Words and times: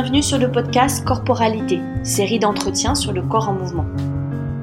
Bienvenue 0.00 0.22
sur 0.22 0.38
le 0.38 0.50
podcast 0.50 1.04
Corporalité, 1.04 1.78
série 2.04 2.38
d'entretiens 2.38 2.94
sur 2.94 3.12
le 3.12 3.20
corps 3.20 3.50
en 3.50 3.52
mouvement. 3.52 3.84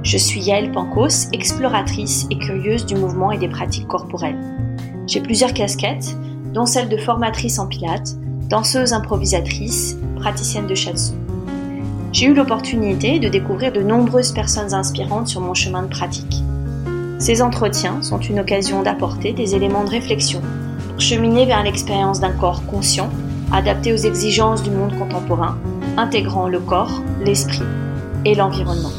Je 0.01 0.17
suis 0.17 0.41
Yael 0.41 0.71
Pancos, 0.71 1.29
exploratrice 1.31 2.25
et 2.31 2.39
curieuse 2.39 2.87
du 2.87 2.95
mouvement 2.95 3.31
et 3.31 3.37
des 3.37 3.47
pratiques 3.47 3.87
corporelles. 3.87 4.39
J'ai 5.05 5.21
plusieurs 5.21 5.53
casquettes, 5.53 6.17
dont 6.55 6.65
celle 6.65 6.89
de 6.89 6.97
formatrice 6.97 7.59
en 7.59 7.67
pilates, 7.67 8.15
danseuse 8.49 8.93
improvisatrice, 8.93 9.99
praticienne 10.15 10.65
de 10.65 10.73
shiatsu. 10.73 11.13
J'ai 12.13 12.25
eu 12.25 12.33
l'opportunité 12.33 13.19
de 13.19 13.29
découvrir 13.29 13.71
de 13.71 13.83
nombreuses 13.83 14.31
personnes 14.31 14.73
inspirantes 14.73 15.27
sur 15.27 15.41
mon 15.41 15.53
chemin 15.53 15.83
de 15.83 15.89
pratique. 15.89 16.41
Ces 17.19 17.43
entretiens 17.43 18.01
sont 18.01 18.19
une 18.19 18.39
occasion 18.39 18.81
d'apporter 18.81 19.33
des 19.33 19.53
éléments 19.53 19.83
de 19.83 19.91
réflexion 19.91 20.41
pour 20.89 20.99
cheminer 20.99 21.45
vers 21.45 21.61
l'expérience 21.61 22.19
d'un 22.19 22.33
corps 22.33 22.65
conscient, 22.65 23.11
adapté 23.51 23.93
aux 23.93 23.97
exigences 23.97 24.61
du 24.63 24.69
monde 24.69 24.97
contemporain, 24.97 25.57
intégrant 25.95 26.49
le 26.49 26.59
corps, 26.59 27.01
l'esprit 27.23 27.63
et 28.25 28.35
l'environnement. 28.35 28.91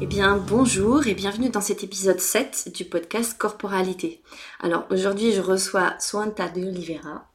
Eh 0.00 0.06
bien, 0.06 0.36
bonjour 0.36 1.06
et 1.06 1.14
bienvenue 1.14 1.50
dans 1.50 1.60
cet 1.60 1.82
épisode 1.82 2.20
7 2.20 2.70
du 2.74 2.84
podcast 2.84 3.36
Corporalité. 3.36 4.22
Alors, 4.60 4.86
aujourd'hui, 4.90 5.32
je 5.32 5.40
reçois 5.40 5.94
Swanta 5.98 6.48
de 6.48 6.62
Oliveira 6.62 7.26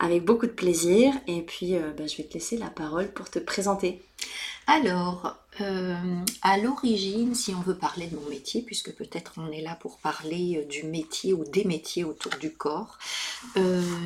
avec 0.00 0.24
beaucoup 0.24 0.46
de 0.46 0.52
plaisir 0.52 1.14
et 1.26 1.42
puis 1.42 1.76
euh, 1.76 1.92
bah, 1.96 2.06
je 2.06 2.16
vais 2.16 2.24
te 2.24 2.34
laisser 2.34 2.56
la 2.56 2.68
parole 2.68 3.08
pour 3.12 3.30
te 3.30 3.38
présenter. 3.38 4.02
Alors, 4.66 5.36
euh, 5.60 5.96
à 6.42 6.58
l'origine, 6.58 7.34
si 7.34 7.54
on 7.54 7.60
veut 7.60 7.76
parler 7.76 8.06
de 8.06 8.16
mon 8.16 8.28
métier, 8.28 8.62
puisque 8.62 8.92
peut-être 8.92 9.34
on 9.36 9.50
est 9.50 9.62
là 9.62 9.76
pour 9.76 9.98
parler 9.98 10.58
euh, 10.58 10.66
du 10.66 10.84
métier 10.84 11.32
ou 11.32 11.44
des 11.44 11.64
métiers 11.64 12.04
autour 12.04 12.32
du 12.40 12.52
corps, 12.52 12.98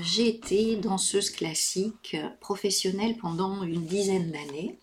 j'ai 0.02 0.28
été 0.28 0.76
danseuse 0.76 1.30
classique 1.30 2.16
professionnelle 2.40 3.16
pendant 3.16 3.62
une 3.62 3.84
dizaine 3.86 4.30
d'années. 4.30 4.78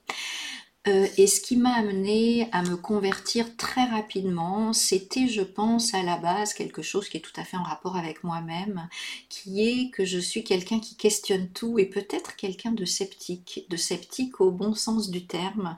Euh, 0.87 1.07
et 1.17 1.27
ce 1.27 1.41
qui 1.41 1.57
m'a 1.57 1.73
amené 1.73 2.47
à 2.53 2.61
me 2.61 2.77
convertir 2.77 3.57
très 3.57 3.83
rapidement, 3.83 4.71
c'était, 4.71 5.27
je 5.27 5.41
pense, 5.41 5.93
à 5.93 6.01
la 6.01 6.17
base 6.17 6.53
quelque 6.53 6.81
chose 6.81 7.09
qui 7.09 7.17
est 7.17 7.21
tout 7.21 7.37
à 7.39 7.43
fait 7.43 7.57
en 7.57 7.63
rapport 7.63 7.97
avec 7.97 8.23
moi-même, 8.23 8.87
qui 9.27 9.67
est 9.67 9.89
que 9.89 10.05
je 10.05 10.19
suis 10.19 10.45
quelqu'un 10.45 10.79
qui 10.79 10.95
questionne 10.95 11.49
tout 11.49 11.77
et 11.77 11.85
peut-être 11.85 12.37
quelqu'un 12.37 12.71
de 12.71 12.85
sceptique, 12.85 13.65
de 13.69 13.75
sceptique 13.75 14.39
au 14.39 14.51
bon 14.51 14.73
sens 14.73 15.09
du 15.09 15.25
terme, 15.25 15.75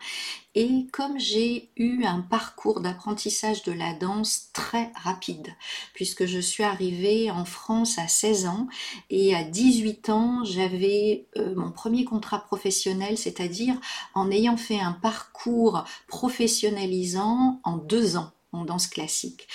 et 0.55 0.87
comme 0.91 1.19
j'ai 1.19 1.69
eu 1.77 2.03
un 2.05 2.21
parcours 2.21 2.81
d'apprentissage 2.81 3.63
de 3.63 3.71
la 3.71 3.93
danse 3.93 4.49
très 4.51 4.91
rapide, 4.95 5.47
puisque 5.93 6.25
je 6.25 6.39
suis 6.39 6.63
arrivée 6.63 7.29
en 7.29 7.45
France 7.45 7.99
à 7.99 8.07
16 8.07 8.47
ans 8.47 8.67
et 9.09 9.35
à 9.35 9.43
18 9.43 10.09
ans, 10.09 10.43
j'avais 10.43 11.27
euh, 11.37 11.53
mon 11.55 11.71
premier 11.71 12.03
contrat 12.03 12.39
professionnel, 12.39 13.17
c'est-à-dire 13.17 13.79
en 14.15 14.31
ayant 14.31 14.57
fait 14.57 14.79
un 14.79 14.93
parcours 14.93 15.83
professionnalisant 16.07 17.61
en 17.63 17.77
deux 17.77 18.17
ans 18.17 18.31
en 18.51 18.65
danse 18.65 18.87
classique. 18.87 19.47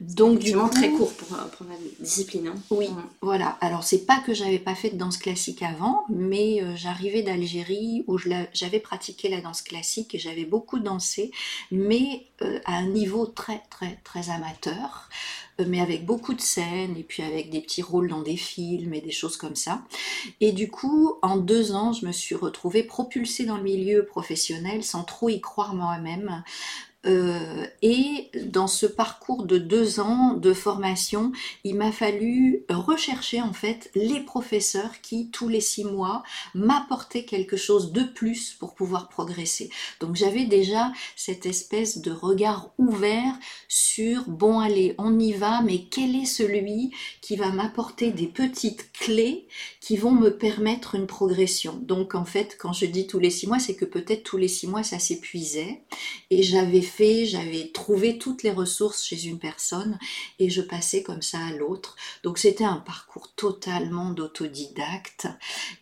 Donc 0.00 0.38
du 0.38 0.56
coup, 0.56 0.68
très 0.68 0.90
court 0.90 1.12
pour, 1.12 1.28
pour 1.28 1.66
la 1.66 1.74
discipline. 2.00 2.48
Hein. 2.48 2.54
Oui, 2.70 2.88
voilà. 3.20 3.58
Alors 3.60 3.84
c'est 3.84 4.06
pas 4.06 4.20
que 4.20 4.32
j'avais 4.32 4.58
pas 4.58 4.74
fait 4.74 4.90
de 4.90 4.96
danse 4.96 5.18
classique 5.18 5.62
avant, 5.62 6.04
mais 6.08 6.62
euh, 6.62 6.74
j'arrivais 6.76 7.22
d'Algérie 7.22 8.04
où 8.06 8.18
j'avais 8.52 8.80
pratiqué 8.80 9.28
la 9.28 9.40
danse 9.40 9.62
classique 9.62 10.14
et 10.14 10.18
j'avais 10.18 10.44
beaucoup 10.44 10.78
dansé, 10.78 11.30
mais 11.70 12.26
euh, 12.42 12.58
à 12.64 12.76
un 12.76 12.86
niveau 12.86 13.26
très 13.26 13.62
très 13.70 13.98
très 14.04 14.30
amateur 14.30 15.08
euh, 15.60 15.64
mais 15.66 15.80
avec 15.80 16.04
beaucoup 16.04 16.34
de 16.34 16.40
scènes 16.40 16.96
et 16.96 17.02
puis 17.02 17.22
avec 17.22 17.50
des 17.50 17.60
petits 17.60 17.82
rôles 17.82 18.08
dans 18.08 18.22
des 18.22 18.36
films 18.36 18.94
et 18.94 19.00
des 19.00 19.10
choses 19.10 19.36
comme 19.36 19.56
ça. 19.56 19.82
Et 20.40 20.52
du 20.52 20.70
coup, 20.70 21.14
en 21.22 21.36
deux 21.36 21.72
ans, 21.72 21.92
je 21.92 22.06
me 22.06 22.12
suis 22.12 22.34
retrouvée 22.34 22.82
propulsée 22.82 23.44
dans 23.44 23.56
le 23.56 23.62
milieu 23.62 24.04
professionnel 24.04 24.84
sans 24.84 25.02
trop 25.02 25.28
y 25.28 25.40
croire 25.40 25.74
moi-même, 25.74 26.42
euh, 27.06 27.64
et 27.80 28.28
dans 28.46 28.66
ce 28.66 28.84
parcours 28.84 29.44
de 29.44 29.56
deux 29.56 30.00
ans 30.00 30.34
de 30.34 30.52
formation, 30.52 31.30
il 31.62 31.76
m'a 31.76 31.92
fallu 31.92 32.64
rechercher 32.68 33.40
en 33.40 33.52
fait 33.52 33.90
les 33.94 34.20
professeurs 34.20 35.00
qui, 35.00 35.30
tous 35.30 35.48
les 35.48 35.60
six 35.60 35.84
mois, 35.84 36.24
m'apportaient 36.54 37.24
quelque 37.24 37.56
chose 37.56 37.92
de 37.92 38.02
plus 38.02 38.52
pour 38.52 38.74
pouvoir 38.74 39.08
progresser. 39.08 39.70
Donc 40.00 40.16
j'avais 40.16 40.44
déjà 40.44 40.92
cette 41.14 41.46
espèce 41.46 41.98
de 41.98 42.10
regard 42.10 42.70
ouvert 42.78 43.34
sur, 43.68 44.28
bon 44.28 44.58
allez, 44.58 44.96
on 44.98 45.18
y 45.20 45.32
va, 45.32 45.62
mais 45.62 45.84
quel 45.84 46.16
est 46.16 46.26
celui 46.26 46.90
qui 47.20 47.36
va 47.36 47.50
m'apporter 47.50 48.10
des 48.10 48.26
petites 48.26 48.90
clés 48.92 49.46
qui 49.80 49.96
vont 49.96 50.12
me 50.12 50.30
permettre 50.30 50.96
une 50.96 51.06
progression? 51.06 51.78
Donc 51.80 52.16
en 52.16 52.24
fait, 52.24 52.56
quand 52.58 52.72
je 52.72 52.86
dis 52.86 53.06
tous 53.06 53.20
les 53.20 53.30
six 53.30 53.46
mois, 53.46 53.60
c'est 53.60 53.76
que 53.76 53.84
peut-être 53.84 54.24
tous 54.24 54.36
les 54.36 54.48
six 54.48 54.66
mois, 54.66 54.82
ça 54.82 54.98
s'épuisait 54.98 55.82
et 56.30 56.42
j'avais 56.42 56.82
j'avais 56.98 57.70
trouvé 57.72 58.18
toutes 58.18 58.42
les 58.42 58.50
ressources 58.50 59.04
chez 59.04 59.26
une 59.26 59.38
personne 59.38 59.98
et 60.38 60.50
je 60.50 60.62
passais 60.62 61.02
comme 61.02 61.22
ça 61.22 61.38
à 61.38 61.52
l'autre. 61.52 61.96
Donc 62.22 62.38
c'était 62.38 62.64
un 62.64 62.76
parcours 62.76 63.32
totalement 63.34 64.10
d'autodidacte. 64.10 65.28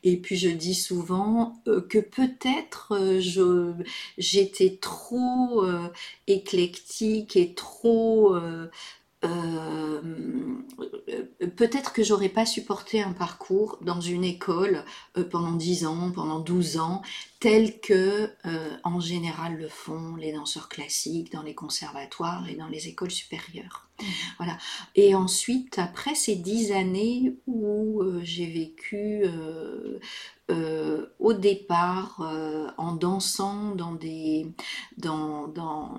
Et 0.05 0.16
puis 0.16 0.37
je 0.37 0.49
dis 0.49 0.75
souvent 0.75 1.61
euh, 1.69 1.81
que 1.81 1.99
peut-être 1.99 2.93
euh, 2.93 3.72
j'étais 4.19 4.78
trop 4.81 5.65
euh, 5.65 5.89
éclectique 6.27 7.37
et 7.37 7.55
trop 7.55 8.37
peut-être 11.56 11.93
que 11.93 12.03
j'aurais 12.04 12.28
pas 12.28 12.47
supporté 12.47 13.03
un 13.03 13.12
parcours 13.12 13.78
dans 13.81 14.00
une 14.00 14.25
école 14.25 14.84
pendant 15.31 15.53
10 15.53 15.87
ans, 15.87 16.12
pendant 16.12 16.41
12 16.41 16.78
ans, 16.78 17.03
tel 17.41 17.81
que 17.81 18.31
en 18.84 19.00
général 19.00 19.56
le 19.56 19.69
font 19.69 20.16
les 20.16 20.32
danseurs 20.32 20.69
classiques 20.69 21.32
dans 21.32 21.43
les 21.43 21.54
conservatoires 21.54 22.49
et 22.49 22.54
dans 22.56 22.69
les 22.69 22.88
écoles 22.88 23.10
supérieures. 23.10 23.88
Mmh. 24.00 24.04
Voilà. 24.38 24.59
Et 24.94 25.15
ensuite, 25.15 25.78
après 25.78 26.15
ces 26.15 26.37
10 26.37 26.72
années 26.72 27.37
où 27.47 28.03
j'ai 28.22 28.47
vécu 28.47 29.25
euh, 30.49 31.07
au 31.19 31.33
départ 31.33 32.21
euh, 32.21 32.69
en 32.79 32.93
dansant 32.93 33.75
dans 33.75 33.93
des, 33.93 34.47
dans, 34.97 35.49
dans, 35.49 35.99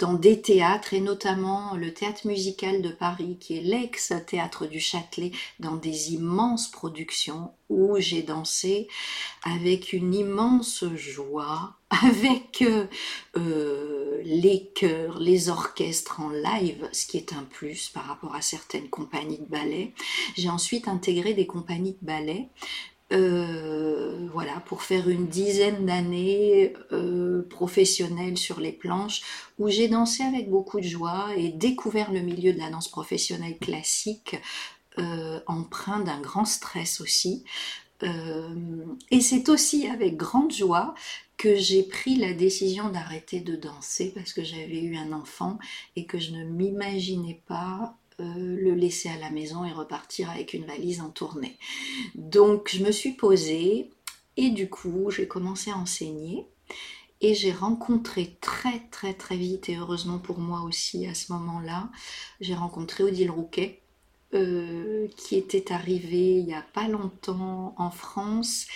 dans, 0.00 0.14
des 0.14 0.42
théâtres 0.42 0.94
et 0.94 1.00
notamment 1.00 1.76
le 1.76 1.94
théâtre 1.94 2.26
musical 2.26 2.82
de 2.82 2.88
Paris 2.88 3.36
qui 3.38 3.56
est 3.56 3.60
l'ex-théâtre 3.60 4.66
du 4.66 4.80
Châtelet 4.80 5.30
dans 5.60 5.76
des 5.76 6.12
immenses 6.12 6.68
productions 6.72 7.52
où 7.68 7.96
j'ai 7.98 8.22
dansé 8.22 8.88
avec 9.44 9.92
une 9.92 10.12
immense 10.12 10.84
joie, 10.96 11.76
avec 11.90 12.62
euh, 13.36 14.20
les 14.24 14.70
chœurs, 14.74 15.18
les 15.20 15.48
orchestres 15.48 16.20
en 16.20 16.30
live, 16.30 16.88
ce 16.92 17.06
qui 17.06 17.16
est 17.16 17.32
un 17.32 17.44
plus 17.44 17.88
par 17.88 18.04
rapport 18.06 18.34
à 18.34 18.42
certaines 18.42 18.88
compagnies 18.88 19.38
de 19.38 19.46
ballet. 19.46 19.94
J'ai 20.36 20.50
ensuite 20.50 20.88
intégré 20.88 21.32
des 21.32 21.46
compagnies 21.46 21.96
de 22.00 22.06
ballet 22.06 22.48
euh, 23.12 24.28
voilà, 24.32 24.60
pour 24.66 24.82
faire 24.82 25.08
une 25.08 25.26
dizaine 25.26 25.84
d'années 25.84 26.72
euh, 26.92 27.42
professionnelles 27.48 28.38
sur 28.38 28.60
les 28.60 28.72
planches, 28.72 29.22
où 29.58 29.68
j'ai 29.68 29.88
dansé 29.88 30.22
avec 30.22 30.48
beaucoup 30.48 30.80
de 30.80 30.86
joie 30.86 31.28
et 31.36 31.50
découvert 31.50 32.12
le 32.12 32.20
milieu 32.20 32.52
de 32.52 32.58
la 32.58 32.70
danse 32.70 32.88
professionnelle 32.88 33.58
classique, 33.58 34.36
euh, 34.98 35.40
empreint 35.46 36.00
d'un 36.00 36.20
grand 36.20 36.44
stress 36.44 37.00
aussi. 37.00 37.44
et 39.12 39.20
c'est 39.20 39.48
aussi 39.48 39.86
avec 39.86 40.16
grande 40.16 40.52
joie 40.52 40.94
que 41.36 41.54
j'ai 41.54 41.84
pris 41.84 42.16
la 42.16 42.32
décision 42.32 42.88
d'arrêter 42.88 43.40
de 43.40 43.54
danser 43.54 44.12
parce 44.14 44.32
que 44.32 44.42
j'avais 44.42 44.82
eu 44.82 44.96
un 44.96 45.12
enfant 45.12 45.58
et 45.94 46.04
que 46.04 46.18
je 46.18 46.32
ne 46.32 46.44
m'imaginais 46.44 47.40
pas 47.46 47.96
euh, 48.22 48.34
le 48.36 48.74
laisser 48.74 49.08
à 49.08 49.18
la 49.18 49.30
maison 49.30 49.64
et 49.64 49.72
repartir 49.72 50.30
avec 50.30 50.54
une 50.54 50.64
valise 50.64 51.00
en 51.00 51.10
tournée. 51.10 51.58
Donc 52.14 52.70
je 52.72 52.84
me 52.84 52.92
suis 52.92 53.12
posée 53.12 53.90
et 54.36 54.50
du 54.50 54.70
coup 54.70 55.10
j'ai 55.10 55.26
commencé 55.28 55.70
à 55.70 55.76
enseigner 55.76 56.46
et 57.20 57.34
j'ai 57.34 57.52
rencontré 57.52 58.36
très 58.40 58.80
très 58.90 59.14
très 59.14 59.36
vite 59.36 59.68
et 59.68 59.76
heureusement 59.76 60.18
pour 60.18 60.38
moi 60.38 60.62
aussi 60.62 61.06
à 61.06 61.14
ce 61.14 61.32
moment-là, 61.32 61.90
j'ai 62.40 62.54
rencontré 62.54 63.04
Odile 63.04 63.30
Rouquet 63.30 63.81
euh, 64.34 65.08
qui 65.16 65.36
était 65.36 65.72
arrivé 65.72 66.38
il 66.38 66.46
n'y 66.46 66.54
a 66.54 66.64
pas 66.72 66.88
longtemps 66.88 67.74
en 67.76 67.90
France 67.90 68.66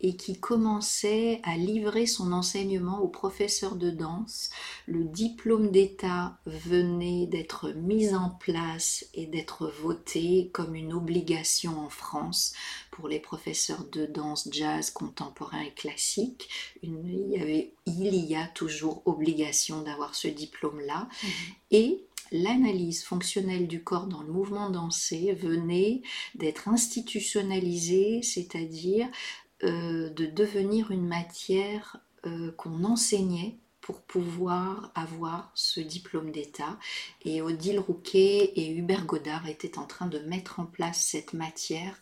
et 0.00 0.14
qui 0.14 0.38
commençait 0.38 1.40
à 1.42 1.56
livrer 1.56 2.06
son 2.06 2.32
enseignement 2.32 3.00
aux 3.00 3.08
professeurs 3.08 3.76
de 3.76 3.90
danse. 3.90 4.50
Le 4.86 5.04
diplôme 5.04 5.70
d'État 5.70 6.36
venait 6.44 7.26
d'être 7.26 7.70
mis 7.70 8.14
en 8.14 8.28
place 8.28 9.06
et 9.14 9.26
d'être 9.26 9.72
voté 9.82 10.50
comme 10.52 10.74
une 10.74 10.92
obligation 10.92 11.80
en 11.80 11.88
France 11.88 12.52
pour 12.90 13.08
les 13.08 13.20
professeurs 13.20 13.84
de 13.90 14.04
danse, 14.04 14.48
jazz, 14.52 14.90
contemporain 14.90 15.60
et 15.60 15.72
classique. 15.72 16.48
il, 16.82 17.30
y 17.30 17.40
avait, 17.40 17.72
il 17.86 18.14
y 18.16 18.36
a 18.36 18.46
toujours 18.48 19.02
obligation 19.06 19.80
d'avoir 19.80 20.14
ce 20.14 20.28
diplôme-là. 20.28 21.08
Mmh. 21.22 21.28
Et 21.70 22.05
l'analyse 22.32 23.04
fonctionnelle 23.04 23.66
du 23.66 23.82
corps 23.82 24.06
dans 24.06 24.22
le 24.22 24.32
mouvement 24.32 24.70
dansé 24.70 25.32
venait 25.34 26.02
d'être 26.34 26.68
institutionnalisée, 26.68 28.22
c'est-à-dire 28.22 29.08
euh, 29.62 30.10
de 30.10 30.26
devenir 30.26 30.90
une 30.90 31.06
matière 31.06 31.98
euh, 32.26 32.52
qu'on 32.52 32.84
enseignait 32.84 33.56
pour 33.80 34.02
pouvoir 34.02 34.90
avoir 34.96 35.52
ce 35.54 35.78
diplôme 35.78 36.32
d'État. 36.32 36.76
Et 37.24 37.40
Odile 37.40 37.78
Rouquet 37.78 38.52
et 38.56 38.68
Hubert 38.72 39.06
Godard 39.06 39.48
étaient 39.48 39.78
en 39.78 39.86
train 39.86 40.08
de 40.08 40.18
mettre 40.18 40.58
en 40.58 40.66
place 40.66 41.06
cette 41.06 41.34
matière 41.34 41.96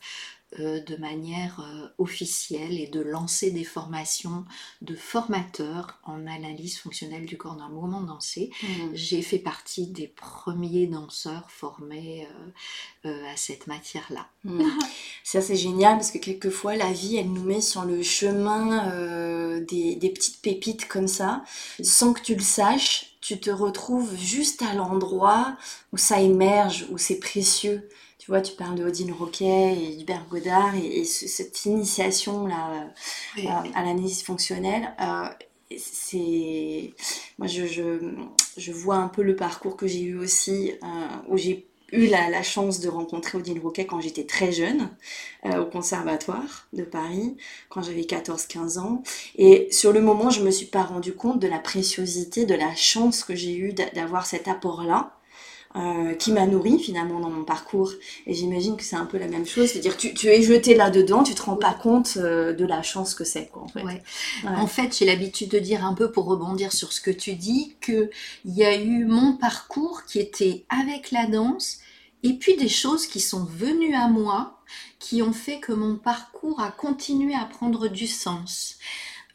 de 0.58 0.96
manière 0.96 1.60
euh, 1.60 1.88
officielle 1.98 2.78
et 2.78 2.86
de 2.86 3.00
lancer 3.00 3.50
des 3.50 3.64
formations 3.64 4.44
de 4.82 4.94
formateurs 4.94 5.98
en 6.04 6.26
analyse 6.26 6.78
fonctionnelle 6.78 7.26
du 7.26 7.36
corps 7.36 7.56
dans 7.56 7.68
le 7.68 7.74
mouvement 7.74 8.02
dansé. 8.02 8.50
Mmh. 8.62 8.66
J'ai 8.92 9.22
fait 9.22 9.38
partie 9.38 9.86
des 9.86 10.06
premiers 10.08 10.86
danseurs 10.86 11.50
formés 11.50 12.28
euh, 13.04 13.32
à 13.32 13.36
cette 13.36 13.66
matière-là. 13.66 14.28
Mmh. 14.44 14.62
Ça 15.24 15.40
c'est 15.40 15.56
génial 15.56 15.96
parce 15.96 16.10
que 16.10 16.18
quelquefois 16.18 16.76
la 16.76 16.92
vie 16.92 17.16
elle 17.16 17.32
nous 17.32 17.44
met 17.44 17.60
sur 17.60 17.84
le 17.84 18.02
chemin 18.02 18.84
des, 19.60 19.96
des, 19.96 20.10
petites 20.10 20.40
pépites 20.40 20.86
comme 20.86 21.08
ça, 21.08 21.44
sans 21.82 22.12
que 22.12 22.20
tu 22.20 22.34
le 22.34 22.42
saches, 22.42 23.14
tu 23.20 23.40
te 23.40 23.50
retrouves 23.50 24.14
juste 24.16 24.62
à 24.62 24.74
l'endroit 24.74 25.56
où 25.92 25.96
ça 25.96 26.20
émerge, 26.20 26.86
où 26.90 26.98
c'est 26.98 27.18
précieux. 27.18 27.88
Tu 28.24 28.30
vois, 28.30 28.40
tu 28.40 28.54
parles 28.56 28.76
de 28.76 28.84
Odile 28.84 29.12
Roquet 29.12 29.76
et 29.78 29.96
d'Hubert 29.96 30.24
Godard 30.30 30.74
et, 30.76 31.04
cette 31.04 31.66
initiation-là 31.66 32.90
euh, 33.36 33.42
à 33.74 33.82
l'analyse 33.82 34.22
fonctionnelle. 34.22 34.94
Euh, 34.98 35.28
c'est 35.76 36.94
moi 37.36 37.46
je, 37.48 37.66
je, 38.56 38.72
vois 38.72 38.96
un 38.96 39.08
peu 39.08 39.22
le 39.22 39.36
parcours 39.36 39.76
que 39.76 39.86
j'ai 39.86 40.00
eu 40.00 40.16
aussi 40.16 40.72
euh, 40.82 40.86
où 41.28 41.36
j'ai 41.36 41.66
eu 41.92 42.06
la, 42.06 42.42
chance 42.42 42.80
de 42.80 42.88
rencontrer 42.88 43.36
Odile 43.36 43.60
Roquet 43.60 43.84
quand 43.84 44.00
j'étais 44.00 44.24
très 44.24 44.52
jeune 44.52 44.88
au 45.44 45.66
conservatoire 45.66 46.66
de 46.72 46.84
Paris 46.84 47.36
quand 47.68 47.82
j'avais 47.82 48.02
14-15 48.02 48.78
ans 48.78 49.02
et 49.36 49.68
sur 49.70 49.92
le 49.92 50.00
moment 50.00 50.30
je 50.30 50.42
me 50.42 50.50
suis 50.50 50.66
pas 50.66 50.82
rendu 50.82 51.12
compte 51.14 51.40
de 51.40 51.48
la 51.48 51.58
préciosité 51.58 52.46
de 52.46 52.54
la 52.54 52.74
chance 52.74 53.24
que 53.24 53.34
j'ai 53.34 53.56
eu 53.56 53.72
d'avoir 53.72 54.26
cet 54.26 54.48
apport 54.48 54.84
là 54.84 55.18
euh, 55.76 56.14
qui 56.14 56.30
m'a 56.30 56.46
nourri 56.46 56.78
finalement 56.78 57.18
dans 57.18 57.30
mon 57.30 57.42
parcours. 57.42 57.92
Et 58.26 58.34
j'imagine 58.34 58.76
que 58.76 58.84
c'est 58.84 58.96
un 58.96 59.06
peu 59.06 59.18
la 59.18 59.26
même 59.26 59.44
chose, 59.44 59.70
c'est-à-dire 59.70 59.96
tu, 59.96 60.14
tu 60.14 60.28
es 60.28 60.40
jeté 60.40 60.74
là-dedans, 60.74 61.24
tu 61.24 61.34
te 61.34 61.42
rends 61.42 61.56
pas 61.56 61.74
compte 61.74 62.16
euh, 62.16 62.52
de 62.52 62.64
la 62.64 62.82
chance 62.82 63.14
que 63.14 63.24
c'est. 63.24 63.50
En 63.54 63.66
fait, 63.66 63.82
ouais. 63.82 64.02
En 64.44 64.68
fait 64.68 64.96
j'ai 64.96 65.04
l'habitude 65.04 65.50
de 65.50 65.58
dire 65.58 65.84
un 65.84 65.94
peu 65.94 66.12
pour 66.12 66.26
rebondir 66.26 66.72
sur 66.72 66.92
ce 66.92 67.00
que 67.00 67.10
tu 67.10 67.32
dis, 67.34 67.74
qu'il 67.80 68.08
y 68.44 68.62
a 68.62 68.80
eu 68.80 69.04
mon 69.04 69.32
parcours 69.36 70.04
qui 70.04 70.20
était 70.20 70.64
avec 70.68 71.10
la 71.10 71.26
danse, 71.26 71.80
et 72.22 72.34
puis 72.34 72.56
des 72.56 72.68
choses 72.68 73.06
qui 73.06 73.20
sont 73.20 73.44
venues 73.44 73.94
à 73.94 74.08
moi, 74.08 74.60
qui 74.98 75.22
ont 75.22 75.32
fait 75.32 75.60
que 75.60 75.72
mon 75.72 75.96
parcours 75.96 76.60
a 76.60 76.70
continué 76.70 77.34
à 77.34 77.44
prendre 77.44 77.88
du 77.88 78.06
sens. 78.06 78.78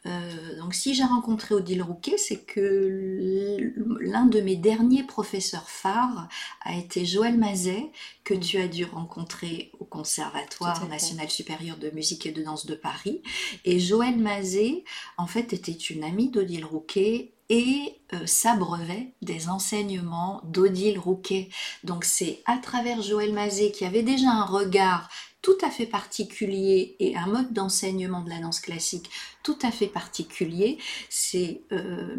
Euh, 0.06 0.56
donc 0.58 0.74
si 0.74 0.94
j'ai 0.94 1.04
rencontré 1.04 1.54
Odile 1.54 1.82
Rouquet, 1.82 2.16
c'est 2.16 2.44
que 2.44 3.72
l'un 4.00 4.26
de 4.26 4.40
mes 4.40 4.56
derniers 4.56 5.02
professeurs 5.04 5.68
phares 5.68 6.28
a 6.62 6.76
été 6.76 7.04
Joël 7.04 7.36
Mazet, 7.36 7.90
que 8.24 8.34
tu 8.34 8.58
as 8.58 8.68
dû 8.68 8.84
rencontrer 8.84 9.72
au 9.78 9.84
Conservatoire 9.84 10.88
national 10.88 11.28
supérieur 11.28 11.76
de 11.76 11.90
musique 11.90 12.24
et 12.24 12.32
de 12.32 12.42
danse 12.42 12.66
de 12.66 12.74
Paris. 12.74 13.22
Et 13.64 13.78
Joël 13.78 14.16
Mazet, 14.16 14.84
en 15.18 15.26
fait, 15.26 15.52
était 15.52 15.72
une 15.72 16.04
amie 16.04 16.30
d'Odile 16.30 16.64
Rouquet 16.64 17.32
et 17.50 17.96
euh, 18.14 18.26
s'abreuvait 18.26 19.12
des 19.22 19.48
enseignements 19.48 20.40
d'Odile 20.44 20.98
Rouquet. 20.98 21.48
Donc 21.82 22.04
c'est 22.04 22.42
à 22.46 22.56
travers 22.58 23.02
Joël 23.02 23.32
Mazet 23.32 23.72
qui 23.72 23.84
avait 23.84 24.04
déjà 24.04 24.30
un 24.30 24.44
regard 24.44 25.10
tout 25.42 25.56
à 25.62 25.70
fait 25.70 25.86
particulier 25.86 26.96
et 26.98 27.16
un 27.16 27.26
mode 27.26 27.52
d'enseignement 27.52 28.20
de 28.20 28.30
la 28.30 28.40
danse 28.40 28.60
classique 28.60 29.10
tout 29.42 29.58
à 29.62 29.70
fait 29.70 29.86
particulier, 29.86 30.78
c'est 31.08 31.62
euh, 31.72 32.16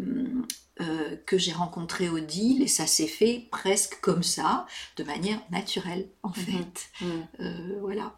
euh, 0.80 1.16
que 1.26 1.38
j'ai 1.38 1.52
rencontré 1.52 2.08
Odile 2.08 2.62
et 2.62 2.66
ça 2.66 2.86
s'est 2.86 3.06
fait 3.06 3.46
presque 3.50 4.00
comme 4.00 4.22
ça, 4.22 4.66
de 4.96 5.04
manière 5.04 5.40
naturelle 5.50 6.08
en 6.22 6.30
mhm. 6.30 6.34
fait. 6.34 6.90
Mhm. 7.00 7.26
Euh, 7.40 7.78
voilà. 7.80 8.16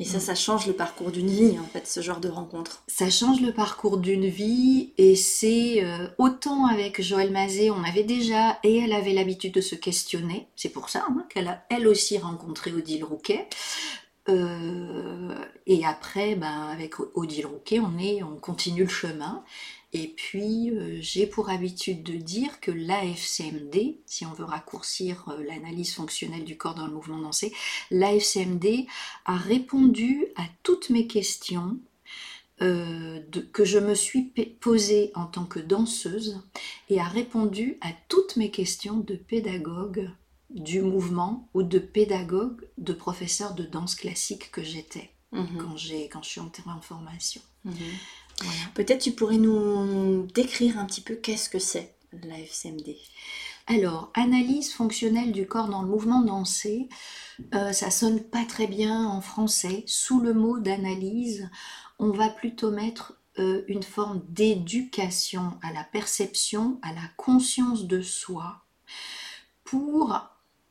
Et 0.00 0.04
ça, 0.04 0.18
ça 0.18 0.34
change 0.34 0.66
le 0.66 0.72
parcours 0.72 1.12
d'une 1.12 1.28
vie, 1.28 1.56
en 1.56 1.68
fait, 1.68 1.86
ce 1.86 2.00
genre 2.00 2.18
de 2.18 2.28
rencontre. 2.28 2.82
Ça 2.88 3.10
change 3.10 3.40
le 3.40 3.52
parcours 3.52 3.98
d'une 3.98 4.26
vie, 4.26 4.92
et 4.98 5.14
c'est 5.14 5.86
autant 6.18 6.66
avec 6.66 7.00
Joël 7.00 7.30
Mazet, 7.30 7.70
on 7.70 7.84
avait 7.84 8.02
déjà, 8.02 8.58
et 8.64 8.78
elle 8.78 8.92
avait 8.92 9.12
l'habitude 9.12 9.54
de 9.54 9.60
se 9.60 9.76
questionner, 9.76 10.48
c'est 10.56 10.70
pour 10.70 10.88
ça 10.88 11.06
hein, 11.08 11.24
qu'elle 11.30 11.46
a 11.46 11.64
elle 11.70 11.86
aussi 11.86 12.18
rencontré 12.18 12.72
Odile 12.72 13.04
Rouquet, 13.04 13.48
euh, 14.28 15.34
et 15.66 15.84
après, 15.84 16.34
ben, 16.34 16.68
avec 16.68 16.98
Odile 17.14 17.46
Rouquet, 17.46 17.80
on, 17.80 17.98
est, 17.98 18.22
on 18.22 18.36
continue 18.36 18.84
le 18.84 18.88
chemin. 18.88 19.44
Et 19.92 20.08
puis, 20.08 20.70
euh, 20.70 20.98
j'ai 21.00 21.26
pour 21.26 21.50
habitude 21.50 22.02
de 22.02 22.14
dire 22.14 22.60
que 22.60 22.70
l'AFCMD, 22.70 23.98
si 24.06 24.26
on 24.26 24.32
veut 24.32 24.44
raccourcir 24.44 25.28
euh, 25.28 25.42
l'analyse 25.44 25.94
fonctionnelle 25.94 26.44
du 26.44 26.56
corps 26.56 26.74
dans 26.74 26.86
le 26.86 26.92
mouvement 26.92 27.18
dansé, 27.18 27.52
l'AFCMD 27.90 28.86
a 29.26 29.36
répondu 29.36 30.26
à 30.36 30.44
toutes 30.62 30.90
mes 30.90 31.06
questions 31.06 31.78
que 32.60 33.64
je 33.64 33.78
me 33.78 33.94
suis 33.94 34.32
posées 34.60 35.10
en 35.16 35.26
tant 35.26 35.44
que 35.44 35.58
danseuse 35.58 36.40
et 36.88 36.98
a 37.00 37.04
répondu 37.04 37.76
à 37.82 37.88
toutes 38.08 38.36
mes 38.36 38.50
questions 38.52 38.96
de 38.96 39.16
pédagogue 39.16 40.08
du 40.54 40.80
mouvement 40.80 41.48
ou 41.52 41.62
de 41.62 41.78
pédagogue, 41.78 42.66
de 42.78 42.92
professeur 42.92 43.54
de 43.54 43.64
danse 43.64 43.94
classique 43.94 44.50
que 44.50 44.62
j'étais 44.62 45.10
mhm. 45.32 45.58
quand, 45.58 45.76
j'ai, 45.76 46.08
quand 46.08 46.22
je 46.22 46.30
suis 46.30 46.40
entrée 46.40 46.62
en 46.66 46.80
formation. 46.80 47.42
Mhm. 47.64 47.74
Peut-être 48.74 49.02
tu 49.02 49.12
pourrais 49.12 49.36
nous 49.36 50.26
décrire 50.34 50.78
un 50.78 50.86
petit 50.86 51.00
peu 51.00 51.14
qu'est-ce 51.14 51.48
que 51.48 51.58
c'est 51.58 51.94
la 52.22 52.38
FCMD 52.38 52.96
alors, 53.66 54.10
analyse 54.12 54.74
fonctionnelle 54.74 55.32
du 55.32 55.46
corps 55.46 55.68
dans 55.68 55.80
le 55.80 55.88
mouvement 55.88 56.20
dansé, 56.20 56.90
euh, 57.54 57.72
ça 57.72 57.90
sonne 57.90 58.22
pas 58.22 58.44
très 58.44 58.66
bien 58.66 59.06
en 59.06 59.22
français. 59.22 59.84
Sous 59.86 60.20
le 60.20 60.34
mot 60.34 60.58
d'analyse, 60.58 61.48
on 61.98 62.10
va 62.10 62.28
plutôt 62.28 62.70
mettre 62.70 63.14
euh, 63.38 63.64
une 63.66 63.82
forme 63.82 64.22
d'éducation 64.28 65.58
à 65.62 65.72
la 65.72 65.82
perception, 65.82 66.78
à 66.82 66.92
la 66.92 67.08
conscience 67.16 67.86
de 67.86 68.02
soi, 68.02 68.66
pour 69.64 70.14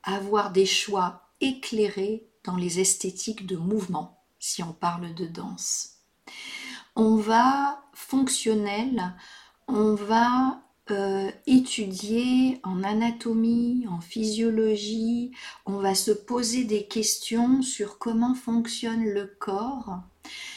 avoir 0.03 0.51
des 0.51 0.65
choix 0.65 1.29
éclairés 1.41 2.27
dans 2.43 2.55
les 2.55 2.79
esthétiques 2.79 3.45
de 3.45 3.57
mouvement, 3.57 4.24
si 4.39 4.63
on 4.63 4.74
parle 4.74 5.13
de 5.13 5.25
danse. 5.25 5.98
On 6.95 7.15
va 7.15 7.81
fonctionnel, 7.93 9.15
on 9.67 9.95
va 9.95 10.62
euh, 10.91 11.31
étudier 11.48 12.60
en 12.63 12.83
anatomie, 12.83 13.86
en 13.89 14.01
physiologie, 14.01 15.31
on 15.65 15.77
va 15.77 15.95
se 15.95 16.12
poser 16.12 16.65
des 16.65 16.86
questions 16.88 17.62
sur 17.62 17.98
comment 17.98 18.36
fonctionne 18.36 19.05
le 19.05 19.25
corps, 19.39 20.01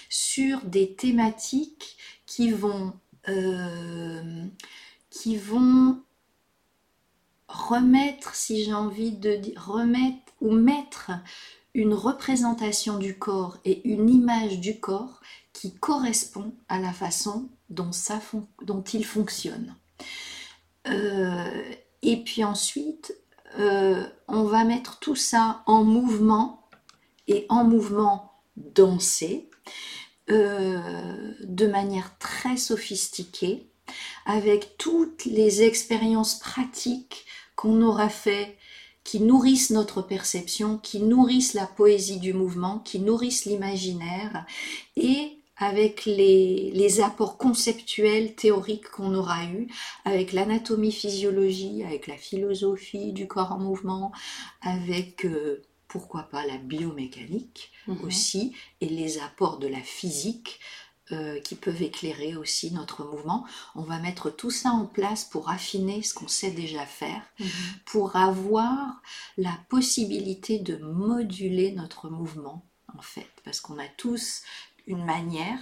sur 0.08 0.60
des 0.62 0.94
thématiques 0.94 1.96
qui 2.26 2.50
vont, 2.50 2.92
euh, 3.28 4.44
qui 5.10 5.36
vont 5.36 6.02
remettre, 7.48 8.34
si 8.34 8.64
j'ai 8.64 8.74
envie 8.74 9.12
de 9.12 9.36
dire, 9.36 9.66
remettre 9.66 10.32
ou 10.40 10.52
mettre 10.52 11.12
une 11.74 11.94
représentation 11.94 12.98
du 12.98 13.18
corps 13.18 13.58
et 13.64 13.86
une 13.88 14.08
image 14.08 14.60
du 14.60 14.80
corps 14.80 15.20
qui 15.52 15.74
correspond 15.74 16.52
à 16.68 16.78
la 16.78 16.92
façon 16.92 17.48
dont, 17.70 17.90
il 18.92 19.04
fonctionne. 19.04 19.74
Euh, 20.88 21.62
et 22.02 22.22
puis 22.22 22.44
ensuite, 22.44 23.14
euh, 23.58 24.06
on 24.28 24.44
va 24.44 24.64
mettre 24.64 24.98
tout 24.98 25.16
ça 25.16 25.62
en 25.66 25.84
mouvement 25.84 26.68
et 27.26 27.46
en 27.48 27.64
mouvement 27.64 28.32
dansé 28.56 29.50
euh, 30.30 31.34
de 31.40 31.66
manière 31.66 32.18
très 32.18 32.56
sophistiquée 32.56 33.70
avec 34.24 34.76
toutes 34.78 35.24
les 35.24 35.62
expériences 35.62 36.38
pratiques 36.38 37.26
qu'on 37.56 37.82
aura 37.82 38.08
fait, 38.08 38.56
qui 39.02 39.20
nourrissent 39.20 39.70
notre 39.70 40.02
perception, 40.02 40.78
qui 40.78 41.00
nourrissent 41.00 41.54
la 41.54 41.66
poésie 41.66 42.18
du 42.18 42.32
mouvement, 42.32 42.80
qui 42.80 43.00
nourrissent 43.00 43.44
l'imaginaire, 43.44 44.44
et 44.96 45.38
avec 45.56 46.04
les, 46.04 47.00
apports 47.00 47.38
conceptuels, 47.38 48.34
théoriques 48.34 48.90
qu'on 48.90 49.14
aura 49.14 49.44
eus, 49.44 49.68
avec 50.04 50.32
l'anatomie 50.32 50.92
physiologie, 50.92 51.82
avec 51.82 52.06
la 52.06 52.16
philosophie 52.16 53.12
du 53.12 53.26
corps 53.26 53.52
en 53.52 53.58
mouvement, 53.58 54.12
avec 54.60 55.25
euh, 55.25 55.62
pourquoi 55.88 56.25
pas 56.25 56.44
la 56.44 56.58
biomécanique 56.58 57.72
mhm. 57.86 58.04
aussi, 58.04 58.52
et 58.80 58.88
les 58.88 59.18
apports 59.18 59.58
de 59.58 59.66
la 59.66 59.80
physique, 59.80 60.60
euh, 61.12 61.38
qui 61.40 61.54
peuvent 61.54 61.82
éclairer 61.82 62.34
aussi 62.36 62.72
notre 62.72 63.04
mouvement. 63.04 63.44
On 63.76 63.82
va 63.82 64.00
mettre 64.00 64.28
tout 64.30 64.50
ça 64.50 64.70
en 64.70 64.86
place 64.86 65.25
pour 65.25 65.50
affiner 65.50 66.02
ce 66.02 66.12
qu'on 66.14 66.26
sait 66.26 66.50
déjà 66.50 66.84
faire, 66.84 67.22
Mhm. 67.38 67.46
pour 67.84 68.16
avoir 68.16 69.00
la 69.36 69.56
possibilité 69.68 70.58
de 70.58 70.76
moduler 70.78 71.70
notre 71.72 72.08
mouvement, 72.10 72.66
en 72.96 73.02
fait, 73.02 73.30
parce 73.44 73.60
qu'on 73.60 73.78
a 73.78 73.86
tous 73.96 74.42
une 74.88 75.04
manière 75.04 75.58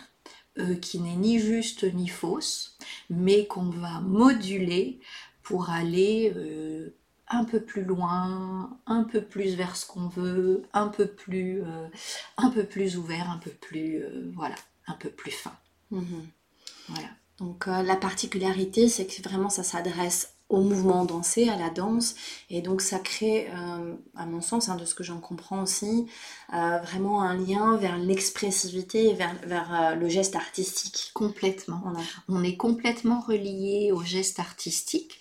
euh, 0.59 0.77
qui 0.77 0.99
n'est 1.01 1.17
ni 1.17 1.39
juste 1.41 1.83
ni 1.93 2.09
fausse, 2.09 2.79
mais 3.11 3.47
qu'on 3.47 3.69
va 3.71 4.01
moduler 4.01 5.01
pour 5.43 5.69
aller 5.69 6.33
euh, 6.37 6.95
un 7.29 7.45
peu 7.45 7.61
plus 7.61 7.85
loin, 7.85 8.79
un 8.87 9.05
peu 9.05 9.21
plus 9.21 9.57
vers 9.57 9.77
ce 9.77 9.85
qu'on 9.85 10.09
veut, 10.09 10.63
un 10.73 10.89
peu 10.89 11.07
plus, 11.07 11.63
un 12.37 12.51
peu 12.51 12.65
plus 12.65 12.97
ouvert, 12.97 13.29
un 13.31 13.39
peu 13.39 13.51
plus, 13.51 14.05
voilà, 14.35 14.55
un 14.87 14.95
peu 14.95 15.11
plus 15.11 15.31
fin. 15.31 15.57
Mhm. 15.91 16.29
Voilà. 16.89 17.09
Donc 17.39 17.67
euh, 17.67 17.83
la 17.83 17.97
particularité, 17.97 18.89
c'est 18.89 19.07
que 19.07 19.23
vraiment 19.23 19.51
ça 19.51 19.63
s'adresse 19.63 20.31
au 20.51 20.61
mouvement 20.61 21.05
dansé, 21.05 21.49
à 21.49 21.57
la 21.57 21.71
danse, 21.71 22.15
et 22.51 22.61
donc 22.61 22.83
ça 22.83 22.99
crée, 22.99 23.49
euh, 23.51 23.95
à 24.15 24.27
mon 24.27 24.43
sens, 24.43 24.69
hein, 24.69 24.77
de 24.77 24.85
ce 24.85 24.95
que 24.95 25.03
j'en 25.03 25.19
comprends 25.19 25.63
aussi, 25.63 26.07
euh, 26.53 26.79
vraiment 26.79 27.23
un 27.23 27.35
lien 27.35 27.77
vers 27.79 27.97
l'expressivité 27.97 29.09
et 29.09 29.15
vers, 29.15 29.35
vers 29.47 29.97
le 29.97 30.09
geste 30.09 30.37
artistique. 30.37 31.11
Complètement. 31.15 31.81
Voilà. 31.83 31.99
On 32.29 32.45
est 32.45 32.57
complètement 32.57 33.21
relié 33.21 33.91
au 33.93 34.03
geste 34.03 34.39
artistique. 34.39 35.19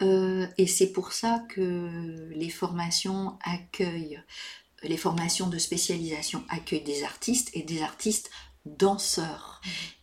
et 0.00 0.66
c'est 0.66 0.92
pour 0.92 1.12
ça 1.12 1.44
que 1.48 2.28
les 2.34 2.50
formations 2.50 3.38
accueillent, 3.44 4.20
les 4.82 4.96
formations 4.96 5.48
de 5.48 5.58
spécialisation 5.58 6.42
accueillent 6.48 6.82
des 6.82 7.04
artistes 7.04 7.50
et 7.54 7.62
des 7.62 7.80
artistes 7.82 8.30
danseurs. 8.66 9.60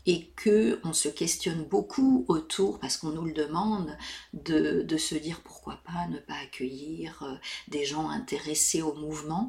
Et 0.08 0.30
que 0.36 0.80
on 0.84 0.94
se 0.94 1.10
questionne 1.10 1.64
beaucoup 1.64 2.26
autour, 2.28 2.80
parce 2.80 2.98
qu'on 2.98 3.12
nous 3.12 3.26
le 3.26 3.34
demande, 3.34 3.96
de, 4.34 4.82
de 4.82 4.98
se 4.98 5.14
dire 5.14 5.42
pourquoi 5.42 5.80
pas 5.86 6.08
ne 6.08 6.18
pas 6.18 6.34
accueillir 6.42 7.22
euh, 7.22 7.36
des 7.68 7.86
gens 7.86 8.10
intéressés 8.10 8.82
au 8.82 8.96
mouvement. 8.96 9.48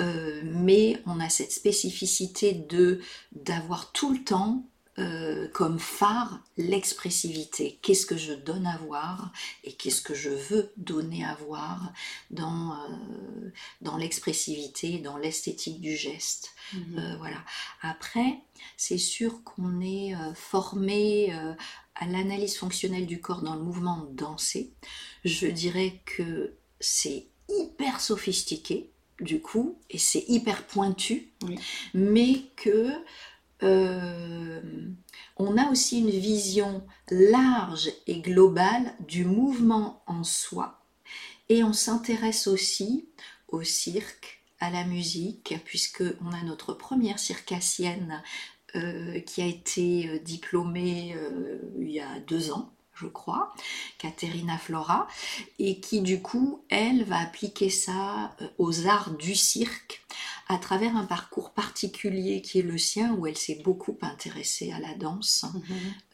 Euh, 0.00 0.42
mais 0.44 1.00
on 1.06 1.20
a 1.20 1.28
cette 1.28 1.52
spécificité 1.52 2.52
de 2.52 3.00
d'avoir 3.32 3.92
tout 3.92 4.12
le 4.12 4.24
temps 4.24 4.66
euh, 4.98 5.48
comme 5.48 5.80
phare 5.80 6.40
l'expressivité. 6.56 7.80
Qu'est-ce 7.82 8.06
que 8.06 8.16
je 8.16 8.32
donne 8.32 8.66
à 8.66 8.76
voir 8.78 9.32
et 9.64 9.72
qu'est-ce 9.72 10.00
que 10.00 10.14
je 10.14 10.30
veux 10.30 10.72
donner 10.76 11.24
à 11.24 11.34
voir 11.46 11.92
dans, 12.30 12.74
euh, 12.74 13.50
dans 13.80 13.96
l'expressivité, 13.96 14.98
dans 14.98 15.16
l'esthétique 15.16 15.80
du 15.80 15.96
geste. 15.96 16.50
Mhm. 16.72 16.98
Euh, 16.98 17.16
voilà. 17.18 17.44
Après, 17.82 18.38
c'est 18.76 18.98
sûr 18.98 19.42
qu'on 19.42 19.80
est 19.80 20.14
formé 20.34 21.32
à 21.96 22.06
l'analyse 22.06 22.56
fonctionnelle 22.56 23.06
du 23.06 23.20
corps 23.20 23.42
dans 23.42 23.56
le 23.56 23.62
mouvement 23.62 24.06
dansé. 24.12 24.72
Je 25.24 25.46
dirais 25.48 26.00
que 26.04 26.54
c'est 26.80 27.26
hyper 27.48 28.00
sophistiqué 28.00 28.90
du 29.20 29.40
coup 29.40 29.78
et 29.90 29.98
c'est 29.98 30.24
hyper 30.28 30.66
pointu, 30.66 31.32
Oui. 31.42 31.58
mais 31.94 32.42
que 32.56 32.90
euh, 33.64 34.60
on 35.36 35.56
a 35.56 35.70
aussi 35.70 35.98
une 35.98 36.10
vision 36.10 36.86
large 37.10 37.90
et 38.06 38.20
globale 38.20 38.94
du 39.00 39.24
mouvement 39.24 40.02
en 40.06 40.22
soi. 40.22 40.80
Et 41.48 41.64
on 41.64 41.72
s'intéresse 41.72 42.46
aussi 42.46 43.08
au 43.48 43.62
cirque, 43.62 44.42
à 44.60 44.70
la 44.70 44.84
musique, 44.84 45.54
puisque 45.64 46.04
on 46.24 46.32
a 46.32 46.42
notre 46.42 46.72
première 46.72 47.18
circassienne 47.18 48.22
euh, 48.76 49.20
qui 49.20 49.42
a 49.42 49.46
été 49.46 50.08
euh, 50.08 50.18
diplômée 50.20 51.16
il 51.78 51.90
y 51.90 52.00
a 52.00 52.20
deux 52.20 52.50
ans, 52.50 52.72
je 52.94 53.06
crois, 53.06 53.52
Caterina 53.98 54.56
Flora, 54.56 55.08
et 55.58 55.80
qui 55.80 56.00
du 56.00 56.22
coup, 56.22 56.64
elle 56.70 57.04
va 57.04 57.18
appliquer 57.18 57.68
ça 57.68 58.36
aux 58.58 58.86
arts 58.86 59.10
du 59.10 59.34
cirque 59.34 60.04
à 60.48 60.58
travers 60.58 60.94
un 60.96 61.04
parcours 61.06 61.50
particulier 61.52 62.42
qui 62.42 62.58
est 62.58 62.62
le 62.62 62.76
sien, 62.76 63.14
où 63.14 63.26
elle 63.26 63.36
s'est 63.38 63.60
beaucoup 63.64 63.96
intéressée 64.02 64.72
à 64.72 64.78
la 64.78 64.94
danse, 64.94 65.44
Mhm. 65.54 65.62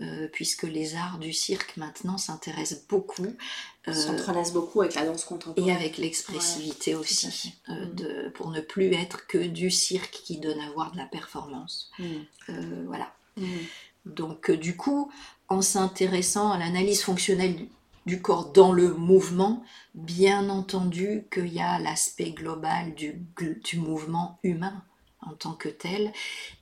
euh, 0.02 0.28
puisque 0.32 0.62
les 0.62 0.94
arts 0.94 1.18
du 1.18 1.32
cirque 1.32 1.76
maintenant 1.76 2.16
s'intéressent 2.18 2.84
beaucoup 2.88 3.26
euh, 3.88 3.92
s'entrelace 3.94 4.52
beaucoup 4.52 4.82
avec 4.82 4.94
la 4.94 5.06
danse 5.06 5.24
contemporaine. 5.24 5.68
et 5.68 5.74
avec 5.74 5.96
l'expressivité 5.98 6.94
Ouais, 6.94 7.00
aussi, 7.00 7.54
euh, 7.70 7.86
Mm. 7.86 7.94
de, 7.94 8.28
pour 8.34 8.50
ne 8.50 8.60
plus 8.60 8.92
être 8.92 9.26
que 9.26 9.38
du 9.38 9.70
cirque 9.70 10.20
qui 10.24 10.38
donne 10.38 10.60
à 10.60 10.70
voir 10.72 10.92
de 10.92 10.98
la 10.98 11.06
performance. 11.06 11.90
Mhm. 11.98 12.06
Euh, 12.50 12.84
voilà. 12.86 13.12
Mhm. 13.36 13.46
Donc 14.06 14.50
du 14.50 14.76
coup, 14.76 15.10
en 15.48 15.62
s'intéressant 15.62 16.52
à 16.52 16.58
l'analyse 16.58 17.02
fonctionnelle 17.02 17.66
du, 18.10 18.22
corps 18.22 18.52
dans 18.52 18.72
le 18.72 18.94
mouvement, 18.94 19.62
bien 19.94 20.48
entendu 20.50 21.26
qu'il 21.32 21.52
y 21.52 21.60
a 21.60 21.78
l'aspect 21.78 22.30
global 22.32 22.94
du, 22.94 23.14
gl- 23.36 23.62
du 23.62 23.78
mouvement 23.78 24.38
humain 24.42 24.82
en 25.20 25.34
tant 25.34 25.52
que 25.54 25.68
tel 25.68 26.12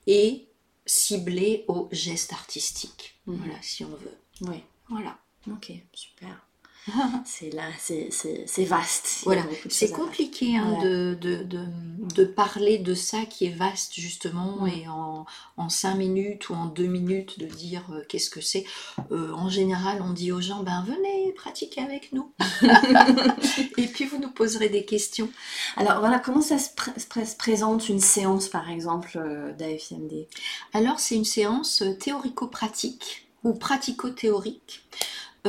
et 0.06 0.48
ciblé 0.86 1.64
au 1.68 1.88
geste 1.92 2.32
artistique, 2.32 3.20
Mhm. 3.26 3.36
voilà, 3.38 3.58
si 3.62 3.84
on 3.84 3.88
veut. 3.90 4.18
Oui, 4.42 4.62
Voilà. 4.88 5.18
ok, 5.50 5.72
super. 5.92 6.46
C'est 7.26 7.50
là, 7.50 7.64
c'est 7.78 8.64
vaste. 8.64 9.20
Voilà, 9.24 9.42
c'est 9.68 9.90
compliqué 9.90 10.56
hein, 10.56 10.78
de, 10.82 11.14
de, 11.20 11.42
de, 11.42 11.66
de 12.14 12.24
parler 12.24 12.78
de 12.78 12.94
ça 12.94 13.26
qui 13.26 13.44
est 13.44 13.54
vaste 13.54 13.92
justement 13.94 14.66
et 14.66 14.88
en, 14.88 15.26
en 15.58 15.68
cinq 15.68 15.96
minutes 15.96 16.48
ou 16.48 16.54
en 16.54 16.64
deux 16.64 16.86
minutes 16.86 17.38
de 17.38 17.44
dire 17.46 17.84
euh, 17.92 18.02
qu'est-ce 18.08 18.30
que 18.30 18.40
c'est. 18.40 18.64
Euh, 19.12 19.32
en 19.32 19.50
général, 19.50 20.00
on 20.02 20.12
dit 20.14 20.32
aux 20.32 20.40
gens, 20.40 20.62
ben 20.62 20.82
venez 20.86 21.32
pratiquer 21.32 21.82
avec 21.82 22.12
nous. 22.12 22.32
et 23.76 23.86
puis 23.86 24.04
vous 24.06 24.18
nous 24.18 24.30
poserez 24.30 24.70
des 24.70 24.84
questions. 24.86 25.28
Alors 25.76 26.00
voilà, 26.00 26.18
comment 26.18 26.40
ça 26.42 26.58
se, 26.58 26.70
pré- 26.74 26.98
se 26.98 27.06
pré- 27.06 27.26
se 27.26 27.36
présente 27.36 27.88
une 27.90 28.00
séance 28.00 28.48
par 28.48 28.70
exemple 28.70 29.12
euh, 29.16 29.52
d'AFMD? 29.52 30.26
Alors 30.72 31.00
c'est 31.00 31.16
une 31.16 31.24
séance 31.26 31.82
théorico-pratique 32.00 33.26
ou 33.44 33.52
pratico-théorique 33.54 34.84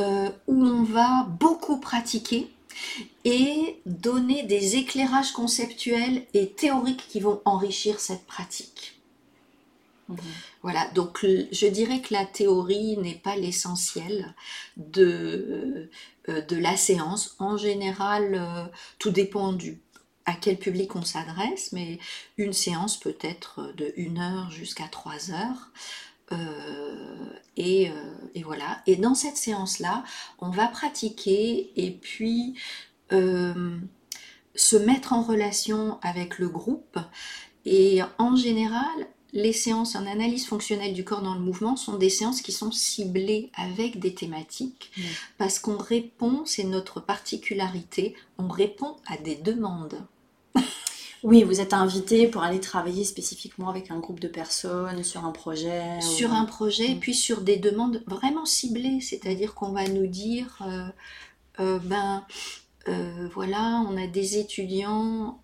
euh, 0.00 0.30
où 0.46 0.64
on 0.64 0.82
va 0.82 1.26
beaucoup 1.38 1.78
pratiquer 1.78 2.50
et 3.24 3.80
donner 3.86 4.42
des 4.44 4.76
éclairages 4.76 5.32
conceptuels 5.32 6.24
et 6.34 6.50
théoriques 6.50 7.06
qui 7.08 7.20
vont 7.20 7.42
enrichir 7.44 8.00
cette 8.00 8.26
pratique. 8.26 9.00
Voilà, 10.62 10.88
donc 10.94 11.24
je 11.24 11.66
dirais 11.66 12.00
que 12.00 12.12
la 12.12 12.24
théorie 12.24 12.96
n'est 12.96 13.14
pas 13.14 13.36
l'essentiel 13.36 14.34
de, 14.76 15.88
euh, 16.28 16.40
de 16.42 16.56
la 16.56 16.76
séance. 16.76 17.36
En 17.38 17.56
général, 17.56 18.34
euh, 18.34 18.64
tout 18.98 19.10
dépend 19.10 19.52
du 19.52 19.78
à 20.26 20.34
quel 20.34 20.58
public 20.58 20.94
on 20.94 21.02
s'adresse, 21.02 21.72
mais 21.72 21.98
une 22.36 22.52
séance 22.52 22.98
peut 22.98 23.16
être 23.20 23.72
de 23.76 23.92
1 23.96 24.18
heure 24.18 24.50
jusqu'à 24.50 24.86
3 24.86 25.32
heures. 25.32 25.70
Euh, 26.32 27.30
et, 27.56 27.90
euh, 27.90 27.92
et 28.34 28.42
voilà. 28.42 28.82
Et 28.86 28.96
dans 28.96 29.14
cette 29.14 29.36
séance-là, 29.36 30.04
on 30.38 30.50
va 30.50 30.68
pratiquer 30.68 31.72
et 31.76 31.90
puis 31.90 32.54
euh, 33.12 33.78
se 34.54 34.76
mettre 34.76 35.12
en 35.12 35.22
relation 35.22 35.98
avec 36.02 36.38
le 36.38 36.48
groupe. 36.48 36.98
Et 37.64 38.00
en 38.18 38.36
général, 38.36 39.06
les 39.32 39.52
séances 39.52 39.94
en 39.94 40.06
analyse 40.06 40.46
fonctionnelle 40.46 40.94
du 40.94 41.04
corps 41.04 41.22
dans 41.22 41.34
le 41.34 41.40
mouvement 41.40 41.76
sont 41.76 41.96
des 41.96 42.10
séances 42.10 42.42
qui 42.42 42.52
sont 42.52 42.72
ciblées 42.72 43.50
avec 43.54 44.00
des 44.00 44.14
thématiques 44.14 44.90
parce 45.38 45.58
qu'on 45.58 45.76
répond, 45.76 46.42
c'est 46.46 46.64
notre 46.64 47.00
particularité, 47.00 48.16
on 48.38 48.48
répond 48.48 48.96
à 49.06 49.16
des 49.18 49.36
demandes. 49.36 50.02
Oui, 51.22 51.42
vous 51.42 51.60
êtes 51.60 51.74
invité 51.74 52.26
pour 52.28 52.42
aller 52.42 52.60
travailler 52.60 53.04
spécifiquement 53.04 53.68
avec 53.68 53.90
un 53.90 53.98
groupe 53.98 54.20
de 54.20 54.28
personnes 54.28 55.04
sur 55.04 55.24
un 55.26 55.32
projet. 55.32 56.00
sur 56.00 56.30
ou- 56.30 56.34
un 56.34 56.46
projet, 56.46 56.94
Mm. 56.94 57.00
puis 57.00 57.14
sur 57.14 57.42
des 57.42 57.56
demandes 57.58 58.02
vraiment 58.06 58.46
ciblées, 58.46 59.00
c'est-à-dire 59.00 59.54
qu'on 59.54 59.72
va 59.72 59.86
nous 59.86 60.06
dire, 60.06 60.58
euh, 60.66 60.86
euh, 61.60 61.78
ben 61.84 62.24
euh, 62.88 63.28
voilà, 63.34 63.84
on 63.90 63.98
a 63.98 64.06
des 64.06 64.38
étudiants 64.38 65.38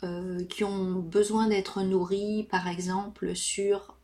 qui 0.48 0.64
ont 0.64 0.92
besoin 0.94 1.48
d'être 1.48 1.82
nourris, 1.82 2.44
par 2.50 2.66
exemple, 2.66 3.34
sur 3.36 3.94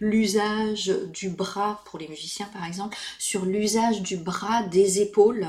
l'usage 0.00 0.92
du 1.12 1.28
bras, 1.28 1.82
pour 1.84 2.00
les 2.00 2.08
musiciens 2.08 2.46
par 2.52 2.64
exemple, 2.66 2.96
sur 3.20 3.44
l'usage 3.44 4.02
du 4.02 4.16
bras, 4.16 4.64
des 4.64 5.00
épaules. 5.00 5.46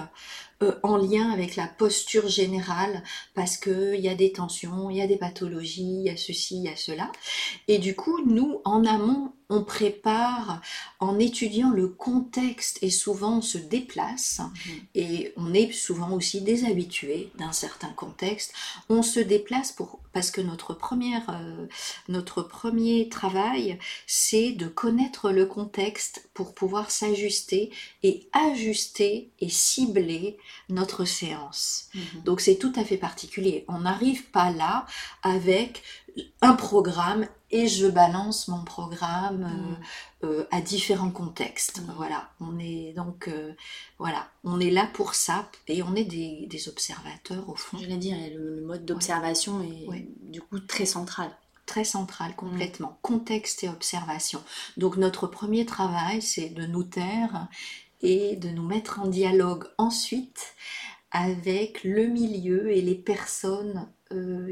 Euh, 0.64 0.74
en 0.84 0.96
lien 0.96 1.32
avec 1.32 1.58
la 1.58 1.68
posture 1.68 2.28
générale 2.30 3.04
parce 3.34 3.58
qu'il 3.58 4.00
y 4.00 4.08
a 4.08 4.16
des 4.16 4.32
tensions, 4.32 4.90
il 4.90 4.98
y 4.98 5.02
a 5.02 5.08
des 5.08 5.18
pathologies, 5.18 6.00
il 6.00 6.04
y 6.04 6.10
a 6.10 6.16
ceci, 6.18 6.58
il 6.58 6.64
y 6.64 6.70
a 6.70 6.76
cela. 6.76 7.12
Et 7.68 7.78
du 7.78 7.96
coup, 7.96 8.22
nous, 8.26 8.62
en 8.64 8.86
amont, 8.86 9.34
on 9.50 9.64
prépare 9.64 10.62
en 11.00 11.20
étudiant 11.20 11.70
le 11.72 11.88
contexte 11.88 12.80
et 12.82 12.90
souvent 12.90 13.38
on 13.38 13.42
se 13.42 13.58
déplace 13.58 14.40
Mhm. 14.40 14.80
et 14.96 15.34
on 15.38 15.54
est 15.54 15.72
souvent 15.72 16.12
aussi 16.12 16.42
déshabitué 16.42 17.30
d'un 17.38 17.52
certain 17.52 17.90
contexte. 17.90 18.54
On 18.90 19.04
se 19.04 19.20
déplace 19.20 19.72
pour 19.72 20.00
parce 20.14 20.32
que 20.32 20.42
notre 20.42 20.74
première 20.74 21.30
euh, 21.30 21.68
notre 22.08 22.42
premier 22.42 23.10
travail 23.10 23.78
c'est 24.08 24.52
de 24.54 24.68
connaître 24.68 25.32
le 25.32 25.46
contexte 25.46 26.30
pour 26.34 26.54
pouvoir 26.56 26.90
s'ajuster 26.90 27.72
et 28.04 28.28
ajuster 28.34 29.30
et 29.40 29.50
cibler 29.50 30.38
notre 30.70 31.06
séance. 31.06 31.90
Mhm. 31.94 32.22
Donc 32.24 32.42
c'est 32.42 32.56
tout 32.56 32.74
à 32.76 32.84
fait 32.84 32.98
particulier. 32.98 33.66
On 33.68 33.80
n'arrive 33.80 34.24
pas 34.32 34.52
là 34.52 34.86
avec 35.22 35.84
un 36.42 36.54
programme 36.54 37.28
et 37.52 37.68
je 37.68 37.88
balance 37.88 38.48
mon 38.48 38.64
programme 38.64 39.78
euh, 40.24 40.28
euh, 40.28 40.48
à 40.52 40.62
différents 40.62 41.12
contextes. 41.12 41.82
Mhm. 41.82 41.94
Voilà, 41.96 42.30
on 42.40 42.58
est 42.60 42.94
donc 42.94 43.28
euh, 43.28 43.54
voilà, 44.00 44.28
on 44.44 44.60
est 44.60 44.72
là 44.72 44.88
pour 44.94 45.14
ça 45.16 45.50
et 45.68 45.84
on 45.84 45.96
est 45.96 46.06
des, 46.06 46.48
des 46.50 46.68
observateurs 46.70 47.48
au 47.50 47.56
fond, 47.56 47.78
J'allais 47.78 47.98
dire, 47.98 48.18
le, 48.36 48.56
le 48.58 48.66
mode 48.66 48.86
d'observation 48.86 49.62
est 49.62 49.88
Ouais. 49.88 50.08
du 50.22 50.42
coup 50.42 50.60
très 50.60 50.86
central. 50.86 51.30
très 51.66 51.84
central 51.84 52.36
complètement, 52.36 52.98
contexte 53.02 53.64
et 53.64 53.70
observation. 53.70 54.42
Donc 54.78 54.98
notre 54.98 55.28
premier 55.28 55.66
travail, 55.66 56.22
c'est 56.22 56.50
de 56.50 56.66
nous 56.66 56.84
taire 56.84 57.48
et 58.02 58.36
de 58.36 58.50
nous 58.50 58.66
mettre 58.68 59.00
en 59.00 59.08
dialogue 59.08 59.66
ensuite 59.78 60.54
avec 61.12 61.84
le 61.84 62.08
milieu 62.08 62.70
et 62.72 62.82
les 62.82 62.96
personnes 62.96 63.88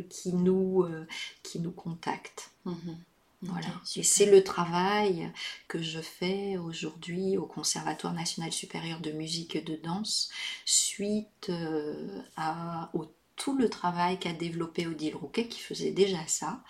qui, 0.10 0.34
nous, 0.34 0.84
euh, 0.84 1.08
qui 1.44 1.60
nous 1.60 1.72
contactent. 1.72 2.52
Mhm. 2.66 2.98
Voilà. 3.42 3.68
Et 3.98 4.04
c'est 4.04 4.26
le 4.32 4.42
travail 4.42 5.30
que 5.68 5.82
je 5.82 6.00
fais 6.00 6.58
aujourd'hui 6.58 7.38
au 7.38 7.46
Conservatoire 7.46 8.14
national 8.14 8.54
supérieur 8.54 9.02
de 9.02 9.12
musique 9.12 9.56
et 9.58 9.62
de 9.62 9.76
danse 9.76 10.30
suite 10.66 11.48
euh, 11.50 12.22
à, 12.38 12.90
au 12.94 13.06
tout 13.36 13.58
le 13.58 13.68
travail 13.68 14.20
qu'a 14.20 14.32
développé 14.32 14.88
Odile 14.88 15.16
Rouquet 15.16 15.48
qui 15.48 15.60
faisait 15.60 15.92
déjà 15.92 16.26
ça 16.28 16.64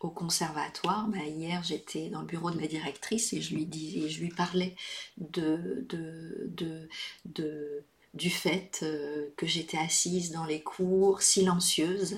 au 0.00 0.10
conservatoire. 0.10 1.08
Bah, 1.08 1.24
hier 1.24 1.62
j'étais 1.64 2.08
dans 2.10 2.20
le 2.20 2.26
bureau 2.26 2.50
de 2.50 2.60
la 2.60 2.66
directrice 2.68 3.32
et 3.32 3.40
je 3.40 3.54
lui 3.54 3.66
disais, 3.66 4.08
je 4.08 4.20
lui 4.20 4.28
parlais 4.30 4.76
de, 5.18 5.84
de, 5.88 6.46
de, 6.56 6.88
de- 7.24 7.82
du 8.14 8.30
fait 8.30 8.80
euh, 8.82 9.28
que 9.36 9.46
j'étais 9.46 9.78
assise 9.78 10.32
dans 10.32 10.44
les 10.44 10.62
cours 10.62 11.22
silencieuse 11.22 12.16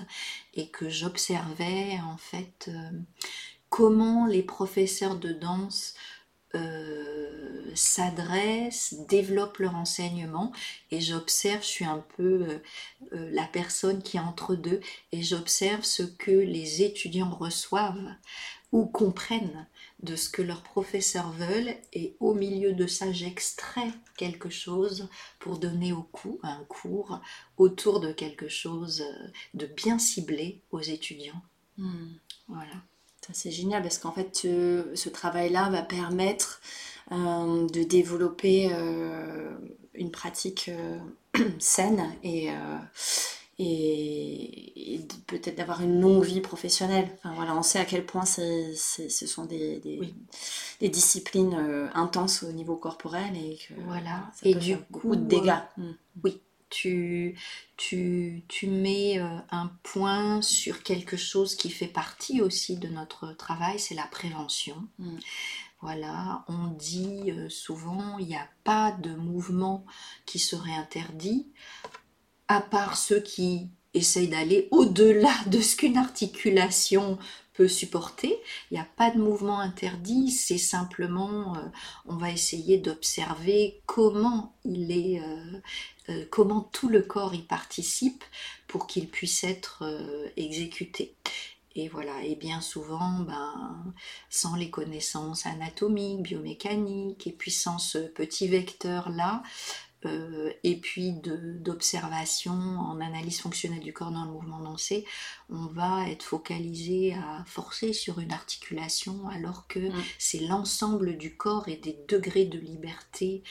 et 0.55 0.69
que 0.69 0.89
j'observais 0.89 1.99
en 2.05 2.17
fait 2.17 2.69
euh, 2.69 2.91
comment 3.69 4.27
les 4.27 4.43
professeurs 4.43 5.17
de 5.17 5.33
danse 5.33 5.95
euh, 6.55 7.71
s'adressent, 7.75 8.95
développent 9.09 9.59
leur 9.59 9.75
enseignement. 9.75 10.53
Et 10.91 11.01
j'observe, 11.01 11.63
je 11.63 11.69
suis 11.69 11.85
un 11.85 12.05
peu 12.17 12.61
la 13.11 13.45
personne 13.47 14.03
qui 14.03 14.19
est 14.19 14.21
entre 14.21 14.55
deux 14.55 14.81
et 15.13 15.23
j'observe 15.23 15.83
ce 15.83 16.03
que 16.03 16.31
les 16.31 16.83
étudiants 16.83 17.31
reçoivent 17.31 18.15
ou 18.73 18.85
comprennent 18.85 19.67
de 20.03 20.17
ce 20.17 20.29
que 20.29 20.43
leurs 20.43 20.63
professeurs 20.63 21.31
veulent 21.33 21.75
et 21.93 22.17
au 22.21 22.35
milieu 22.35 22.73
de 22.73 22.87
ça 22.87 23.13
j'extrais 23.13 23.91
quelque 24.17 24.51
chose 24.51 25.09
pour 25.39 25.59
donner 25.59 25.93
au 25.93 26.03
coup 26.03 26.39
un 26.43 26.65
cours 26.65 27.21
autour 27.57 28.01
de 28.01 28.13
quelque 28.13 28.49
chose 28.49 29.03
euh, 29.03 29.27
de 29.55 29.67
bien 29.67 29.99
ciblé 29.99 30.61
aux 30.71 30.81
étudiants. 30.81 31.43
Mhm. 31.79 32.15
Voilà. 32.49 32.75
Ça, 33.27 33.33
c'est 33.35 33.53
génial 33.53 33.83
parce 33.83 33.99
qu'en 33.99 34.11
fait, 34.11 34.35
ce, 34.35 34.91
ce 34.95 35.09
travail-là 35.09 35.71
va 35.71 35.83
permettre 35.83 36.61
euh, 37.13 37.69
de 37.69 37.83
développer 37.85 38.71
euh, 38.73 39.57
une 39.95 40.11
pratique 40.11 40.69
euh, 40.69 40.99
saine 41.61 42.15
et, 42.25 42.51
euh, 42.51 42.79
et, 43.59 45.01
peut-être 45.27 45.57
d'avoir 45.57 45.81
une 45.83 46.01
longue 46.01 46.25
vie 46.25 46.41
professionnelle. 46.41 47.09
Enfin, 47.19 47.33
voilà, 47.35 47.57
on 47.57 47.63
sait 47.63 47.79
à 47.79 47.85
quel 47.85 48.05
point 48.05 48.25
c'est, 48.25 48.75
c'est- 48.75 49.09
ce 49.09 49.27
sont 49.27 49.47
des, 49.47 49.79
des, 49.81 49.99
Oui. 50.01 50.15
des 50.81 50.89
disciplines 50.89 51.55
euh, 51.55 51.89
intenses 51.95 52.43
au 52.43 52.53
niveau 52.53 52.77
corporel 52.77 53.35
et 53.37 53.57
que 53.57 53.75
Voilà. 53.87 54.31
ça 54.35 54.49
Et 54.49 54.55
peut 54.55 54.61
du 54.61 54.71
faire 54.73 54.83
beaucoup 54.91 55.17
de 55.17 55.21
coup, 55.23 55.27
dégâts. 55.27 55.55
Mhm. 55.79 55.95
tu, 56.71 57.37
tu, 57.77 58.43
tu 58.49 58.67
mets 58.67 59.19
euh, 59.21 59.39
un 59.51 59.71
point 59.83 60.41
sur 60.43 60.83
quelque 60.83 61.17
chose 61.19 61.55
qui 61.55 61.69
fait 61.71 61.87
partie 61.87 62.41
aussi 62.41 62.77
de 62.79 62.89
notre 62.89 63.33
travail, 63.35 63.79
c'est 63.79 63.95
la 63.95 64.07
prévention. 64.07 64.77
Mm. 64.99 65.17
Voilà, 65.83 66.45
on 66.49 66.69
dit 66.69 67.31
euh, 67.33 67.49
souvent 67.51 68.17
il 68.19 68.27
n'y 68.29 68.37
a 68.37 68.49
pas 68.65 68.93
de 68.93 69.15
mouvement 69.15 69.85
qui 70.27 70.39
serait 70.39 70.75
interdit, 70.75 71.47
à 72.53 72.61
part 72.61 72.97
ceux 72.97 73.21
qui 73.21 73.69
essayent 73.95 74.29
d'aller 74.29 74.69
au-delà 74.71 75.35
de 75.47 75.61
ce 75.61 75.75
qu'une 75.75 75.97
articulation 75.97 77.19
peut 77.55 77.69
supporter. 77.69 78.39
Il 78.71 78.75
n'y 78.75 78.81
a 78.81 78.89
pas 78.97 79.11
de 79.11 79.19
mouvement 79.19 79.61
interdit, 79.61 80.31
c'est 80.31 80.59
simplement, 80.59 81.57
euh, 81.57 81.61
on 82.07 82.17
va 82.17 82.31
essayer 82.31 82.79
d'observer 82.79 83.81
comment 83.87 84.55
il 84.65 84.91
est, 84.93 85.21
euh, 85.21 85.61
euh, 86.11 86.25
comment 86.31 86.61
tout 86.61 86.89
le 86.89 87.03
corps 87.03 87.35
y 87.35 87.43
participe 87.43 88.25
pour 88.67 88.87
qu'il 88.87 89.09
puisse 89.09 89.45
être 89.45 89.85
exécuté. 90.37 91.15
Et 91.75 91.89
voilà, 91.89 92.23
et 92.23 92.37
bien 92.37 92.61
souvent, 92.61 93.21
ben, 93.21 93.95
sans 94.29 94.57
les 94.57 94.69
connaissances 94.71 95.47
anatomiques, 95.47 96.23
biomécaniques, 96.23 97.27
et 97.27 97.33
puis 97.33 97.51
sans 97.51 97.79
ce 97.79 97.99
petit 97.99 98.49
vecteur-là, 98.49 99.43
euh, 100.05 100.53
et 100.65 100.77
puis 100.77 101.13
d'observation 101.13 102.53
en 102.53 103.01
analyse 103.01 103.41
fonctionnelle 103.41 103.81
du 103.81 103.93
corps 103.93 104.11
dans 104.11 104.25
le 104.25 104.33
mouvement 104.33 104.61
dansé, 104.61 105.05
on 105.51 105.67
va 105.67 106.09
être 106.09 106.23
focalisé 106.23 107.15
à 107.15 107.45
forcer 107.47 107.93
sur 107.93 108.19
une 108.19 108.33
articulation 108.33 109.29
alors 109.29 109.67
que 109.69 109.83
Mm. 109.93 110.03
c'est 110.19 110.41
l'ensemble 110.41 111.17
du 111.17 111.37
corps 111.37 111.69
et 111.69 111.77
des 111.77 111.99
degrés 112.09 112.45
de 112.45 112.59
liberté 112.59 113.43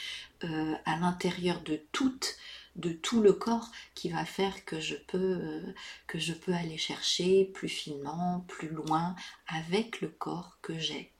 euh, 0.44 0.74
à 0.84 0.96
l'intérieur 0.98 1.60
de 1.62 1.80
toute 1.92 2.36
de 2.76 2.90
tout 2.90 3.20
le 3.20 3.34
corps 3.34 3.70
qui 3.94 4.08
va 4.08 4.24
faire 4.24 4.64
que 4.64 4.80
je 4.80 4.94
peux 4.94 5.18
euh, 5.18 5.74
que 6.06 6.18
je 6.18 6.32
peux 6.32 6.54
aller 6.54 6.78
chercher 6.78 7.44
plus 7.44 7.68
finement, 7.68 8.44
plus 8.48 8.68
loin 8.68 9.14
avec 9.46 10.00
le 10.00 10.08
corps 10.08 10.58
que 10.62 10.78
j'ai. 10.78 11.12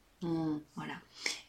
Voilà. 0.76 0.94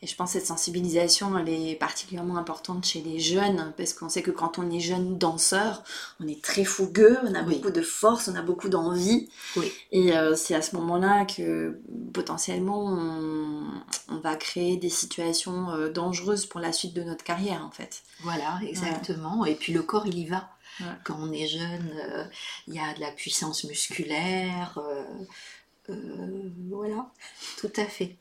Et 0.01 0.07
je 0.07 0.15
pense 0.15 0.33
que 0.33 0.39
cette 0.39 0.47
sensibilisation, 0.47 1.37
elle 1.37 1.49
est 1.49 1.75
particulièrement 1.75 2.37
importante 2.37 2.85
chez 2.85 3.01
les 3.01 3.19
jeunes, 3.19 3.73
parce 3.77 3.93
qu'on 3.93 4.09
sait 4.09 4.21
que 4.21 4.29
quand 4.31 4.59
on 4.59 4.69
est 4.69 4.79
jeune 4.79 5.17
danseur, 5.17 5.83
on 6.19 6.27
est 6.27 6.43
très 6.43 6.63
fougueux, 6.63 7.17
on 7.23 7.33
a 7.33 7.41
Oui. 7.43 7.55
beaucoup 7.55 7.71
de 7.71 7.81
force, 7.81 8.27
on 8.27 8.35
a 8.35 8.41
beaucoup 8.41 8.69
d'envie. 8.69 9.29
Oui. 9.55 9.71
Et 9.91 10.15
euh, 10.15 10.35
c'est 10.35 10.53
à 10.55 10.61
ce 10.61 10.75
moment-là 10.75 11.25
que 11.25 11.79
potentiellement 12.13 12.85
on, 12.85 13.63
on 14.09 14.17
va 14.17 14.35
créer 14.35 14.77
des 14.77 14.89
situations 14.89 15.71
euh, 15.71 15.89
dangereuses 15.91 16.45
pour 16.45 16.59
la 16.59 16.71
suite 16.71 16.93
de 16.93 17.03
notre 17.03 17.23
carrière, 17.23 17.65
en 17.65 17.71
fait. 17.71 18.03
Voilà, 18.21 18.59
exactement. 18.67 19.45
Et 19.45 19.55
puis 19.55 19.73
le 19.73 19.81
corps, 19.81 20.05
il 20.05 20.19
y 20.19 20.25
va. 20.25 20.49
Ouais. 20.79 20.87
Quand 21.03 21.17
on 21.19 21.31
est 21.31 21.47
jeune, 21.47 21.91
euh, 21.95 22.23
il 22.67 22.73
y 22.75 22.79
a 22.79 22.93
de 22.93 22.99
la 22.99 23.11
puissance 23.11 23.63
musculaire. 23.63 24.77
euh, 24.79 25.03
euh, 25.89 26.49
voilà, 26.69 27.11
tout 27.57 27.71
à 27.77 27.85
fait. 27.85 28.17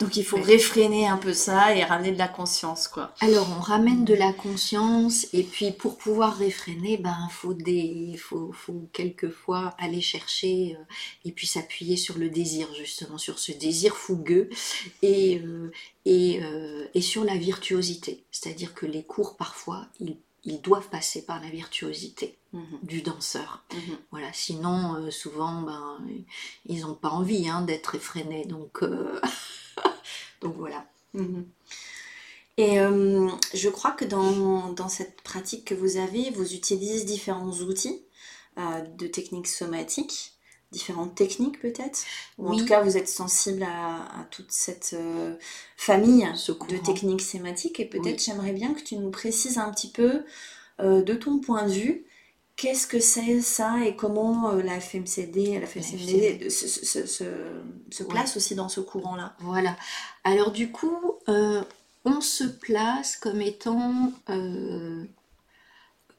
Donc 0.00 0.16
il 0.16 0.24
faut 0.24 0.38
Ouais. 0.38 0.42
réfréner 0.42 1.06
un 1.06 1.18
peu 1.18 1.32
ça 1.32 1.74
et 1.74 1.84
ramener 1.84 2.12
de 2.12 2.18
la 2.18 2.28
conscience, 2.28 2.88
quoi. 2.88 3.14
Alors, 3.20 3.48
on 3.56 3.60
ramène 3.60 4.04
de 4.04 4.14
la 4.14 4.32
conscience, 4.32 5.26
et 5.32 5.42
puis 5.42 5.70
pour 5.72 5.96
pouvoir 5.98 6.36
réfréner, 6.36 6.96
ben, 6.98 7.28
faut 7.30 7.54
des, 7.54 8.16
faut, 8.18 8.52
faut 8.52 8.88
quelquefois 8.92 9.74
aller 9.78 10.00
chercher 10.02 10.76
euh, 10.78 10.84
et 11.24 11.32
puis 11.32 11.46
s'appuyer 11.46 11.96
sur 11.96 12.18
le 12.18 12.28
désir, 12.30 12.68
justement, 12.74 13.18
sur 13.18 13.38
ce 13.38 13.52
désir 13.52 13.96
fougueux 13.96 14.48
et, 15.02 15.40
euh, 15.40 15.70
et, 16.04 16.40
et 16.94 17.00
sur 17.00 17.24
la 17.24 17.36
virtuosité. 17.36 18.24
C'est-à-dire 18.30 18.74
que 18.74 18.86
les 18.86 19.04
cours, 19.04 19.36
parfois, 19.36 19.86
ils, 20.00 20.16
ils 20.46 20.62
doivent 20.62 20.88
passer 20.88 21.26
par 21.26 21.40
la 21.42 21.50
virtuosité 21.50 22.38
Mhm, 22.54 22.78
du 22.82 23.02
danseur. 23.02 23.64
mhm. 23.74 23.98
Voilà, 24.12 24.32
sinon, 24.32 24.94
euh, 24.96 25.10
souvent, 25.10 25.62
ben, 25.62 25.98
ils 26.66 26.80
n'ont 26.82 26.94
pas 26.94 27.10
envie 27.10 27.48
hein, 27.48 27.62
d'être 27.62 27.94
effrénés, 27.96 28.46
donc, 28.46 28.82
euh, 28.82 29.20
donc 30.40 30.56
voilà. 30.56 30.86
Mhm. 31.14 31.46
Et 32.56 32.80
euh, 32.80 33.28
je 33.54 33.68
crois 33.68 33.90
que 33.92 34.04
dans, 34.06 34.72
dans 34.72 34.88
cette 34.88 35.20
pratique 35.22 35.66
que 35.66 35.74
vous 35.74 35.98
avez, 35.98 36.30
vous 36.30 36.54
utilisez 36.54 37.04
différents 37.04 37.52
outils 37.52 38.02
de 38.56 39.06
techniques 39.06 39.48
somatiques, 39.48 40.32
différentes 40.72 41.14
techniques 41.14 41.60
peut-être? 41.60 42.04
Ou 42.38 42.48
en 42.48 42.56
tout 42.56 42.64
cas, 42.64 42.82
vous 42.82 42.96
êtes 42.96 43.08
sensible 43.08 43.62
à, 43.62 44.20
à 44.20 44.24
toute 44.30 44.50
cette 44.50 44.94
euh, 44.94 45.34
famille 45.76 46.28
Ce 46.34 46.52
de 46.52 46.76
techniques 46.76 47.22
sématiques. 47.22 47.80
Et 47.80 47.84
peut-être 47.84 48.18
Oui. 48.18 48.22
j'aimerais 48.24 48.52
bien 48.52 48.74
que 48.74 48.82
tu 48.82 48.96
nous 48.96 49.10
précises 49.10 49.58
un 49.58 49.70
petit 49.72 49.90
peu, 49.90 50.24
euh, 50.80 51.02
de 51.02 51.14
ton 51.14 51.38
point 51.38 51.64
de 51.64 51.72
vue, 51.72 52.04
Qu'est-ce 52.56 52.86
que 52.86 53.00
c'est 53.00 53.42
ça 53.42 53.84
et 53.84 53.96
comment 53.96 54.48
euh, 54.48 54.62
la 54.62 54.80
FMCD, 54.80 55.60
la 55.60 55.66
FMCD 55.66 56.48
se, 56.48 56.66
se, 56.66 57.06
se, 57.06 57.24
se 57.90 58.02
place 58.02 58.34
aussi 58.38 58.54
dans 58.54 58.70
ce 58.70 58.80
courant-là 58.80 59.36
Voilà. 59.40 59.76
Alors 60.24 60.52
du 60.52 60.72
coup, 60.72 61.18
on 61.26 62.20
se 62.22 62.44
place 62.44 63.18
comme 63.18 63.42
étant, 63.42 64.10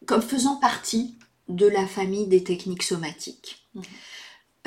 comme 0.06 0.22
faisant 0.22 0.58
partie 0.58 1.18
de 1.50 1.66
la 1.66 1.88
famille 1.88 2.28
des 2.28 2.44
techniques 2.44 2.84
somatiques. 2.84 3.66
Mmh. 3.74 3.82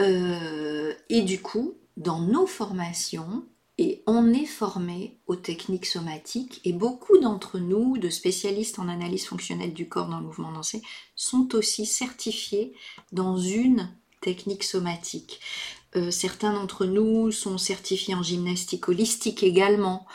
Et 0.00 1.22
du 1.22 1.40
coup, 1.40 1.74
dans 1.96 2.20
nos 2.20 2.46
formations, 2.46 3.44
et 3.80 4.02
on 4.06 4.34
est 4.34 4.44
formé 4.44 5.16
aux 5.26 5.36
techniques 5.36 5.86
somatiques 5.86 6.60
et 6.64 6.74
beaucoup 6.74 7.16
d'entre 7.16 7.58
nous, 7.58 7.96
de 7.96 8.10
spécialistes 8.10 8.78
en 8.78 8.90
analyse 8.90 9.24
fonctionnelle 9.24 9.72
du 9.72 9.88
corps 9.88 10.08
dans 10.08 10.20
le 10.20 10.26
mouvement 10.26 10.52
dansé, 10.52 10.82
sont 11.16 11.54
aussi 11.54 11.86
certifiés 11.86 12.74
dans 13.12 13.38
une 13.38 13.88
technique 14.20 14.64
somatique. 14.64 15.40
Euh, 15.96 16.10
certains 16.10 16.52
d'entre 16.52 16.84
nous 16.84 17.32
sont 17.32 17.56
certifiés 17.56 18.14
en 18.14 18.22
gymnastique 18.22 18.86
holistique 18.90 19.42
également, 19.42 20.06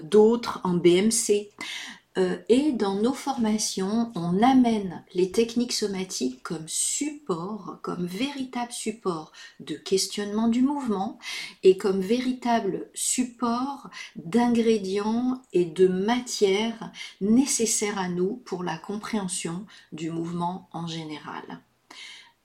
d'autres 0.00 0.60
en 0.62 0.74
BMC. 0.74 1.50
Euh, 2.18 2.38
et 2.48 2.72
dans 2.72 2.96
nos 2.96 3.12
formations, 3.12 4.10
on 4.16 4.42
amène 4.42 5.04
les 5.14 5.30
techniques 5.30 5.72
somatiques 5.72 6.42
comme 6.42 6.66
support, 6.66 7.78
comme 7.82 8.06
véritable 8.06 8.72
support 8.72 9.30
de 9.60 9.74
questionnement 9.74 10.48
du 10.48 10.62
mouvement 10.62 11.18
et 11.62 11.76
comme 11.76 12.00
véritable 12.00 12.88
support 12.92 13.88
d'ingrédients 14.16 15.42
et 15.52 15.64
de 15.64 15.86
matières 15.86 16.90
nécessaires 17.20 17.98
à 17.98 18.08
nous 18.08 18.36
pour 18.44 18.64
la 18.64 18.78
compréhension 18.78 19.64
du 19.92 20.10
mouvement 20.10 20.68
en 20.72 20.86
général. 20.88 21.60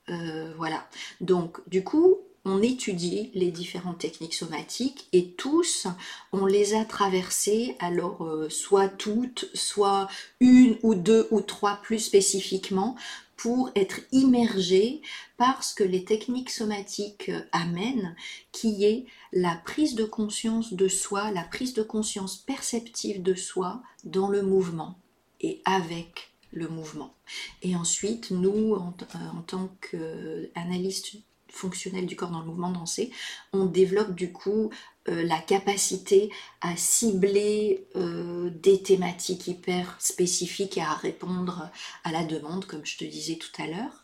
Euh, 0.08 0.52
voilà. 0.56 0.86
Donc, 1.20 1.66
du 1.68 1.82
coup, 1.82 2.18
on 2.44 2.62
étudie 2.62 3.30
les 3.34 3.50
différentes 3.50 3.98
techniques 3.98 4.34
somatiques 4.34 5.08
et 5.12 5.30
tous, 5.30 5.86
on 6.32 6.46
les 6.46 6.74
a 6.74 6.84
traversées, 6.84 7.76
alors 7.78 8.24
euh, 8.24 8.48
soit 8.50 8.88
toutes, 8.88 9.48
soit 9.54 10.08
une 10.40 10.76
ou 10.82 10.94
deux 10.94 11.26
ou 11.30 11.40
trois 11.40 11.76
plus 11.76 11.98
spécifiquement, 11.98 12.96
pour 13.36 13.70
être 13.74 14.00
immergés 14.12 15.02
par 15.36 15.64
ce 15.64 15.74
que 15.74 15.84
les 15.84 16.04
techniques 16.04 16.50
somatiques 16.50 17.30
euh, 17.30 17.40
amènent, 17.52 18.14
qui 18.52 18.84
est 18.84 19.06
la 19.32 19.56
prise 19.56 19.94
de 19.94 20.04
conscience 20.04 20.72
de 20.72 20.88
soi, 20.88 21.30
la 21.30 21.42
prise 21.42 21.74
de 21.74 21.82
conscience 21.82 22.36
perceptive 22.36 23.22
de 23.22 23.34
soi 23.34 23.82
dans 24.04 24.28
le 24.28 24.42
mouvement 24.42 24.98
et 25.40 25.60
avec 25.64 26.30
le 26.52 26.68
mouvement. 26.68 27.14
Et 27.62 27.74
ensuite, 27.74 28.30
nous, 28.30 28.74
en, 28.74 28.94
euh, 29.14 29.38
en 29.38 29.42
tant 29.42 29.70
qu'analystes 29.80 31.16
fonctionnel 31.54 32.06
du 32.06 32.16
corps 32.16 32.30
dans 32.30 32.40
le 32.40 32.46
mouvement 32.46 32.70
dansé, 32.70 33.10
on 33.52 33.66
développe 33.66 34.14
du 34.14 34.32
coup 34.32 34.70
euh, 35.08 35.22
la 35.22 35.38
capacité 35.38 36.30
à 36.60 36.76
cibler 36.76 37.86
euh, 37.94 38.50
des 38.50 38.82
thématiques 38.82 39.46
hyper 39.46 39.96
spécifiques 40.00 40.78
et 40.78 40.82
à 40.82 40.94
répondre 40.94 41.70
à 42.04 42.12
la 42.12 42.24
demande, 42.24 42.64
comme 42.64 42.86
je 42.86 42.96
te 42.96 43.04
disais 43.04 43.36
tout 43.36 43.62
à 43.62 43.66
l'heure. 43.66 44.02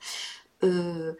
Euh, 0.63 1.15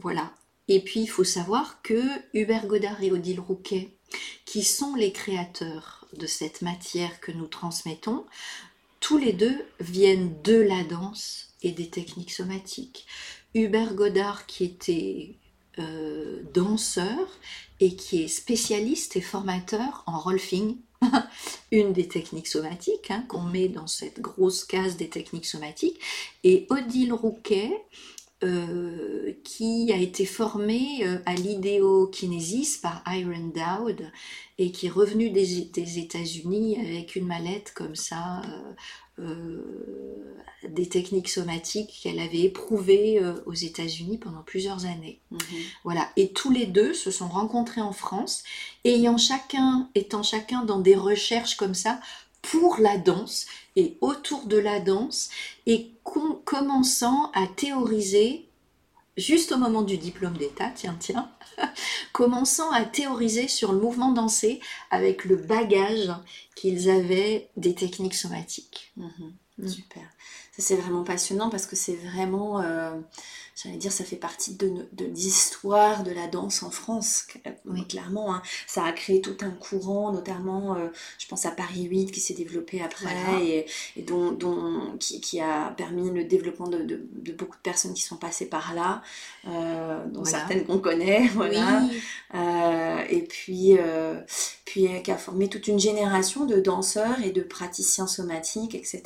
voilà. 0.00 0.32
Et 0.68 0.80
puis 0.80 1.00
il 1.00 1.08
faut 1.08 1.24
savoir 1.24 1.82
que 1.82 2.00
Hubert 2.32 2.66
Godard 2.66 3.02
et 3.02 3.10
Odile 3.10 3.40
Rouquet, 3.40 3.96
qui 4.44 4.62
sont 4.62 4.94
les 4.94 5.12
créateurs 5.12 6.06
de 6.16 6.26
cette 6.26 6.62
matière 6.62 7.20
que 7.20 7.32
nous 7.32 7.46
transmettons, 7.46 8.24
tous 9.00 9.18
les 9.18 9.32
deux 9.32 9.64
viennent 9.80 10.40
de 10.42 10.54
la 10.54 10.84
danse 10.84 11.54
et 11.62 11.72
des 11.72 11.90
techniques 11.90 12.32
somatiques. 12.32 13.06
Hubert 13.54 13.94
Godard 13.94 14.46
qui 14.46 14.64
était 14.64 15.34
euh, 15.78 16.42
danseur 16.52 17.38
et 17.80 17.96
qui 17.96 18.22
est 18.22 18.28
spécialiste 18.28 19.16
et 19.16 19.20
formateur 19.20 20.04
en 20.06 20.18
rolfing, 20.18 20.76
une 21.72 21.92
des 21.92 22.08
techniques 22.08 22.46
somatiques 22.46 23.10
hein, 23.10 23.24
qu'on 23.28 23.42
met 23.42 23.68
dans 23.68 23.86
cette 23.86 24.20
grosse 24.20 24.64
case 24.64 24.96
des 24.96 25.08
techniques 25.08 25.46
somatiques, 25.46 25.98
et 26.44 26.66
Odile 26.70 27.12
Rouquet, 27.12 27.72
euh, 28.44 29.32
qui 29.44 29.92
a 29.92 29.96
été 29.96 30.26
formé 30.26 31.06
euh, 31.06 31.18
à 31.26 31.34
l'idéokinésis 31.34 32.76
par 32.76 33.02
Iron 33.06 33.52
Dowd 33.54 34.10
et 34.58 34.72
qui 34.72 34.86
est 34.86 34.90
revenu 34.90 35.30
des, 35.30 35.98
États-Unis 35.98 36.78
avec 36.80 37.16
une 37.16 37.26
mallette 37.26 37.72
comme 37.74 37.94
ça 37.94 38.42
des 40.68 40.88
techniques 40.88 41.28
somatiques 41.28 42.00
qu'elle 42.02 42.18
avait 42.18 42.40
éprouvées 42.40 43.18
euh, 43.18 43.34
aux 43.46 43.54
États-Unis 43.54 44.18
pendant 44.18 44.42
plusieurs 44.42 44.86
années. 44.86 45.20
Mhm. 45.30 45.40
Voilà. 45.84 46.08
Et 46.16 46.32
tous 46.32 46.50
les 46.50 46.66
deux 46.66 46.94
se 46.94 47.10
sont 47.10 47.28
rencontrés 47.28 47.80
en 47.80 47.92
France, 47.92 48.42
ayant 48.84 49.18
chacun, 49.18 49.88
étant 49.94 50.22
chacun 50.22 50.64
dans 50.64 50.80
des 50.80 50.94
recherches 50.94 51.56
comme 51.56 51.74
ça 51.74 52.00
pour 52.40 52.78
la 52.78 52.98
danse 52.98 53.46
et 53.76 53.96
autour 54.00 54.46
de 54.46 54.58
la 54.58 54.80
danse 54.80 55.30
et 55.66 55.90
commençant 56.44 57.30
à 57.34 57.46
théoriser 57.46 58.46
juste 59.16 59.52
au 59.52 59.58
moment 59.58 59.82
du 59.82 59.98
diplôme 59.98 60.36
d'État, 60.36 60.70
tiens, 60.74 60.96
tiens, 60.98 61.30
commençant 62.12 62.70
à 62.70 62.84
théoriser 62.84 63.48
sur 63.48 63.72
le 63.72 63.80
mouvement 63.80 64.12
dansé 64.12 64.60
avec 64.90 65.24
le 65.24 65.36
bagage 65.36 66.10
qu'ils 66.54 66.90
avaient 66.90 67.48
des 67.56 67.74
techniques 67.74 68.14
somatiques. 68.14 68.92
Mhm. 68.96 69.32
Mm. 69.58 69.68
Super. 69.68 70.02
Ça, 70.52 70.62
c'est 70.62 70.76
vraiment 70.76 71.04
passionnant 71.04 71.50
parce 71.50 71.66
que 71.66 71.76
c'est 71.76 71.96
vraiment, 71.96 72.60
euh, 72.60 72.98
j'allais 73.62 73.76
dire, 73.76 73.92
ça 73.92 74.04
fait 74.04 74.16
partie 74.16 74.54
de, 74.54 74.86
de 74.92 75.04
l'histoire 75.04 76.02
de 76.02 76.10
la 76.10 76.26
danse 76.26 76.62
en 76.62 76.70
France, 76.70 77.26
clairement. 77.88 78.34
Hein. 78.34 78.42
Ça 78.66 78.84
a 78.84 78.92
créé 78.92 79.20
tout 79.20 79.36
un 79.40 79.50
courant, 79.50 80.12
notamment, 80.12 80.76
euh, 80.76 80.88
je 81.18 81.26
pense 81.26 81.46
à 81.46 81.50
Paris 81.50 81.84
8 81.84 82.10
qui 82.10 82.20
s'est 82.20 82.34
développé 82.34 82.82
après 82.82 83.66
et, 83.96 84.02
dont, 84.02 84.32
dont 84.32 84.96
qui, 84.98 85.40
a 85.40 85.70
permis 85.76 86.10
le 86.10 86.24
développement 86.24 86.68
de, 86.68 86.82
de, 86.82 87.32
beaucoup 87.32 87.56
de 87.56 87.62
personnes 87.62 87.94
qui 87.94 88.02
sont 88.02 88.16
passées 88.16 88.46
par 88.46 88.74
là, 88.74 89.02
euh, 89.48 90.04
dont 90.06 90.24
certaines 90.24 90.64
qu'on 90.64 90.78
connaît. 90.78 91.28
Voilà. 91.34 91.82
et 93.10 93.22
puis, 93.22 93.76
puis 94.64 94.86
qui 95.02 95.10
a 95.10 95.16
formé 95.16 95.48
toute 95.48 95.66
une 95.66 95.78
génération 95.78 96.46
de 96.46 96.60
danseurs 96.60 97.20
et 97.24 97.30
de 97.30 97.42
praticiens 97.42 98.06
somatiques, 98.06 98.74
etc. 98.74 99.02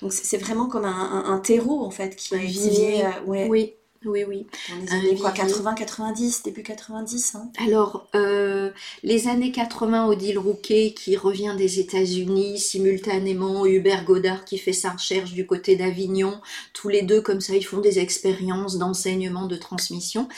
Donc 0.00 0.12
c'est 0.12 0.38
vraiment 0.38 0.66
comme 0.66 0.84
un, 0.84 1.40
terreau 1.42 1.84
en 1.84 1.90
fait 1.90 2.16
qui 2.16 2.36
vivait. 2.36 3.04
Euh, 3.04 3.46
Oui. 3.48 3.74
Oui, 4.06 4.24
oui. 4.26 4.46
Dans 4.68 4.80
les 4.80 4.92
années 4.92 5.16
quoi, 5.16 5.32
80, 5.32 5.74
90, 5.74 6.42
début 6.44 6.62
90. 6.62 7.34
Hein. 7.34 7.48
Alors, 7.58 8.06
euh, 8.14 8.70
les 9.02 9.26
années 9.28 9.50
80, 9.50 10.06
Odile 10.06 10.38
Rouquet 10.38 10.94
qui 10.96 11.16
revient 11.16 11.54
des 11.58 11.80
États-Unis, 11.80 12.58
simultanément 12.58 13.66
Hubert 13.66 14.04
Godard 14.04 14.44
qui 14.44 14.58
fait 14.58 14.72
sa 14.72 14.90
recherche 14.90 15.32
du 15.32 15.46
côté 15.46 15.76
d'Avignon. 15.76 16.40
Tous 16.72 16.88
les 16.88 17.02
deux, 17.02 17.20
comme 17.20 17.40
ça, 17.40 17.54
ils 17.54 17.64
font 17.64 17.80
des 17.80 17.98
expériences 17.98 18.78
d'enseignement, 18.78 19.46
de 19.46 19.56
transmission. 19.56 20.28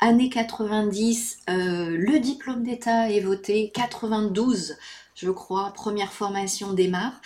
Années 0.00 0.30
90, 0.30 1.38
euh, 1.50 1.96
le 1.96 2.20
diplôme 2.20 2.62
d'État 2.62 3.10
est 3.10 3.20
voté. 3.20 3.72
92, 3.74 4.76
je 5.16 5.30
crois, 5.30 5.72
première 5.74 6.12
formation 6.12 6.72
démarre 6.72 7.20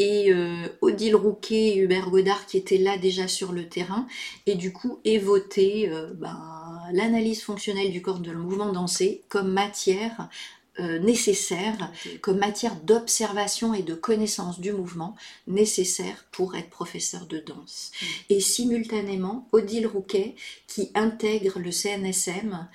et 0.00 0.32
euh, 0.32 0.66
Odile 0.80 1.14
Rouquet 1.14 1.68
et 1.68 1.76
Hubert 1.76 2.08
Godard 2.08 2.46
qui 2.46 2.56
étaient 2.56 2.78
là 2.78 2.96
déjà 2.96 3.28
sur 3.28 3.52
le 3.52 3.68
terrain 3.68 4.08
et 4.46 4.54
du 4.54 4.72
coup 4.72 4.98
voté 5.20 5.90
euh, 5.90 6.10
ben, 6.14 6.80
l'analyse 6.92 7.42
fonctionnelle 7.42 7.92
du 7.92 8.00
corps 8.00 8.20
de 8.20 8.30
le 8.30 8.38
mouvement 8.38 8.72
dansé 8.72 9.20
comme 9.28 9.52
matière 9.52 10.30
euh, 10.78 10.98
nécessaire, 11.00 11.92
comme 12.22 12.38
matière 12.38 12.76
d'observation 12.76 13.74
et 13.74 13.82
de 13.82 13.92
connaissance 13.92 14.60
du 14.60 14.72
mouvement 14.72 15.14
nécessaire 15.46 16.24
pour 16.30 16.56
être 16.56 16.70
professeur 16.70 17.26
de 17.26 17.38
danse. 17.38 17.90
Mm. 18.00 18.06
Et 18.30 18.40
simultanément, 18.40 19.48
Odile 19.52 19.86
Rouquet 19.86 20.36
qui 20.66 20.90
intègre 20.94 21.58
le 21.58 21.72
CNSM 21.72 22.68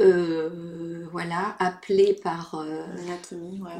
euh, 0.00 1.06
voilà, 1.12 1.56
appelé 1.58 2.14
par, 2.14 2.54
euh, 2.54 2.86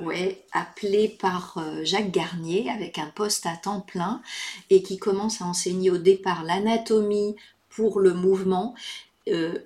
ouais, 0.04 0.44
appelé 0.52 1.08
par 1.08 1.56
euh, 1.56 1.82
Jacques 1.82 2.10
Garnier 2.10 2.68
avec 2.70 2.98
un 2.98 3.06
poste 3.06 3.46
à 3.46 3.56
temps 3.56 3.80
plein 3.80 4.20
et 4.68 4.82
qui 4.82 4.98
commence 4.98 5.40
à 5.40 5.46
enseigner 5.46 5.90
au 5.90 5.96
départ 5.96 6.44
l'anatomie 6.44 7.36
pour 7.70 8.00
le 8.00 8.12
mouvement 8.14 8.74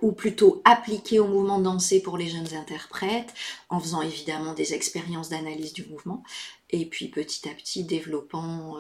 ou 0.02 0.12
plutôt 0.12 0.60
appliqué 0.66 1.18
au 1.18 1.26
mouvement 1.26 1.58
dansé 1.58 2.02
pour 2.02 2.18
les 2.18 2.28
jeunes 2.28 2.54
interprètes, 2.54 3.32
en 3.70 3.80
faisant 3.80 4.02
évidemment 4.02 4.52
des 4.52 4.74
expériences 4.74 5.30
d'analyse 5.30 5.72
du 5.72 5.86
mouvement, 5.86 6.22
et 6.68 6.84
puis 6.84 7.08
petit 7.08 7.48
à 7.48 7.52
petit 7.54 7.82
développant 7.82 8.76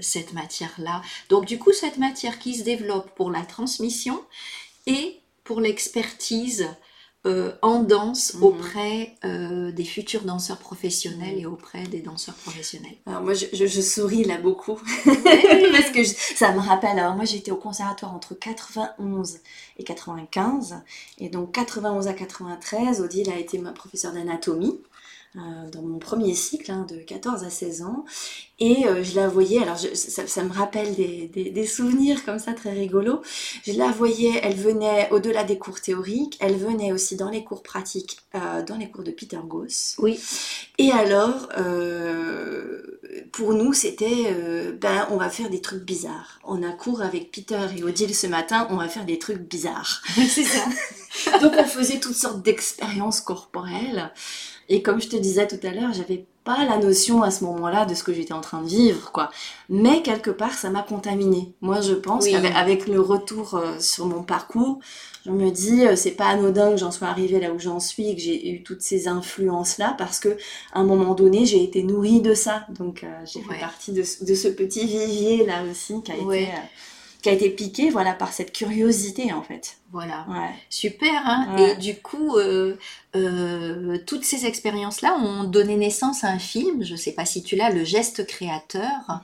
cette 0.00 0.32
matière-là. 0.32 1.00
Donc 1.28 1.44
du 1.44 1.60
coup, 1.60 1.72
cette 1.72 1.98
matière 1.98 2.40
qui 2.40 2.56
se 2.56 2.64
développe 2.64 3.14
pour 3.14 3.30
la 3.30 3.42
transmission 3.42 4.20
et 4.86 5.20
pour 5.44 5.60
l'expertise 5.60 6.66
euh, 7.26 7.52
en 7.62 7.82
danse 7.82 8.34
Mhm. 8.34 8.42
auprès 8.44 9.16
euh, 9.24 9.72
des 9.72 9.84
futurs 9.84 10.22
danseurs 10.22 10.58
professionnels 10.58 11.36
et 11.38 11.44
auprès 11.46 11.82
des 11.84 12.00
danseurs 12.00 12.34
professionnels. 12.36 12.94
Alors 13.06 13.22
moi, 13.22 13.34
je, 13.34 13.46
je- 13.52 13.66
je 13.66 13.80
souris 13.80 14.24
là 14.24 14.38
beaucoup 14.38 14.78
parce 15.04 15.90
que 15.90 16.02
je- 16.04 16.14
ça 16.36 16.52
me 16.52 16.60
rappelle. 16.60 16.98
Alors 16.98 17.14
moi, 17.16 17.24
j'étais 17.24 17.50
au 17.50 17.56
conservatoire 17.56 18.14
entre 18.14 18.34
91 18.34 19.38
et 19.78 19.84
95, 19.84 20.76
et 21.18 21.28
donc 21.28 21.52
91 21.52 22.06
à 22.08 22.12
93, 22.12 23.00
Odile 23.00 23.30
a 23.30 23.38
été 23.38 23.58
ma 23.58 23.72
professeure 23.72 24.12
d'anatomie. 24.12 24.78
Euh, 25.36 25.70
dans 25.70 25.82
mon 25.82 25.98
premier 25.98 26.34
cycle, 26.34 26.70
hein, 26.70 26.86
de 26.88 26.96
14 26.96 27.44
à 27.44 27.50
16 27.50 27.82
ans, 27.82 28.04
et 28.58 28.86
euh, 28.86 29.04
je 29.04 29.16
la 29.16 29.28
voyais, 29.28 29.60
alors 29.62 29.76
je- 29.76 29.94
ça, 29.94 30.26
ça 30.26 30.42
me 30.42 30.52
rappelle 30.52 30.94
des, 30.94 31.28
des- 31.28 31.50
des 31.50 31.66
souvenirs 31.66 32.24
comme 32.24 32.38
ça 32.38 32.52
très 32.54 32.72
rigolos, 32.72 33.20
je 33.66 33.72
la 33.72 33.90
voyais, 33.90 34.40
elle 34.42 34.56
venait 34.56 35.08
au-delà 35.10 35.44
des 35.44 35.58
cours 35.58 35.80
théoriques, 35.80 36.36
elle 36.40 36.56
venait 36.56 36.92
aussi 36.92 37.16
dans 37.16 37.30
les 37.30 37.44
cours 37.44 37.62
pratiques, 37.62 38.18
euh, 38.34 38.62
dans 38.62 38.76
les 38.76 38.90
cours 38.90 39.04
de 39.04 39.10
Peter 39.10 39.38
Goss, 39.46 39.96
Oui, 39.98 40.18
et 40.78 40.90
alors, 40.90 41.48
euh, 41.58 42.82
pour 43.32 43.52
nous, 43.54 43.72
c'était, 43.72 44.32
ben, 44.80 45.06
on 45.10 45.16
va 45.16 45.28
faire 45.30 45.50
des 45.50 45.60
trucs 45.60 45.84
bizarres. 45.84 46.40
On 46.44 46.62
a 46.62 46.70
cours 46.72 47.02
avec 47.02 47.30
Peter 47.30 47.60
et 47.76 47.82
Odile 47.84 48.14
ce 48.14 48.26
matin, 48.26 48.66
on 48.70 48.76
va 48.76 48.88
faire 48.88 49.04
des 49.04 49.18
trucs 49.18 49.38
bizarres. 49.42 50.02
c'est 50.28 50.44
ça. 50.44 50.64
Donc, 51.42 51.52
on 51.58 51.64
faisait 51.64 51.98
toutes 52.00 52.16
sortes 52.16 52.42
d'expériences 52.42 53.20
corporelles. 53.20 54.12
Et 54.68 54.82
comme 54.82 55.00
je 55.00 55.08
te 55.08 55.16
disais 55.16 55.46
tout 55.46 55.64
à 55.66 55.70
l'heure, 55.72 55.92
j'avais 55.92 56.24
pas 56.44 56.64
la 56.64 56.78
notion 56.78 57.22
à 57.22 57.30
ce 57.32 57.42
moment-là 57.44 57.86
de 57.86 57.94
ce 57.94 58.04
que 58.04 58.12
j'étais 58.12 58.32
en 58.32 58.40
train 58.40 58.62
de 58.62 58.68
vivre, 58.68 59.10
quoi. 59.12 59.30
Mais 59.68 60.02
quelque 60.02 60.30
part, 60.30 60.52
ça 60.54 60.70
m'a 60.70 60.82
contaminée. 60.82 61.52
Moi, 61.60 61.80
je 61.80 61.92
pense 61.94 62.24
Oui. 62.24 62.32
qu'avec 62.32 62.54
avec 62.54 62.86
le 62.88 63.00
retour 63.00 63.54
euh, 63.54 63.78
sur 63.80 64.06
mon 64.06 64.22
parcours, 64.22 64.78
je 65.24 65.32
me 65.32 65.50
dis, 65.50 65.84
euh, 65.86 65.96
c'est 65.96 66.12
pas 66.12 66.26
anodin 66.26 66.70
que 66.70 66.76
j'en 66.76 66.92
sois 66.92 67.08
arrivée 67.08 67.40
là 67.40 67.52
où 67.52 67.58
j'en 67.58 67.80
suis, 67.80 68.14
que 68.14 68.20
j'ai 68.20 68.48
eu 68.50 68.62
toutes 68.62 68.82
ces 68.82 69.08
influences-là, 69.08 69.96
parce 69.98 70.20
que 70.20 70.36
à 70.72 70.78
un 70.80 70.84
moment 70.84 71.14
donné, 71.14 71.46
j'ai 71.46 71.64
été 71.64 71.82
nourrie 71.82 72.20
de 72.20 72.34
ça. 72.34 72.64
Donc, 72.78 73.02
euh, 73.02 73.08
j'ai 73.24 73.40
Ouais. 73.40 73.54
fait 73.54 73.60
partie 73.60 73.90
de, 73.92 74.04
ce- 74.04 74.24
de 74.24 74.34
ce 74.36 74.46
petit 74.48 74.86
vivier 74.86 75.46
là 75.46 75.62
aussi 75.68 76.00
qui 76.04 76.12
a 76.12 76.16
Ouais. 76.16 76.42
été, 76.44 76.52
euh, 76.52 76.56
qui 77.26 77.30
a 77.30 77.32
été 77.32 77.50
piqué, 77.50 77.90
voilà, 77.90 78.12
par 78.12 78.32
cette 78.32 78.52
curiosité 78.52 79.32
en 79.32 79.42
fait. 79.42 79.78
Voilà. 79.90 80.24
Ouais. 80.28 80.50
Super, 80.70 81.12
hein 81.24 81.56
Ouais. 81.56 81.72
Et 81.72 81.76
du 81.76 81.96
coup, 81.96 82.36
euh, 82.36 82.76
euh, 83.16 83.98
toutes 84.06 84.24
ces 84.24 84.46
expériences-là 84.46 85.18
ont 85.20 85.42
donné 85.42 85.76
naissance 85.76 86.22
à 86.22 86.28
un 86.28 86.38
film, 86.38 86.84
je 86.84 86.94
sais 86.94 87.10
pas 87.10 87.24
si 87.24 87.42
tu 87.42 87.56
l'as, 87.56 87.70
Le 87.70 87.82
Geste 87.82 88.28
Créateur, 88.28 89.22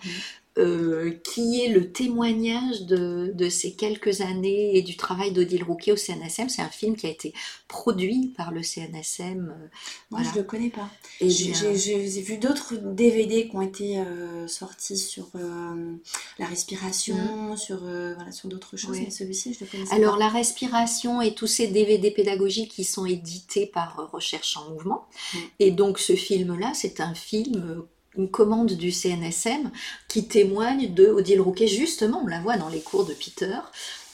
euh, 0.58 1.12
qui 1.24 1.62
est 1.62 1.68
le 1.68 1.92
témoignage 1.92 2.82
de, 2.82 3.32
de 3.34 3.48
ces 3.48 3.72
quelques 3.72 4.20
années 4.20 4.76
et 4.76 4.82
du 4.82 4.96
travail 4.96 5.32
d'Odile 5.32 5.64
Rouquet 5.64 5.92
au 5.92 5.96
CNSM. 5.96 6.48
C'est 6.48 6.60
un 6.62 6.68
film 6.68 6.94
qui 6.96 7.06
a 7.06 7.10
été 7.10 7.32
produit 7.68 8.34
par 8.36 8.50
le 8.52 8.62
CNSM. 8.62 9.48
euh, 9.48 9.68
Moi, 10.10 10.20
voilà. 10.20 10.30
je 10.30 10.38
le 10.38 10.44
connais 10.44 10.68
pas. 10.70 10.88
Et 11.20 11.30
J'ai 11.30 11.52
bien- 11.52 11.74
j'ai- 11.74 12.08
j'ai 12.08 12.20
vu 12.20 12.36
d'autres 12.36 12.74
DVD 12.76 13.48
qui 13.48 13.56
ont 13.56 13.62
été 13.62 13.98
euh, 13.98 14.46
sortis 14.46 14.98
sur 14.98 15.28
euh, 15.36 15.94
la 16.38 16.46
respiration, 16.46 17.56
sur, 17.56 17.78
voilà, 17.78 18.30
sur 18.32 18.48
d'autres 18.48 18.76
choses, 18.76 18.90
Oui. 18.98 19.02
mais 19.04 19.10
celui-ci, 19.10 19.54
je 19.58 19.64
le 19.64 19.92
Alors 19.92 20.14
pas. 20.14 20.24
la 20.24 20.28
respiration 20.28 21.20
et 21.22 21.34
tous 21.34 21.46
ces 21.46 21.68
DVD 21.68 22.10
pédagogiques 22.10 22.72
qui 22.72 22.84
sont 22.84 23.06
édités 23.06 23.66
par 23.66 24.10
Recherche 24.12 24.56
en 24.58 24.70
Mouvement. 24.70 25.06
Mm. 25.34 25.38
Et 25.60 25.70
donc 25.70 25.98
ce 25.98 26.14
film-là, 26.14 26.72
c'est 26.74 27.00
un 27.00 27.14
film, 27.14 27.84
une 28.16 28.30
commande 28.30 28.72
du 28.72 28.92
CNSM 28.92 29.70
qui 30.08 30.28
témoigne 30.28 30.92
de 30.92 31.06
Odile 31.08 31.40
Rouquet, 31.40 31.66
justement, 31.66 32.20
on 32.22 32.26
la 32.26 32.40
voit 32.40 32.56
dans 32.56 32.68
les 32.68 32.80
cours 32.82 33.04
de 33.06 33.14
Peter, 33.14 33.56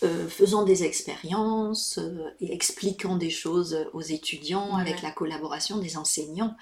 euh, 0.04 0.28
faisant 0.28 0.62
des 0.64 0.84
expériences 0.84 1.98
euh, 1.98 2.28
et 2.40 2.52
expliquant 2.54 3.16
des 3.16 3.30
choses 3.30 3.86
aux 3.92 4.00
étudiants 4.02 4.76
Ouais. 4.76 4.80
avec 4.82 5.02
la 5.02 5.10
collaboration 5.10 5.78
des 5.78 5.96
enseignants. 5.96 6.54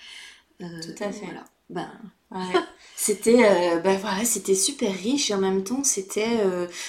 Euh, 0.62 0.66
Tout 0.82 1.02
à 1.04 1.12
fait. 1.12 1.24
Voilà. 1.26 1.44
Ben, 1.68 1.90
Ouais. 2.30 2.38
C'était 2.96 3.78
ben 3.84 3.98
voilà, 3.98 4.24
c'était 4.24 4.54
super 4.56 4.92
riche 4.92 5.30
et 5.30 5.34
en 5.34 5.38
même 5.38 5.62
temps, 5.62 5.84
c'était, 5.84 6.40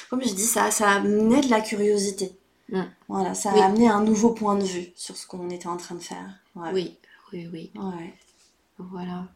comme 0.10 0.24
je 0.24 0.34
dis, 0.34 0.42
ça, 0.46 0.72
ça 0.72 0.90
amenait 0.90 1.42
de 1.42 1.50
la 1.50 1.62
curiosité. 1.62 2.32
Mm. 2.70 2.84
Voilà, 3.08 3.34
ça 3.36 3.52
Oui. 3.54 3.60
a 3.60 3.66
amené 3.66 3.88
un 3.88 4.02
nouveau 4.02 4.32
point 4.32 4.56
de 4.56 4.64
vue 4.64 4.88
sur 4.96 5.16
ce 5.16 5.28
qu'on 5.28 5.50
était 5.52 5.68
en 5.68 5.78
train 5.78 5.94
de 5.96 6.00
faire. 6.02 6.28
Ouais. 6.56 6.70
oui, 6.74 6.98
oui, 7.34 7.48
oui. 7.54 7.72
Voilà. 8.80 9.28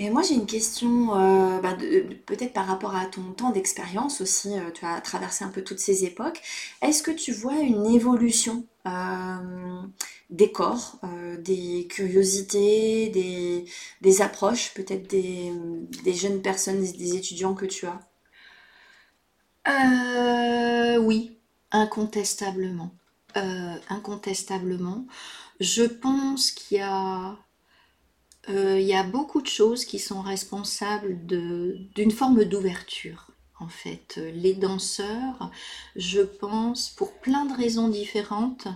Et 0.00 0.08
moi, 0.08 0.22
j'ai 0.22 0.32
une 0.32 0.46
question, 0.46 1.14
euh, 1.14 1.60
bah, 1.60 1.76
peut-être 2.24 2.54
par 2.54 2.66
rapport 2.66 2.96
à 2.96 3.04
ton 3.04 3.32
temps 3.32 3.50
d'expérience 3.50 4.22
aussi, 4.22 4.58
euh, 4.58 4.70
tu 4.70 4.86
as 4.86 4.98
traversé 5.02 5.44
un 5.44 5.50
peu 5.50 5.62
toutes 5.62 5.78
ces 5.78 6.06
époques. 6.06 6.40
Est-ce 6.80 7.02
que 7.02 7.10
tu 7.10 7.32
vois 7.32 7.58
une 7.58 7.84
évolution 7.84 8.64
euh, 8.86 9.82
des 10.30 10.50
corps, 10.52 10.98
des 11.40 11.86
curiosités, 11.90 13.10
des, 14.00 14.22
approches, 14.22 14.72
peut-être 14.72 15.06
des, 15.06 15.52
jeunes 16.14 16.40
personnes, 16.40 16.80
des, 16.80 16.92
des 16.92 17.16
étudiants 17.16 17.52
que 17.52 17.66
tu 17.66 17.86
as? 17.86 18.00
Oui, 20.98 21.36
incontestablement. 21.72 22.94
Incontestablement. 23.34 25.06
Je 25.60 25.82
pense 25.82 26.52
qu'il 26.52 26.78
y 26.78 26.80
a, 26.80 27.36
euh, 28.48 28.78
il 28.80 28.86
y 28.86 28.94
a 28.94 29.02
beaucoup 29.02 29.42
de 29.42 29.46
choses 29.46 29.84
qui 29.84 29.98
sont 29.98 30.22
responsables 30.22 31.18
d'une 31.26 32.10
forme 32.10 32.44
d'ouverture. 32.44 33.26
En 33.58 33.68
fait, 33.68 34.18
les 34.34 34.54
danseurs, 34.54 35.50
je 35.94 36.22
pense, 36.22 36.88
pour 36.88 37.12
plein 37.12 37.44
de 37.44 37.54
raisons 37.54 37.88
différentes, 37.88 38.68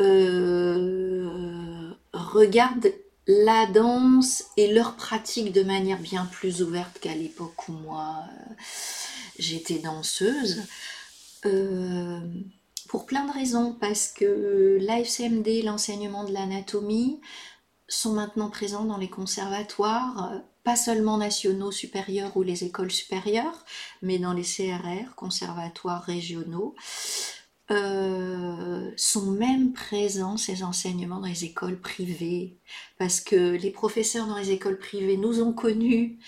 euh, 0.00 1.90
regardent 2.12 2.92
la 3.26 3.66
danse 3.66 4.44
et 4.56 4.72
leur 4.72 4.96
pratique 4.96 5.52
de 5.52 5.62
manière 5.62 5.98
bien 5.98 6.26
plus 6.26 6.62
ouverte 6.62 6.98
qu'à 7.00 7.14
l'époque 7.14 7.68
où 7.68 7.72
moi 7.72 8.22
euh, 8.28 8.54
j'étais 9.38 9.78
danseuse. 9.78 10.62
Euh, 11.46 12.20
pour 12.88 13.06
plein 13.06 13.26
de 13.26 13.32
raisons, 13.32 13.74
parce 13.80 14.08
que 14.08 14.78
l'AFCMD, 14.80 15.64
l'enseignement 15.64 16.24
de 16.24 16.32
l'anatomie, 16.32 17.20
sont 17.88 18.12
maintenant 18.12 18.50
présents 18.50 18.84
dans 18.84 18.96
les 18.96 19.08
conservatoires, 19.08 20.32
euh, 20.32 20.38
pas 20.62 20.76
seulement 20.76 21.18
nationaux 21.18 21.70
supérieurs 21.70 22.36
ou 22.36 22.42
les 22.42 22.64
écoles 22.64 22.90
supérieures, 22.90 23.64
mais 24.02 24.18
dans 24.18 24.32
les 24.32 24.42
CRR, 24.42 25.14
conservatoires 25.14 26.02
régionaux. 26.02 26.74
Euh, 27.70 28.90
sont 28.98 29.30
même 29.30 29.72
présents 29.72 30.36
ces 30.36 30.62
enseignements 30.62 31.20
dans 31.20 31.28
les 31.28 31.44
écoles 31.46 31.80
privées, 31.80 32.58
parce 32.98 33.20
que 33.20 33.56
les 33.56 33.70
professeurs 33.70 34.26
dans 34.26 34.36
les 34.36 34.50
écoles 34.50 34.78
privées 34.78 35.16
nous 35.16 35.40
ont 35.40 35.54
connus 35.54 36.18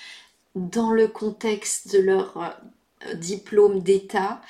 dans 0.55 0.92
le 0.92 1.09
contexte 1.09 1.92
de 1.92 1.99
leur 1.99 2.38
euh, 2.38 3.14
diplôme 3.14 3.81
d'État. 3.81 4.40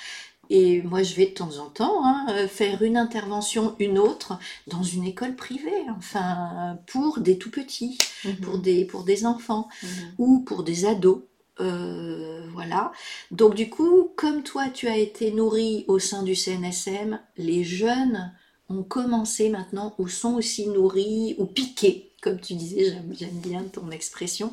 Et 0.50 0.82
moi, 0.82 1.02
je 1.02 1.14
vais 1.14 1.26
de 1.26 1.30
temps 1.34 1.58
en 1.58 1.68
temps 1.70 2.04
hein, 2.04 2.26
euh, 2.30 2.48
faire 2.48 2.82
une 2.82 2.96
intervention, 2.96 3.74
une 3.78 3.98
autre, 3.98 4.38
dans 4.66 4.82
une 4.82 5.04
école 5.04 5.34
privée, 5.34 5.84
enfin, 5.98 6.78
pour 6.86 7.18
des 7.20 7.36
tout 7.38 7.50
petits, 7.50 7.98
pour 8.42 8.58
des, 8.58 8.84
pour 8.84 9.02
des 9.04 9.26
enfants 9.26 9.68
Mhm. 9.82 9.88
ou 10.18 10.40
pour 10.40 10.62
des 10.62 10.84
ados. 10.86 11.20
Euh, 11.60 12.46
voilà. 12.52 12.92
Donc 13.30 13.54
du 13.54 13.70
coup, 13.70 14.10
comme 14.16 14.42
toi, 14.42 14.68
tu 14.68 14.88
as 14.88 14.96
été 14.98 15.32
nourri 15.32 15.84
au 15.88 15.98
sein 15.98 16.22
du 16.22 16.34
CNSM, 16.34 17.18
les 17.36 17.64
jeunes 17.64 18.32
ont 18.68 18.82
commencé 18.82 19.48
maintenant 19.48 19.94
ou 19.98 20.08
sont 20.08 20.34
aussi 20.34 20.66
nourris 20.68 21.34
ou 21.38 21.46
piqués, 21.46 22.10
comme 22.26 22.40
tu 22.40 22.54
disais, 22.54 22.92
j'aime 23.12 23.38
bien 23.38 23.62
ton 23.62 23.88
expression, 23.92 24.50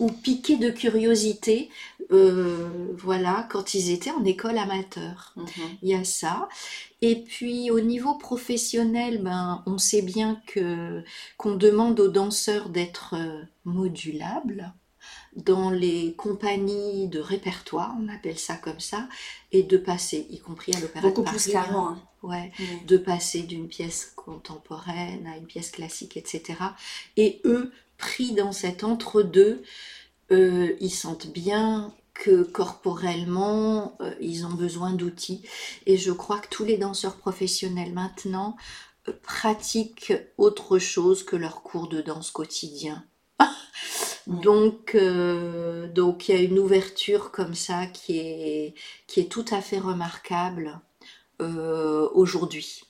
ou 0.00 0.10
piqués 0.10 0.56
de 0.56 0.70
curiosité, 0.70 1.70
euh, 2.10 2.68
voilà, 2.98 3.46
quand 3.48 3.74
ils 3.74 3.92
étaient 3.92 4.10
en 4.10 4.24
école 4.24 4.58
amateur. 4.58 5.32
Mhm. 5.36 5.46
Il 5.82 5.88
y 5.90 5.94
a 5.94 6.02
ça. 6.02 6.48
Et 7.00 7.14
puis 7.14 7.70
au 7.70 7.78
niveau 7.78 8.14
professionnel, 8.14 9.22
ben, 9.22 9.62
on 9.66 9.78
sait 9.78 10.02
bien 10.02 10.42
que 10.48 11.04
qu'on 11.36 11.54
demande 11.54 12.00
aux 12.00 12.08
danseurs 12.08 12.70
d'être 12.70 13.14
euh, 13.16 13.42
modulables 13.64 14.72
dans 15.36 15.70
les 15.70 16.14
compagnies 16.14 17.08
de 17.08 17.18
répertoire, 17.20 17.94
on 18.00 18.08
appelle 18.08 18.38
ça 18.38 18.54
comme 18.56 18.80
ça, 18.80 19.08
et 19.50 19.62
de 19.62 19.76
passer, 19.76 20.26
y 20.30 20.38
compris 20.38 20.74
à 20.74 20.80
l'opéra 20.80 21.08
de 21.08 21.14
Beaucoup 21.14 21.22
plus 21.30 21.48
Paris, 21.48 21.66
qu'avant. 21.66 21.88
hein. 21.88 21.98
hein. 22.02 22.08
Ouais, 22.22 22.52
Oui. 22.60 22.66
de 22.86 22.96
passer 22.98 23.42
d'une 23.42 23.66
pièce 23.68 24.12
contemporaine 24.14 25.26
à 25.26 25.36
une 25.36 25.46
pièce 25.46 25.70
classique, 25.72 26.16
etc. 26.16 26.54
Et 27.16 27.40
eux, 27.44 27.72
pris 27.98 28.32
dans 28.32 28.52
cet 28.52 28.84
entre-deux, 28.84 29.62
euh, 30.30 30.74
ils 30.80 30.90
sentent 30.94 31.26
bien 31.32 31.92
que 32.14 32.42
corporellement, 32.42 33.96
euh, 34.00 34.14
ils 34.20 34.46
ont 34.46 34.52
besoin 34.54 34.92
d'outils. 34.92 35.42
Et 35.86 35.96
je 35.96 36.12
crois 36.12 36.38
que 36.38 36.48
tous 36.48 36.64
les 36.64 36.76
danseurs 36.78 37.16
professionnels 37.16 37.92
maintenant 37.92 38.56
euh, 39.08 39.12
pratiquent 39.22 40.12
autre 40.38 40.78
chose 40.78 41.24
que 41.24 41.36
leur 41.36 41.62
cours 41.62 41.88
de 41.88 42.00
danse 42.02 42.30
quotidien. 42.30 43.04
Donc, 44.26 44.94
euh, 44.94 45.88
donc 45.88 46.28
il 46.28 46.34
y 46.34 46.38
a 46.38 46.42
une 46.42 46.58
ouverture 46.58 47.30
comme 47.30 47.54
ça 47.54 47.86
qui 47.86 48.18
est, 48.18 48.74
qui 49.06 49.20
est 49.20 49.30
tout 49.30 49.44
à 49.50 49.60
fait 49.60 49.78
remarquable 49.78 50.80
euh, 51.40 52.08
aujourd'hui. 52.14 52.82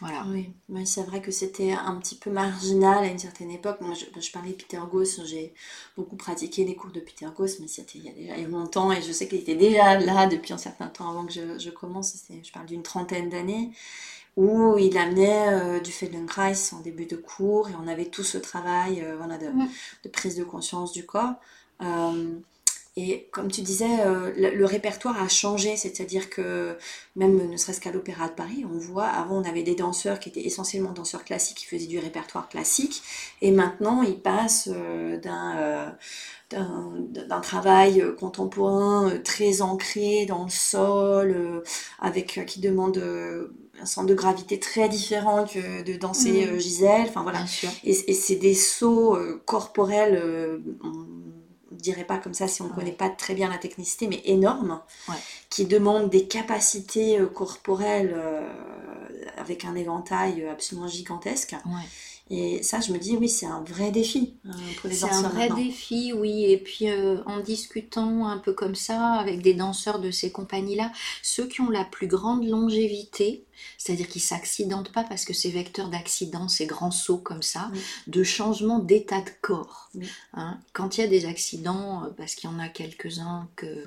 Voilà. 0.00 0.24
Oui, 0.28 0.48
mais 0.70 0.86
c'est 0.86 1.02
vrai 1.02 1.20
que 1.20 1.30
c'était 1.30 1.72
un 1.72 1.94
petit 1.96 2.14
peu 2.14 2.30
marginal 2.30 3.04
à 3.04 3.06
une 3.06 3.18
certaine 3.18 3.50
époque. 3.50 3.82
Moi, 3.82 3.94
je, 3.94 4.32
parlais 4.32 4.52
de 4.52 4.54
Peter 4.54 4.80
Goss, 4.90 5.20
j'ai 5.26 5.52
beaucoup 5.94 6.16
pratiqué 6.16 6.64
les 6.64 6.74
cours 6.74 6.90
de 6.90 7.00
Peter 7.00 7.26
Goss, 7.36 7.60
mais 7.60 7.68
c'était 7.68 7.98
il 7.98 8.04
y 8.06 8.08
a 8.08 8.12
déjà 8.12 8.48
longtemps 8.48 8.90
et 8.92 9.02
je 9.02 9.12
sais 9.12 9.28
qu'il 9.28 9.40
était 9.40 9.56
déjà 9.56 9.98
là 10.00 10.26
depuis 10.26 10.54
un 10.54 10.58
certain 10.58 10.86
temps 10.86 11.10
avant 11.10 11.26
que 11.26 11.32
je 11.34 11.70
commence. 11.70 12.16
Je 12.42 12.50
parle 12.50 12.64
d'une 12.64 12.82
trentaine 12.82 13.28
d'années 13.28 13.72
où 14.36 14.78
il 14.78 14.96
amenait 14.96 15.52
euh, 15.52 15.80
du 15.80 15.92
Feldenkrais 15.92 16.54
en 16.72 16.80
début 16.80 17.06
de 17.06 17.16
cours 17.16 17.68
et 17.68 17.74
on 17.82 17.88
avait 17.88 18.06
tout 18.06 18.22
ce 18.22 18.38
travail 18.38 19.02
euh, 19.02 19.16
voilà, 19.16 19.38
de, 19.38 19.46
de, 20.04 20.08
prise 20.08 20.36
de 20.36 20.44
conscience 20.44 20.92
du 20.92 21.04
corps. 21.04 21.34
Euh, 22.98 23.00
et 23.00 23.28
comme 23.32 23.50
tu 23.50 23.62
disais, 23.62 24.00
euh, 24.00 24.32
le, 24.36 24.64
répertoire 24.64 25.20
a 25.20 25.28
changé, 25.28 25.76
c'est-à-dire 25.76 26.30
que 26.30 26.76
même 27.16 27.48
ne 27.48 27.56
serait-ce 27.56 27.80
qu'à 27.80 27.92
l'Opéra 27.92 28.28
de 28.28 28.34
Paris, 28.34 28.64
on 28.70 28.78
voit, 28.78 29.06
avant 29.06 29.40
on 29.40 29.44
avait 29.44 29.62
des 29.62 29.74
danseurs 29.74 30.20
qui 30.20 30.28
étaient 30.28 30.46
essentiellement 30.46 30.92
danseurs 30.92 31.24
classiques, 31.24 31.58
qui 31.58 31.66
faisaient 31.66 31.86
du 31.86 31.98
répertoire 31.98 32.48
classique, 32.48 33.02
et 33.42 33.50
maintenant 33.52 34.02
ils 34.02 34.20
passent 34.20 34.68
euh, 34.72 35.16
d'un 35.18 35.96
d'un 36.50 37.40
travail 37.40 38.04
contemporain 38.18 39.12
très 39.22 39.62
ancré 39.62 40.26
dans 40.26 40.42
le 40.42 40.50
sol, 40.50 41.62
avec 42.00 42.44
qui 42.44 42.58
demande 42.58 43.00
un 43.80 43.86
centre 43.86 44.08
de 44.08 44.14
gravité 44.14 44.58
très 44.58 44.88
différent 44.88 45.44
que 45.44 45.84
de 45.84 45.96
danser 45.96 46.46
mmh. 46.46 46.58
Gisèle. 46.58 47.06
Enfin 47.08 47.22
voilà. 47.22 47.44
Et, 47.84 47.92
et 48.10 48.14
c'est 48.14 48.34
des 48.34 48.54
sauts 48.54 49.16
corporels 49.46 50.60
dirais 51.82 52.04
pas 52.04 52.18
comme 52.18 52.34
ça 52.34 52.48
si 52.48 52.62
on 52.62 52.66
ne 52.68 52.72
connaît 52.72 52.92
pas 52.92 53.08
très 53.08 53.34
bien 53.34 53.48
la 53.48 53.58
technicité, 53.58 54.06
mais 54.08 54.20
énorme, 54.24 54.80
qui 55.48 55.66
demande 55.66 56.10
des 56.10 56.26
capacités 56.26 57.18
euh, 57.18 57.26
corporelles 57.26 58.14
euh, 58.14 58.48
avec 59.36 59.64
un 59.64 59.74
éventail 59.74 60.46
absolument 60.46 60.88
gigantesque. 60.88 61.54
Et 62.30 62.62
ça, 62.62 62.80
je 62.80 62.92
me 62.92 62.98
dis, 62.98 63.16
oui, 63.16 63.28
c'est 63.28 63.46
un 63.46 63.62
vrai 63.62 63.90
défi 63.90 64.34
euh, 64.46 64.50
pour 64.80 64.88
les 64.88 64.98
danseurs. 65.00 65.18
C'est 65.18 65.26
un 65.26 65.28
vrai 65.28 65.50
défi, 65.50 66.12
oui. 66.12 66.44
Et 66.44 66.58
puis, 66.58 66.86
en 67.26 67.40
discutant 67.40 68.26
un 68.26 68.38
peu 68.38 68.52
comme 68.52 68.76
ça 68.76 69.14
avec 69.14 69.42
des 69.42 69.54
danseurs 69.54 69.98
de 69.98 70.10
ces 70.10 70.30
compagnies-là, 70.30 70.92
ceux 71.22 71.46
qui 71.46 71.60
ont 71.60 71.70
la 71.70 71.84
plus 71.84 72.06
grande 72.06 72.46
longévité, 72.46 73.44
c'est-à-dire 73.78 74.08
qu'ils 74.08 74.22
s'accidentent 74.22 74.92
pas 74.92 75.04
parce 75.04 75.24
que 75.24 75.32
c'est 75.32 75.50
vecteur 75.50 75.88
d'accident, 75.88 76.48
ces 76.48 76.66
grands 76.66 76.90
sauts 76.90 77.18
comme 77.18 77.42
ça, 77.42 77.70
de 78.06 78.22
changement 78.22 78.78
d'état 78.78 79.20
de 79.20 79.30
corps. 79.40 79.90
Hein. 80.34 80.58
Quand 80.72 80.96
il 80.96 81.02
y 81.02 81.04
a 81.04 81.08
des 81.08 81.26
accidents, 81.26 82.04
euh, 82.04 82.08
parce 82.16 82.34
qu'il 82.34 82.50
y 82.50 82.52
en 82.52 82.58
a 82.58 82.68
quelques-uns 82.68 83.48
que, 83.56 83.84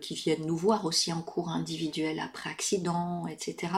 qui 0.00 0.14
viennent 0.14 0.46
nous 0.46 0.56
voir 0.56 0.84
aussi 0.84 1.12
en 1.12 1.22
cours 1.22 1.48
individuel 1.48 2.20
après 2.20 2.50
accident, 2.50 3.26
etc. 3.26 3.72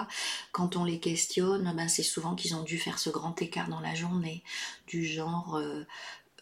Quand 0.53 0.77
on 0.77 0.85
les 0.85 1.01
questionne, 1.01 1.73
ben 1.77 1.89
c'est 1.89 2.03
souvent 2.03 2.35
qu'ils 2.35 2.55
ont 2.55 2.63
dû 2.63 2.79
faire 2.79 2.99
ce 2.99 3.11
grand 3.11 3.41
écart 3.43 3.69
dans 3.69 3.81
la 3.81 3.95
journée, 3.95 4.43
du 4.87 5.05
genre 5.05 5.57
euh, 5.57 5.85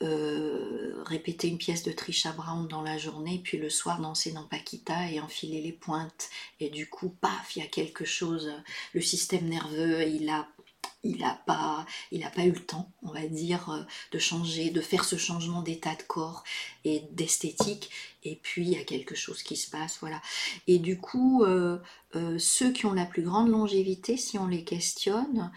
euh, 0.00 1.02
répéter 1.06 1.48
une 1.48 1.58
pièce 1.58 1.82
de 1.82 1.90
Trisha 1.90 2.32
Brown 2.32 2.68
dans 2.68 2.82
la 2.82 2.98
journée, 2.98 3.40
puis 3.42 3.58
le 3.58 3.68
soir 3.68 4.00
danser 4.00 4.30
dans 4.30 4.44
Paquita 4.44 5.10
et 5.10 5.20
enfiler 5.20 5.60
les 5.60 5.72
pointes. 5.72 6.28
Et 6.60 6.70
du 6.70 6.88
coup, 6.88 7.08
paf, 7.08 7.56
il 7.56 7.62
y 7.62 7.64
a 7.64 7.68
quelque 7.68 8.04
chose. 8.04 8.52
Le 8.92 9.00
système 9.00 9.48
nerveux, 9.48 10.06
il 10.06 10.28
a 10.28 10.46
il 11.04 11.18
n'a 11.18 11.40
pas, 11.46 11.86
pas 12.34 12.44
eu 12.44 12.52
le 12.52 12.64
temps, 12.64 12.90
on 13.02 13.12
va 13.12 13.26
dire, 13.26 13.70
euh, 13.70 13.82
de 14.12 14.18
changer, 14.18 14.70
de 14.70 14.80
faire 14.80 15.04
ce 15.04 15.16
changement 15.16 15.62
d'état 15.62 15.94
de 15.94 16.02
corps 16.02 16.44
et 16.84 17.04
d'esthétique. 17.12 17.90
Et 18.24 18.36
puis 18.36 18.62
il 18.62 18.70
y 18.70 18.76
a 18.76 18.84
quelque 18.84 19.14
chose 19.14 19.42
qui 19.42 19.56
se 19.56 19.70
passe, 19.70 19.98
voilà. 20.00 20.20
Et 20.66 20.78
du 20.78 20.98
coup, 20.98 21.44
euh, 21.44 21.78
ceux 22.38 22.72
qui 22.72 22.86
ont 22.86 22.92
la 22.92 23.06
plus 23.06 23.22
grande 23.22 23.48
longévité, 23.48 24.16
si 24.16 24.38
on 24.38 24.46
les 24.46 24.64
questionne, 24.64 25.52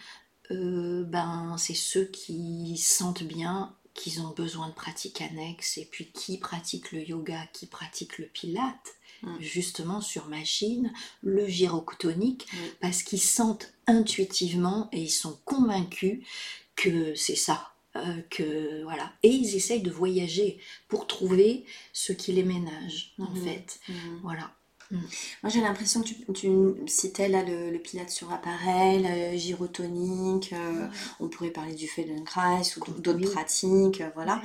ben 0.49 1.55
c'est 1.57 1.73
ceux 1.73 2.03
qui 2.03 2.77
sentent 2.77 3.23
bien 3.23 3.73
qu'ils 3.93 4.21
ont 4.21 4.31
besoin 4.31 4.69
de 4.69 4.73
pratiques 4.73 5.21
annexes 5.21 5.77
et 5.77 5.85
puis 5.85 6.11
qui 6.11 6.37
pratiquent 6.37 6.91
le 6.91 7.07
yoga, 7.07 7.45
qui 7.53 7.67
pratiquent 7.67 8.17
le 8.17 8.27
pilate, 8.27 8.95
mm. 9.23 9.39
justement 9.39 10.01
sur 10.01 10.27
machine, 10.27 10.91
le 11.21 11.47
gyroctonique, 11.47 12.47
mm. 12.51 12.57
parce 12.79 13.03
qu'ils 13.03 13.21
sentent 13.21 13.73
intuitivement 13.87 14.89
et 14.91 15.01
ils 15.01 15.09
sont 15.09 15.39
convaincus 15.45 16.19
que 16.75 17.15
c'est 17.15 17.35
ça. 17.35 17.67
Euh, 17.97 18.21
que 18.29 18.83
voilà 18.83 19.11
et 19.21 19.27
ils 19.27 19.53
essayent 19.53 19.81
de 19.81 19.91
voyager 19.91 20.59
pour 20.87 21.07
trouver 21.07 21.65
ce 21.91 22.13
qui 22.13 22.31
les 22.31 22.43
ménage 22.43 23.13
en 23.19 23.29
mm. 23.29 23.43
fait 23.43 23.81
voilà 24.23 24.49
Mm. 24.91 24.97
Moi, 25.43 25.49
j'ai 25.51 25.61
l'impression 25.61 26.01
que 26.01 26.31
tu, 26.31 26.49
citais 26.87 27.29
là 27.29 27.43
le, 27.43 27.77
pilote 27.77 28.09
sur 28.09 28.31
appareil, 28.31 29.03
le 29.03 29.37
gyrotonique, 29.37 30.53
euh, 30.53 30.87
on 31.19 31.27
pourrait 31.27 31.49
parler 31.49 31.73
du 31.73 31.87
Feldenkrais 31.87 32.61
ou 32.77 33.01
d'autres 33.01 33.31
pratiques, 33.31 34.01
euh, 34.01 34.09
voilà. 34.15 34.41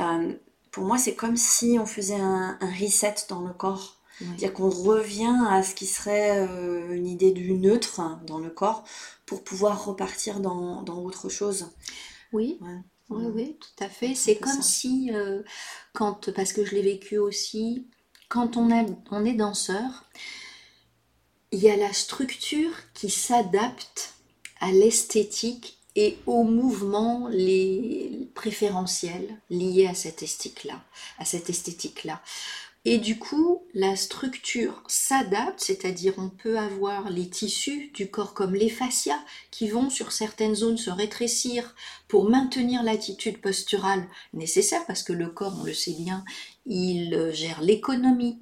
Euh, 0.00 0.32
pour 0.70 0.84
moi, 0.84 0.98
c'est 0.98 1.14
comme 1.14 1.36
si 1.36 1.78
on 1.80 1.86
faisait 1.86 2.20
un, 2.20 2.58
reset 2.80 3.14
dans 3.28 3.40
le 3.40 3.52
corps. 3.52 3.97
C'est-à-dire 4.18 4.52
qu'on 4.52 4.70
revient 4.70 5.36
à 5.48 5.62
ce 5.62 5.74
qui 5.74 5.86
serait 5.86 6.44
une 6.90 7.06
idée 7.06 7.30
du 7.30 7.52
neutre 7.52 8.00
dans 8.26 8.38
le 8.38 8.50
corps 8.50 8.84
pour 9.26 9.44
pouvoir 9.44 9.84
repartir 9.84 10.40
dans, 10.40 10.84
autre 10.84 11.28
chose. 11.28 11.70
Oui. 12.32 12.58
Oui, 13.10 13.24
oui, 13.32 13.56
tout 13.58 13.84
à 13.84 13.88
fait. 13.88 14.14
C'est 14.14 14.36
comme 14.36 14.60
si, 14.60 15.10
quand, 15.92 16.30
parce 16.32 16.52
que 16.52 16.64
je 16.64 16.74
l'ai 16.74 16.82
vécu 16.82 17.18
aussi, 17.18 17.86
quand 18.28 18.56
on, 18.56 18.70
est 19.24 19.34
danseur, 19.34 20.04
il 21.50 21.60
y 21.60 21.70
a 21.70 21.76
la 21.76 21.92
structure 21.92 22.72
qui 22.94 23.10
s'adapte 23.10 24.14
à 24.60 24.70
l'esthétique 24.70 25.78
et 25.96 26.18
aux 26.26 26.44
mouvements 26.44 27.28
les 27.28 28.28
préférentiels 28.34 29.40
liés 29.50 29.86
à 29.86 29.94
cette 29.94 30.22
esthétique-là, 30.22 30.84
à 31.18 31.24
cette 31.24 31.48
esthétique-là. 31.48 32.22
Et 32.90 32.96
du 32.96 33.18
coup, 33.18 33.66
la 33.74 33.96
structure 33.96 34.82
s'adapte, 34.86 35.60
c'est-à-dire 35.60 36.14
on 36.16 36.30
peut 36.30 36.58
avoir 36.58 37.10
les 37.10 37.28
tissus 37.28 37.90
du 37.92 38.10
corps 38.10 38.32
comme 38.32 38.54
les 38.54 38.70
fascias 38.70 39.22
qui 39.50 39.68
vont 39.68 39.90
sur 39.90 40.10
certaines 40.10 40.54
zones 40.54 40.78
se 40.78 40.88
rétrécir 40.88 41.74
pour 42.08 42.30
maintenir 42.30 42.82
l'attitude 42.82 43.42
posturale 43.42 44.08
nécessaire, 44.32 44.86
parce 44.86 45.02
que 45.02 45.12
le 45.12 45.28
corps, 45.28 45.58
on 45.60 45.64
le 45.64 45.74
sait 45.74 45.96
bien, 45.98 46.24
il 46.64 47.30
gère 47.34 47.60
l'économie, 47.60 48.40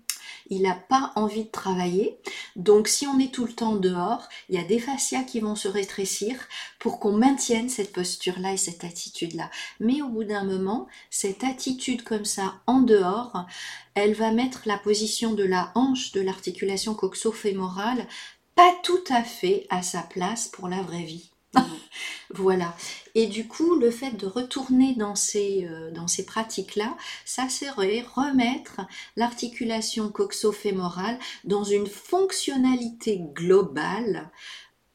il 0.50 0.62
n'a 0.62 0.74
pas 0.74 1.12
envie 1.16 1.44
de 1.44 1.50
travailler. 1.50 2.18
Donc 2.56 2.88
si 2.88 3.06
on 3.06 3.18
est 3.18 3.32
tout 3.32 3.44
le 3.44 3.52
temps 3.52 3.76
dehors, 3.76 4.28
il 4.48 4.56
y 4.56 4.59
a 4.59 4.64
des 4.64 4.78
fascias 4.78 5.24
qui 5.24 5.40
vont 5.40 5.56
se 5.56 5.68
rétrécir 5.68 6.37
pour 6.78 6.98
qu'on 7.00 7.12
maintienne 7.12 7.68
cette 7.68 7.92
posture-là 7.92 8.52
et 8.52 8.56
cette 8.56 8.85
attitude-là. 8.85 9.50
Mais 9.80 10.02
au 10.02 10.09
bout 10.09 10.24
d'un 10.24 10.44
moment, 10.44 10.87
cette 11.11 11.44
attitude 11.44 12.02
comme 12.02 12.24
ça 12.24 12.54
en 12.66 12.80
dehors, 12.80 13.46
elle 13.94 14.14
va 14.14 14.32
mettre 14.32 14.62
la 14.66 14.78
position 14.78 15.32
de 15.35 15.44
la 15.44 15.72
hanche 15.74 16.12
de 16.12 16.20
l'articulation 16.20 16.94
coxo-fémorale 16.94 18.06
pas 18.54 18.74
tout 18.82 19.04
à 19.11 19.22
fait 19.22 19.66
à 19.68 19.82
sa 19.82 20.00
place 20.00 20.48
pour 20.48 20.68
la 20.68 20.80
vraie 20.80 21.04
vie. 21.04 21.30
voilà. 22.35 22.75
Et 23.14 23.27
du 23.27 23.47
coup, 23.47 23.77
le 23.77 23.90
fait 23.90 24.12
de 24.12 24.27
retourner 24.27 24.95
dans 24.95 25.14
ces, 25.14 25.66
euh, 25.71 25.90
dans 25.90 26.09
ces 26.09 26.25
pratiques-là, 26.25 26.97
ça 27.25 27.49
serait 27.49 28.05
remettre 28.14 28.81
l'articulation 29.16 30.11
coxo-fémorale 30.11 31.19
dans 31.45 31.64
une 31.64 31.87
fonctionnalité 31.87 33.23
globale 33.35 34.31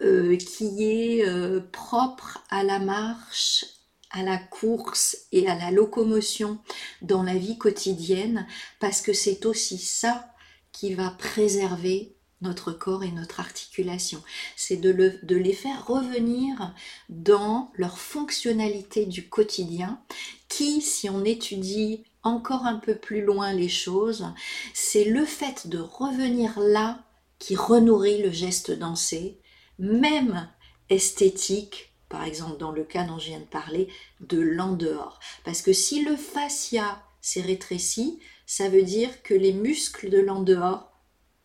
euh, 0.01 0.35
qui 0.35 0.83
est 0.83 1.25
euh, 1.27 1.61
propre 1.71 2.43
à 2.49 2.63
la 2.63 2.79
marche 2.79 3.65
à 4.13 4.23
la 4.23 4.37
course 4.37 5.17
et 5.31 5.47
à 5.47 5.55
la 5.55 5.71
locomotion 5.71 6.59
dans 7.01 7.23
la 7.23 7.35
vie 7.35 7.57
quotidienne, 7.57 8.45
parce 8.79 9.01
que 9.01 9.13
c'est 9.13 9.45
aussi 9.45 9.77
ça 9.77 10.33
qui 10.71 10.93
va 10.93 11.11
préserver 11.11 12.15
notre 12.41 12.71
corps 12.71 13.03
et 13.03 13.11
notre 13.11 13.39
articulation. 13.39 14.21
C'est 14.55 14.77
de, 14.77 14.91
les 14.91 15.53
faire 15.53 15.85
revenir 15.85 16.73
dans 17.09 17.71
leur 17.75 17.97
fonctionnalité 17.97 19.05
du 19.05 19.29
quotidien 19.29 20.01
qui, 20.49 20.81
si 20.81 21.09
on 21.09 21.23
étudie 21.23 22.03
encore 22.23 22.65
un 22.65 22.77
peu 22.77 22.95
plus 22.95 23.21
loin 23.21 23.53
les 23.53 23.69
choses, 23.69 24.27
c'est 24.73 25.05
le 25.05 25.25
fait 25.25 25.67
de 25.67 25.79
revenir 25.79 26.59
là 26.59 27.03
qui 27.39 27.55
renourrit 27.55 28.21
le 28.21 28.31
geste 28.31 28.71
dansé, 28.71 29.39
même 29.79 30.47
esthétique, 30.89 31.93
par 32.09 32.23
exemple 32.23 32.57
dans 32.57 32.71
le 32.71 32.83
cas 32.83 33.03
dont 33.03 33.17
je 33.17 33.27
viens 33.27 33.39
de 33.39 33.45
parler, 33.45 33.87
de 34.19 34.39
l'en 34.39 34.73
dehors. 34.73 35.19
Parce 35.43 35.61
que 35.61 35.73
si 35.73 36.03
le 36.03 36.15
fascia 36.15 37.01
s'est 37.21 37.41
rétréci, 37.41 38.19
ça 38.45 38.69
veut 38.69 38.83
dire 38.83 39.23
que 39.23 39.33
les 39.33 39.53
muscles 39.53 40.09
de 40.09 40.19
l'en 40.19 40.41
dehors 40.41 40.91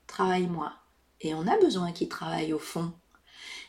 travaillent 0.07 0.49
moins. 0.49 0.75
Et 1.21 1.35
on 1.35 1.47
a 1.47 1.57
besoin 1.59 1.93
qu'ils 1.93 2.09
travaillent 2.09 2.53
au 2.53 2.59
fond. 2.59 2.93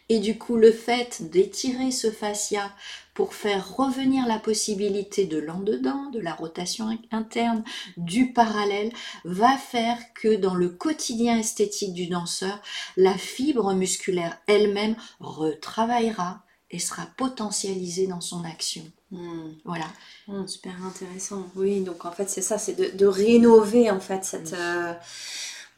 Et 0.09 0.19
du 0.19 0.37
coup, 0.37 0.55
le 0.55 0.71
fait 0.71 1.29
d'étirer 1.31 1.91
ce 1.91 2.11
fascia 2.11 2.71
pour 3.13 3.33
faire 3.33 3.75
revenir 3.75 4.25
la 4.25 4.39
possibilité 4.39 5.25
de 5.25 5.37
l'en-dedans, 5.37 6.09
de 6.11 6.19
la 6.19 6.33
rotation 6.33 6.97
interne, 7.11 7.63
du 7.97 8.31
parallèle, 8.31 8.93
va 9.25 9.57
faire 9.57 9.97
que 10.13 10.35
dans 10.35 10.55
le 10.55 10.69
quotidien 10.69 11.37
esthétique 11.37 11.93
du 11.93 12.07
danseur, 12.07 12.61
la 12.95 13.17
fibre 13.17 13.73
musculaire 13.73 14.37
elle-même 14.47 14.95
retravaillera 15.19 16.43
et 16.71 16.79
sera 16.79 17.05
potentialisée 17.17 18.07
dans 18.07 18.21
son 18.21 18.45
action. 18.45 18.83
Hmm. 19.11 19.51
Voilà. 19.65 19.87
Hmm, 20.27 20.47
super 20.47 20.73
intéressant. 20.85 21.47
Oui, 21.55 21.81
donc 21.81 22.05
en 22.05 22.11
fait 22.11 22.29
c'est 22.29 22.41
ça, 22.41 22.57
c'est 22.57 22.75
de, 22.75 22.97
de 22.97 23.05
rénover 23.05 23.91
en 23.91 23.99
fait 23.99 24.23
cette... 24.23 24.53
euh, 24.53 24.93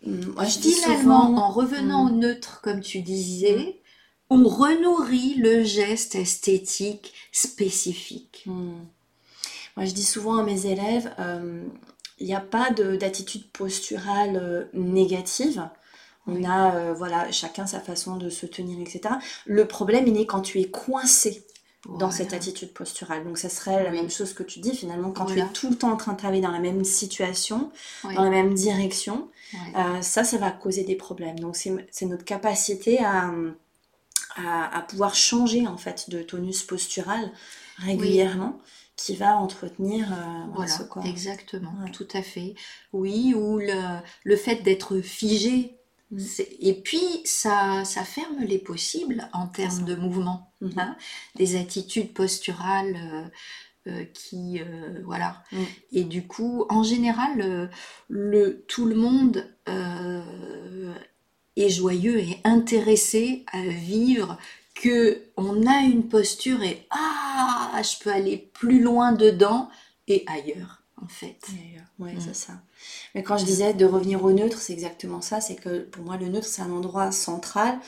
moi, 0.05 0.45
je 0.45 0.59
dis 0.59 0.71
souvent... 0.73 1.35
en 1.37 1.51
revenant 1.51 2.07
au 2.07 2.09
neutre, 2.09 2.61
comme 2.61 2.81
tu 2.81 3.01
disais, 3.01 3.81
on 4.29 4.47
renourrit 4.47 5.35
le 5.35 5.63
geste 5.63 6.15
esthétique 6.15 7.13
spécifique. 7.31 8.43
Hmm. 8.45 8.79
Moi, 9.75 9.85
je 9.85 9.93
dis 9.93 10.03
souvent 10.03 10.37
à 10.37 10.43
mes 10.43 10.65
élèves, 10.65 11.13
euh, 11.19 11.63
il 12.19 12.27
n'y 12.27 12.35
a 12.35 12.41
pas 12.41 12.71
de- 12.71 12.95
d'attitude 12.95 13.49
posturale 13.51 14.37
euh, 14.37 14.65
négative. 14.73 15.67
On 16.27 16.43
a, 16.43 16.75
euh, 16.75 16.93
voilà, 16.93 17.31
chacun 17.31 17.65
sa 17.65 17.79
façon 17.79 18.17
de 18.17 18.29
se 18.29 18.45
tenir, 18.45 18.79
etc. 18.79 19.15
Le 19.45 19.65
problème, 19.67 20.07
il 20.07 20.17
est 20.17 20.25
quand 20.25 20.41
tu 20.41 20.59
es 20.59 20.69
coincé 20.69 21.45
dans 21.85 21.95
Voilà. 21.97 22.11
cette 22.11 22.33
attitude 22.33 22.73
posturale. 22.73 23.23
Donc, 23.23 23.37
ça 23.37 23.49
serait 23.49 23.83
la 23.83 23.91
même 23.91 24.09
chose 24.09 24.33
que 24.33 24.43
tu 24.43 24.59
dis 24.59 24.75
finalement, 24.75 25.11
quand 25.11 25.25
tu 25.25 25.39
es 25.39 25.45
tout 25.47 25.69
le 25.69 25.77
temps 25.77 25.91
en 25.91 25.97
train 25.97 26.13
de 26.13 26.17
travailler 26.17 26.41
dans 26.41 26.51
la 26.51 26.59
même 26.59 26.83
situation, 26.83 27.71
Oui. 28.03 28.15
dans 28.15 28.23
la 28.23 28.29
même 28.29 28.53
direction, 28.53 29.29
euh, 29.77 30.01
ça, 30.01 30.23
ça 30.23 30.37
va 30.37 30.51
causer 30.51 30.83
des 30.83 30.95
problèmes. 30.95 31.39
Donc, 31.39 31.55
c'est 31.55 32.05
notre 32.05 32.25
capacité 32.25 32.99
à, 33.03 33.31
à, 34.35 34.77
à 34.77 34.81
pouvoir 34.83 35.15
changer 35.15 35.67
en 35.67 35.77
fait 35.77 36.09
de 36.09 36.21
tonus 36.21 36.63
postural 36.63 37.31
régulièrement 37.77 38.59
qui 38.95 39.15
va 39.15 39.37
entretenir 39.37 40.11
euh, 40.11 40.15
voilà, 40.15 40.51
Voilà, 40.53 40.71
ce 40.77 40.83
corps. 40.83 41.05
exactement, 41.05 41.73
Ouais. 41.83 41.91
tout 41.91 42.07
à 42.13 42.21
fait. 42.21 42.55
Oui, 42.91 43.33
ou 43.33 43.57
le, 43.57 43.99
le 44.25 44.35
fait 44.35 44.57
d'être 44.57 44.99
figé. 44.99 45.78
Mm. 46.11 46.19
c'est- 46.19 46.55
Et 46.59 46.73
puis, 46.73 47.01
ça, 47.25 47.83
ça 47.85 48.03
ferme 48.03 48.39
les 48.41 48.57
possibles 48.59 49.29
en 49.33 49.47
termes 49.47 49.83
de 49.85 49.95
mouvement. 49.95 50.51
Mhm. 50.61 50.73
hein. 50.77 50.95
Des 51.35 51.55
attitudes 51.55 52.13
posturales 52.13 52.95
euh, 52.95 53.91
euh, 53.91 54.05
qui... 54.13 54.59
euh, 54.61 55.01
voilà. 55.05 55.43
Mm. 55.51 55.63
Et 55.93 56.03
du 56.03 56.25
coup, 56.27 56.65
en 56.69 56.83
général, 56.83 57.69
le, 58.09 58.65
tout 58.67 58.85
le 58.85 58.95
monde 58.95 59.47
est 61.55 61.69
joyeux 61.69 62.19
et 62.19 62.39
intéressé 62.43 63.43
à 63.51 63.61
vivre 63.61 64.37
que 64.75 65.21
on 65.35 65.65
a 65.67 65.81
une 65.81 66.07
posture 66.07 66.63
et 66.63 66.85
ah, 66.89 67.81
je 67.83 68.01
peux 68.01 68.11
aller 68.11 68.37
plus 68.53 68.81
loin 68.81 69.11
dedans 69.11 69.69
et 70.07 70.23
ailleurs, 70.27 70.78
en 71.03 71.07
fait. 71.07 71.39
Oui, 71.99 72.13
Mm. 72.13 72.19
c'est 72.21 72.35
ça. 72.35 72.53
Mais 73.15 73.23
quand 73.23 73.37
je 73.37 73.45
disais 73.45 73.73
de 73.73 73.85
revenir 73.85 74.23
au 74.23 74.31
neutre, 74.31 74.59
c'est 74.59 74.73
exactement 74.73 75.21
ça. 75.21 75.41
C'est 75.41 75.55
que 75.55 75.79
pour 75.79 76.03
moi, 76.03 76.17
le 76.17 76.27
neutre, 76.27 76.47
c'est 76.47 76.61
un 76.61 76.71
endroit 76.71 77.11
central 77.11 77.79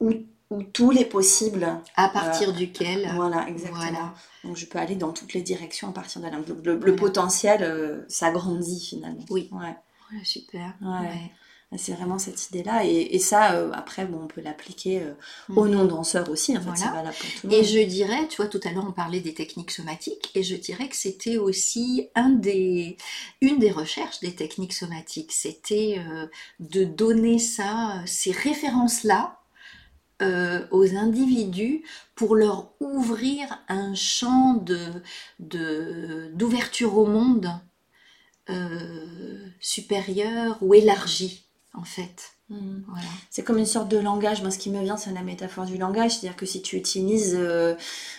où, 0.00 0.10
où 0.50 0.62
tous 0.62 0.90
les 0.90 1.04
possibles. 1.04 1.66
À 1.96 2.08
partir 2.08 2.52
duquel, 2.52 3.10
Voilà, 3.14 3.48
exactement. 3.48 3.78
voilà. 3.80 4.14
Donc 4.44 4.56
je 4.56 4.66
peux 4.66 4.78
aller 4.78 4.96
dans 4.96 5.12
toutes 5.12 5.32
les 5.34 5.42
directions 5.42 5.88
à 5.88 5.92
partir 5.92 6.20
de 6.20 6.26
là. 6.26 6.32
Le, 6.64 6.76
le- 6.78 6.96
potentiel 6.96 7.62
euh, 7.62 8.02
s'agrandit 8.08 8.80
finalement. 8.80 9.24
Oui. 9.30 9.48
Ouais. 9.52 9.74
Voilà, 10.10 10.24
super. 10.24 10.74
Ouais. 10.80 10.88
Ouais. 11.08 11.32
C'est 11.76 11.92
vraiment 11.92 12.18
cette 12.18 12.48
idée-là. 12.48 12.84
Et, 12.84 13.14
et 13.14 13.18
ça, 13.20 13.52
euh, 13.54 13.70
après, 13.72 14.04
bon, 14.04 14.22
on 14.24 14.26
peut 14.26 14.40
l'appliquer 14.40 15.02
euh, 15.02 15.12
Mhm. 15.48 15.56
aux 15.56 15.68
non-danseurs 15.68 16.28
aussi. 16.28 16.56
En 16.56 16.60
fait, 16.60 16.66
Voilà. 16.70 16.84
c'est 16.84 16.88
valable 16.90 17.16
pour 17.18 17.32
tout 17.32 17.46
le 17.46 17.54
Et 17.54 17.62
je 17.64 17.78
dirais, 17.86 18.26
tu 18.28 18.36
vois, 18.38 18.48
tout 18.48 18.60
à 18.64 18.72
l'heure 18.72 18.86
on 18.88 18.92
parlait 18.92 19.20
des 19.20 19.34
techniques 19.34 19.70
somatiques, 19.70 20.32
et 20.34 20.42
je 20.42 20.56
dirais 20.56 20.88
que 20.88 20.96
c'était 20.96 21.38
aussi 21.38 22.08
un 22.16 22.30
des, 22.30 22.96
une 23.40 23.58
des 23.60 23.70
recherches 23.70 24.18
des 24.20 24.34
techniques 24.34 24.72
somatiques, 24.72 25.30
c'était 25.32 25.96
euh, 26.00 26.26
de 26.58 26.82
donner 26.84 27.38
ça, 27.38 28.02
ces 28.06 28.32
références-là, 28.32 29.36
aux 30.70 30.96
individus 30.96 31.82
pour 32.14 32.36
leur 32.36 32.72
ouvrir 32.80 33.58
un 33.68 33.94
champ 33.94 34.54
de, 34.54 34.78
de, 35.38 36.30
d'ouverture 36.34 36.96
au 36.98 37.06
monde 37.06 37.50
supérieur 39.60 40.58
ou 40.62 40.74
élargi, 40.74 41.44
en 41.74 41.84
fait. 41.84 42.32
Mhm. 42.48 42.82
Voilà. 42.88 43.06
C'est 43.30 43.44
comme 43.44 43.58
une 43.58 43.66
sorte 43.66 43.88
de 43.88 43.96
langage. 43.98 44.42
Moi, 44.42 44.50
ce 44.50 44.58
qui 44.58 44.70
me 44.70 44.82
vient, 44.82 44.96
c'est 44.96 45.12
la 45.12 45.22
métaphore 45.22 45.66
du 45.66 45.78
langage. 45.78 46.10
C'est-à-dire 46.18 46.36
que 46.36 46.46
si 46.46 46.62
tu 46.62 46.76
utilises, 46.76 47.36
euh, 47.38 47.76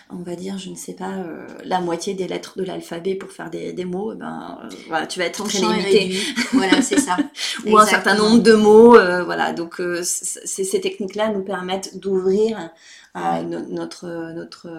on 0.09 0.17
va 0.23 0.35
dire, 0.37 0.57
je 0.57 0.69
ne 0.69 0.75
sais 0.75 0.93
pas, 0.93 1.09
euh, 1.11 1.45
la 1.65 1.81
moitié 1.81 2.13
des 2.13 2.29
lettres 2.29 2.57
de 2.57 2.63
l'alphabet 2.63 3.15
pour 3.15 3.29
faire 3.29 3.49
des, 3.49 3.73
des 3.73 3.83
mots, 3.83 4.13
eh 4.13 4.15
ben, 4.15 4.57
euh, 4.63 4.69
voilà, 4.87 5.05
tu 5.05 5.19
vas 5.19 5.25
être 5.25 5.43
limité. 5.45 5.99
réduit. 5.99 6.35
Voilà, 6.53 6.81
c'est 6.81 6.99
ça. 6.99 7.17
Ou 7.67 7.77
un 7.77 7.85
certain 7.85 8.15
nombre 8.15 8.41
de 8.41 8.53
mots. 8.53 8.91
voilà. 9.25 9.51
Donc, 9.51 9.81
ces 10.03 10.79
techniques-là 10.81 11.29
nous 11.33 11.43
permettent 11.43 11.97
d'ouvrir 11.99 12.69
Ouais. 13.13 13.43
no- 13.43 13.59
notre, 13.67 14.07
notre 14.33 14.69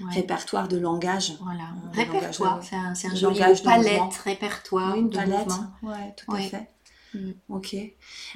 Ouais. 0.00 0.12
répertoire 0.14 0.66
de 0.66 0.76
langage. 0.76 1.34
Voilà, 1.40 1.68
répertoire, 1.92 2.60
c'est 2.64 2.74
un, 2.74 2.90
un 3.12 3.14
joli 3.14 3.38
langage 3.38 3.62
palette, 3.62 4.14
répertoire, 4.24 4.94
Oui, 4.94 5.00
une 5.02 5.10
palette. 5.10 5.52
Ouais, 5.84 6.12
tout 6.16 6.34
à 6.34 6.38
fait. 6.40 6.66
Mm. 7.14 7.30
Ok. 7.48 7.74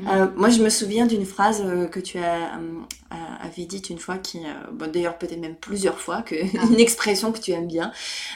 Mm. 0.01 0.09
Euh, 0.09 0.27
moi, 0.37 0.49
je 0.51 0.63
me 0.63 0.69
souviens 0.69 1.07
d'une 1.07 1.25
phrase 1.25 1.63
euh, 1.65 1.87
que 1.87 2.01
tu 2.01 2.19
as, 2.19 2.57
euh, 2.59 2.81
avais 3.41 3.67
dite 3.67 3.91
une 3.91 3.99
fois, 3.99 4.19
qui, 4.19 4.39
euh, 4.39 4.53
bon, 4.73 4.91
d'ailleurs 4.91 5.17
peut-être 5.19 5.41
même 5.41 5.57
plusieurs 5.57 6.01
fois, 6.01 6.23
que, 6.23 6.35
Ah. 6.59 6.65
une 6.71 6.81
expression 6.81 7.31
que 7.33 7.39
tu 7.39 7.53
aimes 7.53 7.69
bien, 7.69 7.93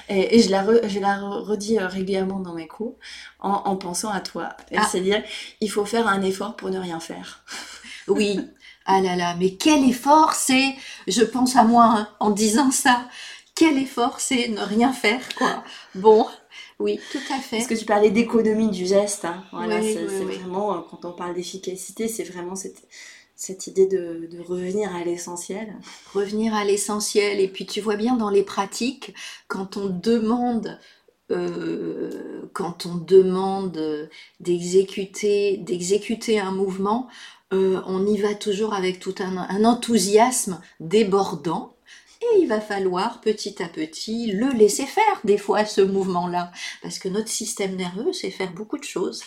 et, 0.08 0.36
et 0.36 0.42
je 0.42 0.50
la, 0.50 0.62
re- 0.64 0.88
je 0.88 1.00
la 1.00 1.18
re- 1.18 1.42
redis 1.42 1.78
régulièrement 1.78 2.40
dans 2.40 2.54
mes 2.54 2.68
cours 2.68 2.96
en, 3.40 3.50
en 3.64 3.76
pensant 3.76 4.10
à 4.10 4.20
toi. 4.20 4.50
Ah. 4.76 4.86
C'est-à-dire, 4.90 5.22
il 5.60 5.70
faut 5.70 5.84
faire 5.84 6.06
un 6.08 6.22
effort 6.22 6.56
pour 6.56 6.70
ne 6.70 6.78
rien 6.78 7.00
faire. 7.00 7.44
Oui, 8.08 8.40
ah 8.86 9.02
là 9.02 9.16
là, 9.16 9.34
mais 9.38 9.56
quel 9.56 9.84
effort 9.86 10.32
c'est, 10.32 10.74
je 11.06 11.22
pense 11.22 11.56
à 11.56 11.64
moi 11.64 11.84
hein, 11.84 12.08
en 12.20 12.30
disant 12.30 12.70
ça, 12.70 13.06
quel 13.54 13.76
effort 13.78 14.18
c'est 14.20 14.48
ne 14.48 14.60
rien 14.62 14.92
faire, 14.94 15.20
quoi. 15.36 15.62
Bon, 15.94 16.26
oui, 16.78 17.00
tout 17.10 17.22
à 17.30 17.40
fait. 17.40 17.56
Parce 17.58 17.66
que 17.66 17.74
tu 17.74 17.84
parlais 17.84 18.10
d'économie 18.10 18.68
du 18.70 18.86
geste. 18.86 19.24
hein. 19.24 19.44
Voilà, 19.52 19.80
Oui, 19.80 19.92
c'est 19.92 20.04
oui, 20.24 20.24
vraiment, 20.24 20.74
euh, 20.76 20.80
quand 20.90 21.04
on 21.04 21.12
parle 21.12 21.34
d'efficacité, 21.34 22.08
c'est 22.08 22.24
vraiment 22.24 22.54
cette, 22.56 22.86
cette 23.36 23.66
idée 23.66 23.86
de, 23.86 24.28
de 24.30 24.40
revenir 24.40 24.94
à 24.94 25.04
l'essentiel. 25.04 25.74
revenir 26.14 26.54
à 26.54 26.64
l'essentiel. 26.64 27.40
Et 27.40 27.48
puis 27.48 27.66
tu 27.66 27.80
vois 27.80 27.96
bien 27.96 28.16
dans 28.16 28.30
les 28.30 28.42
pratiques, 28.42 29.14
quand 29.48 29.76
on 29.76 29.86
demande, 29.88 30.78
euh, 31.30 32.42
quand 32.52 32.86
on 32.86 32.96
demande 32.96 34.08
d'exécuter, 34.40 35.58
d'exécuter 35.58 36.40
un 36.40 36.52
mouvement, 36.52 37.08
euh, 37.52 37.80
on 37.86 38.06
y 38.06 38.18
va 38.18 38.34
toujours 38.34 38.74
avec 38.74 39.00
tout 39.00 39.14
un, 39.20 39.36
un 39.38 39.64
enthousiasme 39.64 40.60
débordant. 40.80 41.74
Et 42.20 42.40
il 42.40 42.48
va 42.48 42.60
falloir 42.60 43.20
petit 43.20 43.62
à 43.62 43.68
petit 43.68 44.32
le 44.32 44.48
laisser 44.50 44.86
faire 44.86 45.20
des 45.24 45.38
fois 45.38 45.64
ce 45.64 45.80
mouvement-là, 45.80 46.50
parce 46.82 46.98
que 46.98 47.08
notre 47.08 47.28
système 47.28 47.76
nerveux 47.76 48.12
sait 48.12 48.30
faire 48.30 48.52
beaucoup 48.52 48.76
de 48.78 48.84
choses. 48.84 49.22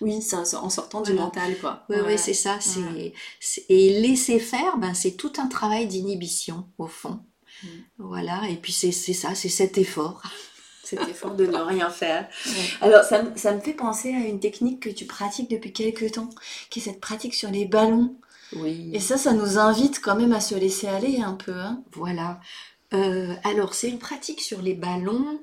Oui, 0.00 0.20
c'est 0.22 0.36
en 0.36 0.70
sortant 0.70 1.00
du 1.02 1.12
Voilà. 1.12 1.26
mental, 1.26 1.58
quoi. 1.58 1.84
Oui, 1.88 1.96
Ouais. 1.96 2.02
oui, 2.06 2.18
c'est 2.18 2.34
ça. 2.34 2.58
C'est, 2.60 2.80
Ouais. 2.80 3.12
c'est- 3.40 3.64
et 3.68 4.00
laisser 4.00 4.38
faire, 4.38 4.76
ben, 4.78 4.94
c'est 4.94 5.12
tout 5.12 5.32
un 5.38 5.46
travail 5.46 5.86
d'inhibition, 5.86 6.68
au 6.78 6.86
fond. 6.86 7.20
Mm. 7.62 7.66
Voilà, 7.98 8.42
et 8.50 8.56
puis 8.56 8.72
c'est, 8.72 8.92
c'est 8.92 9.14
ça, 9.14 9.34
c'est 9.34 9.48
cet 9.48 9.78
effort. 9.78 10.22
Cet 10.84 11.08
effort 11.08 11.34
de 11.34 11.46
ne 11.46 11.56
rien 11.58 11.90
faire. 11.90 12.28
Alors, 12.82 13.04
ça, 13.04 13.22
me- 13.22 13.36
ça 13.38 13.52
me 13.54 13.60
fait 13.60 13.72
penser 13.72 14.12
à 14.14 14.18
une 14.18 14.38
technique 14.40 14.80
que 14.80 14.90
tu 14.90 15.06
pratiques 15.06 15.50
depuis 15.50 15.72
quelques 15.72 16.12
temps, 16.12 16.28
qui 16.70 16.80
est 16.80 16.82
cette 16.82 17.00
pratique 17.00 17.34
sur 17.34 17.50
les 17.50 17.64
ballons. 17.64 18.16
Oui. 18.56 18.90
Et 18.92 19.00
ça, 19.00 19.16
ça 19.16 19.32
nous 19.32 19.58
invite 19.58 20.00
quand 20.00 20.16
même 20.16 20.32
à 20.32 20.40
se 20.40 20.54
laisser 20.54 20.86
aller 20.86 21.20
un 21.20 21.34
peu. 21.34 21.54
Hein. 21.54 21.82
Voilà. 21.92 22.40
Euh, 22.92 23.34
alors, 23.44 23.74
c'est 23.74 23.88
une 23.88 23.98
pratique 23.98 24.40
sur 24.40 24.62
les 24.62 24.74
ballons 24.74 25.40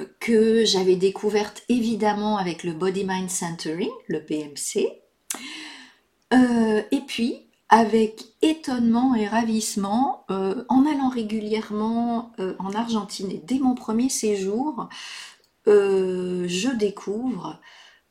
euh, 0.00 0.04
que 0.20 0.64
j'avais 0.64 0.96
découverte 0.96 1.62
évidemment 1.68 2.38
avec 2.38 2.64
le 2.64 2.72
Body 2.72 3.04
Mind 3.04 3.30
Centering, 3.30 3.90
le 4.08 4.20
BMC. 4.20 5.00
Euh, 6.32 6.82
et 6.90 7.00
puis, 7.00 7.46
avec 7.68 8.24
étonnement 8.42 9.14
et 9.14 9.26
ravissement, 9.26 10.24
euh, 10.30 10.64
en 10.68 10.86
allant 10.86 11.08
régulièrement 11.08 12.32
euh, 12.38 12.54
en 12.58 12.72
Argentine 12.72 13.30
et 13.30 13.42
dès 13.44 13.58
mon 13.58 13.74
premier 13.74 14.08
séjour, 14.08 14.88
je 15.66 16.76
découvre 16.76 17.60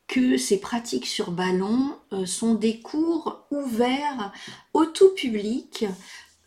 que 0.10 0.38
ces 0.38 0.60
pratiques 0.60 1.06
sur 1.06 1.32
ballon 1.32 1.96
euh, 2.12 2.26
sont 2.26 2.56
des 2.56 2.80
cours 2.82 3.46
ouverts 3.52 4.34
au 4.74 4.86
tout 4.86 5.14
public 5.16 5.86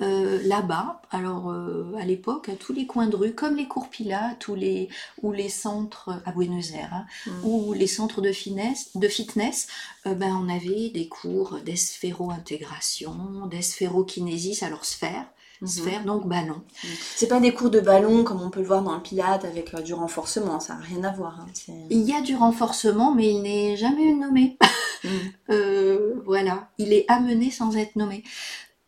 euh, 0.03 0.41
là-bas, 0.45 1.01
alors 1.13 1.51
euh, 1.51 1.95
à 1.97 2.05
l'époque, 2.05 2.49
à 2.49 2.57
tous 2.57 2.73
les 2.73 2.87
coins 2.87 3.07
de 3.07 3.15
rue, 3.15 3.35
comme 3.35 3.55
les 3.55 3.69
cours 3.69 3.89
Pilates 3.89 4.49
ou 4.49 4.57
les, 4.57 4.89
ou 5.23 5.31
les 5.31 5.49
centres 5.49 6.21
à 6.25 6.33
Buenos 6.33 6.73
Aires, 6.73 6.93
hein, 6.93 7.07
Mm. 7.27 7.45
ou 7.45 7.73
les 7.73 7.87
centres 7.87 8.21
de 8.21 8.33
fitness, 8.33 8.91
de 8.97 9.07
fitness 9.07 9.69
euh, 10.07 10.15
ben, 10.15 10.35
on 10.35 10.49
avait 10.49 10.91
des 10.91 11.07
cours 11.09 11.61
d'esphéro-intégration, 11.61 13.47
d'esphéro-kinésis, 13.47 14.65
alors 14.65 14.85
sphère, 14.85 15.27
Mhm. 15.63 15.69
sphère, 15.69 16.05
donc 16.05 16.27
ballon. 16.29 16.63
C'est 17.17 17.29
pas 17.29 17.41
des 17.41 17.55
cours 17.55 17.71
de 17.71 17.81
ballon 17.81 18.25
comme 18.25 18.43
on 18.43 18.51
peut 18.51 18.61
le 18.61 18.67
voir 18.67 18.83
dans 18.83 18.95
le 18.95 19.01
Pilate 19.03 19.45
avec 19.45 19.73
euh, 19.75 19.81
du 19.81 19.95
renforcement, 19.95 20.61
ça 20.61 20.75
n'a 20.75 20.81
rien 20.81 21.03
à 21.05 21.13
voir. 21.13 21.41
hein, 21.41 21.47
Il 21.91 22.03
y 22.03 22.15
a 22.15 22.21
du 22.21 22.35
renforcement, 22.37 23.15
mais 23.15 23.29
il 23.31 23.43
n'est 23.43 23.77
jamais 23.77 24.13
nommé. 24.15 24.59
Mm. 25.05 25.09
Euh, 25.51 26.23
voilà, 26.25 26.71
il 26.79 26.93
est 26.93 27.05
amené 27.09 27.51
sans 27.51 27.77
être 27.77 27.97
nommé. 27.97 28.23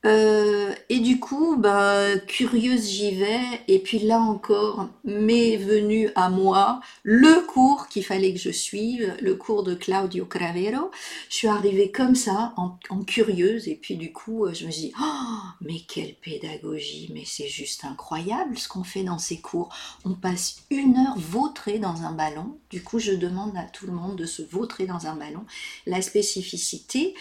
Euh, 0.05 0.75
et 0.91 1.01
du 1.01 1.19
coup, 1.19 1.57
bah, 1.57 2.19
curieuse, 2.27 2.89
j'y 2.89 3.15
vais. 3.15 3.41
Et 3.69 3.79
puis 3.79 4.01
là 4.01 4.19
encore, 4.19 4.89
m'est 5.05 5.57
venu 5.57 6.11
à 6.15 6.29
moi 6.29 6.81
le 7.03 7.47
cours 7.47 7.89
qu'il 7.89 8.05
fallait 8.05 8.33
que 8.33 8.39
je 8.39 8.51
suive, 8.51 9.15
le 9.21 9.35
cours 9.35 9.63
de 9.63 9.75
Claudio 9.75 10.27
Cravero. 10.27 10.91
Je 11.31 11.37
suis 11.37 11.49
arrivée 11.49 11.91
comme 11.91 12.15
ça, 12.15 12.53
en, 12.57 12.79
curieuse. 13.07 13.69
Et 13.69 13.77
puis 13.77 13.97
du 13.97 14.13
coup, 14.13 14.47
euh, 14.47 14.55
je 14.55 14.67
me 14.67 14.71
suis 14.71 14.83
dit, 14.89 14.93
oh, 15.01 15.39
mais 15.61 15.81
quelle 15.89 16.15
pédagogie, 16.15 17.11
mais 17.15 17.25
c'est 17.25 17.49
juste 17.49 17.85
incroyable 17.85 18.59
ce 18.59 18.69
qu'on 18.69 18.85
fait 18.85 19.05
dans 19.05 19.19
ces 19.19 19.39
cours. 19.39 19.75
On 20.05 20.15
passe 20.15 20.63
une 20.71 20.97
heure 20.97 21.19
vautrée 21.19 21.79
dans 21.79 22.03
un 22.03 22.13
ballon. 22.13 22.59
Du 22.71 22.83
coup, 22.83 22.99
je 22.99 23.13
demande 23.13 23.57
à 23.57 23.65
tout 23.65 23.87
le 23.87 23.93
monde 23.93 24.17
de 24.17 24.27
se 24.27 24.43
vautrer 24.43 24.87
dans 24.87 25.07
un 25.07 25.17
ballon. 25.17 25.45
La 25.87 26.03
spécificité, 26.03 27.15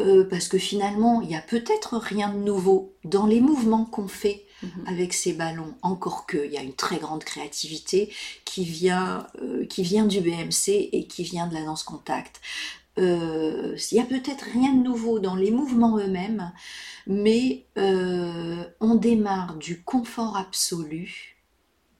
euh, 0.00 0.24
parce 0.28 0.48
que 0.48 0.58
finalement, 0.58 1.20
il 1.20 1.30
y 1.30 1.36
a 1.36 1.40
peut-être 1.40 1.96
rien 1.96 2.32
de 2.32 2.38
nouveau 2.38 2.94
dans 3.04 3.26
les 3.26 3.40
mouvements 3.40 3.84
qu'on 3.84 4.08
fait 4.08 4.44
Mhm. 4.62 4.84
avec 4.88 5.14
ces 5.14 5.32
ballons, 5.32 5.74
encore 5.80 6.26
que 6.26 6.44
il 6.44 6.52
y 6.52 6.58
a 6.58 6.62
une 6.62 6.74
très 6.74 6.98
grande 6.98 7.24
créativité 7.24 8.12
qui 8.44 8.64
vient, 8.64 9.26
euh, 9.40 9.64
qui 9.64 9.82
vient 9.82 10.04
du 10.04 10.20
BMC 10.20 10.90
et 10.92 11.06
qui 11.06 11.22
vient 11.22 11.46
de 11.46 11.54
la 11.54 11.62
danse 11.62 11.82
contact. 11.82 12.42
Euh, 12.98 13.74
il 13.90 13.96
y 13.96 14.00
a 14.00 14.04
peut-être 14.04 14.44
rien 14.52 14.74
de 14.74 14.82
nouveau 14.82 15.18
dans 15.18 15.34
les 15.34 15.50
mouvements 15.50 15.96
eux-mêmes, 15.96 16.52
mais 17.06 17.64
on 17.76 18.94
démarre 18.96 19.54
du 19.54 19.82
confort 19.82 20.36
absolu. 20.36 21.39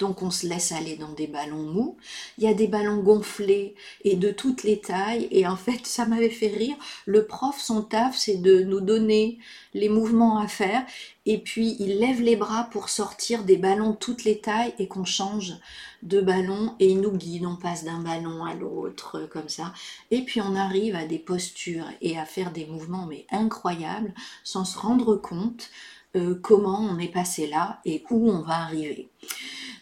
Donc 0.01 0.23
on 0.23 0.31
se 0.31 0.47
laisse 0.47 0.73
aller 0.73 0.97
dans 0.97 1.13
des 1.13 1.27
ballons 1.27 1.63
mous. 1.63 1.97
Il 2.39 2.45
y 2.45 2.49
a 2.49 2.55
des 2.55 2.67
ballons 2.67 3.03
gonflés 3.03 3.75
et 4.03 4.17
de 4.17 4.31
toutes 4.31 4.63
les 4.63 4.81
tailles. 4.81 5.29
Et 5.31 5.47
en 5.47 5.57
fait, 5.57 5.87
ça 5.87 6.07
m'avait 6.07 6.31
fait 6.31 6.49
rire. 6.49 6.77
Le 7.05 7.27
prof, 7.27 7.61
son 7.61 7.83
taf, 7.83 8.17
c'est 8.17 8.39
de 8.39 8.63
nous 8.63 8.81
donner 8.81 9.39
les 9.75 9.91
mouvements 9.91 10.39
à 10.39 10.49
faire. 10.49 10.85
Et 11.27 11.39
puis, 11.39 11.77
il 11.79 11.99
lève 11.99 12.23
les 12.23 12.35
bras 12.35 12.69
pour 12.73 12.89
sortir 12.89 13.45
des 13.45 13.59
ballons 13.59 13.93
toutes 13.93 14.25
les 14.25 14.41
tailles 14.41 14.75
et 14.79 14.89
qu'on 14.89 15.05
change 15.05 15.55
de 16.03 16.23
ballon. 16.23 16.75
Et 16.81 16.89
il 16.89 17.03
nous 17.03 17.13
guide. 17.13 17.45
On 17.45 17.57
passe 17.57 17.85
d'un 17.85 18.01
ballon 18.01 18.45
à 18.45 18.55
l'autre, 18.55 19.29
comme 19.31 19.51
ça. 19.51 19.75
Et 20.11 20.23
puis, 20.23 20.41
on 20.41 20.57
arrive 20.57 20.97
à 20.97 21.05
des 21.05 21.19
postures 21.19 21.87
et 22.01 22.19
à 22.19 22.25
faire 22.25 22.53
des 22.53 22.65
mouvements, 22.65 23.07
mais 23.07 23.27
incroyables, 23.31 24.15
sans 24.45 24.65
se 24.65 24.79
rendre 24.79 25.17
compte 25.17 25.69
euh, 26.17 26.35
comment 26.43 26.81
on 26.81 26.99
est 26.99 27.13
passé 27.13 27.47
là 27.47 27.81
et 27.85 28.03
où 28.11 28.29
on 28.31 28.41
va 28.41 28.63
arriver. 28.63 29.11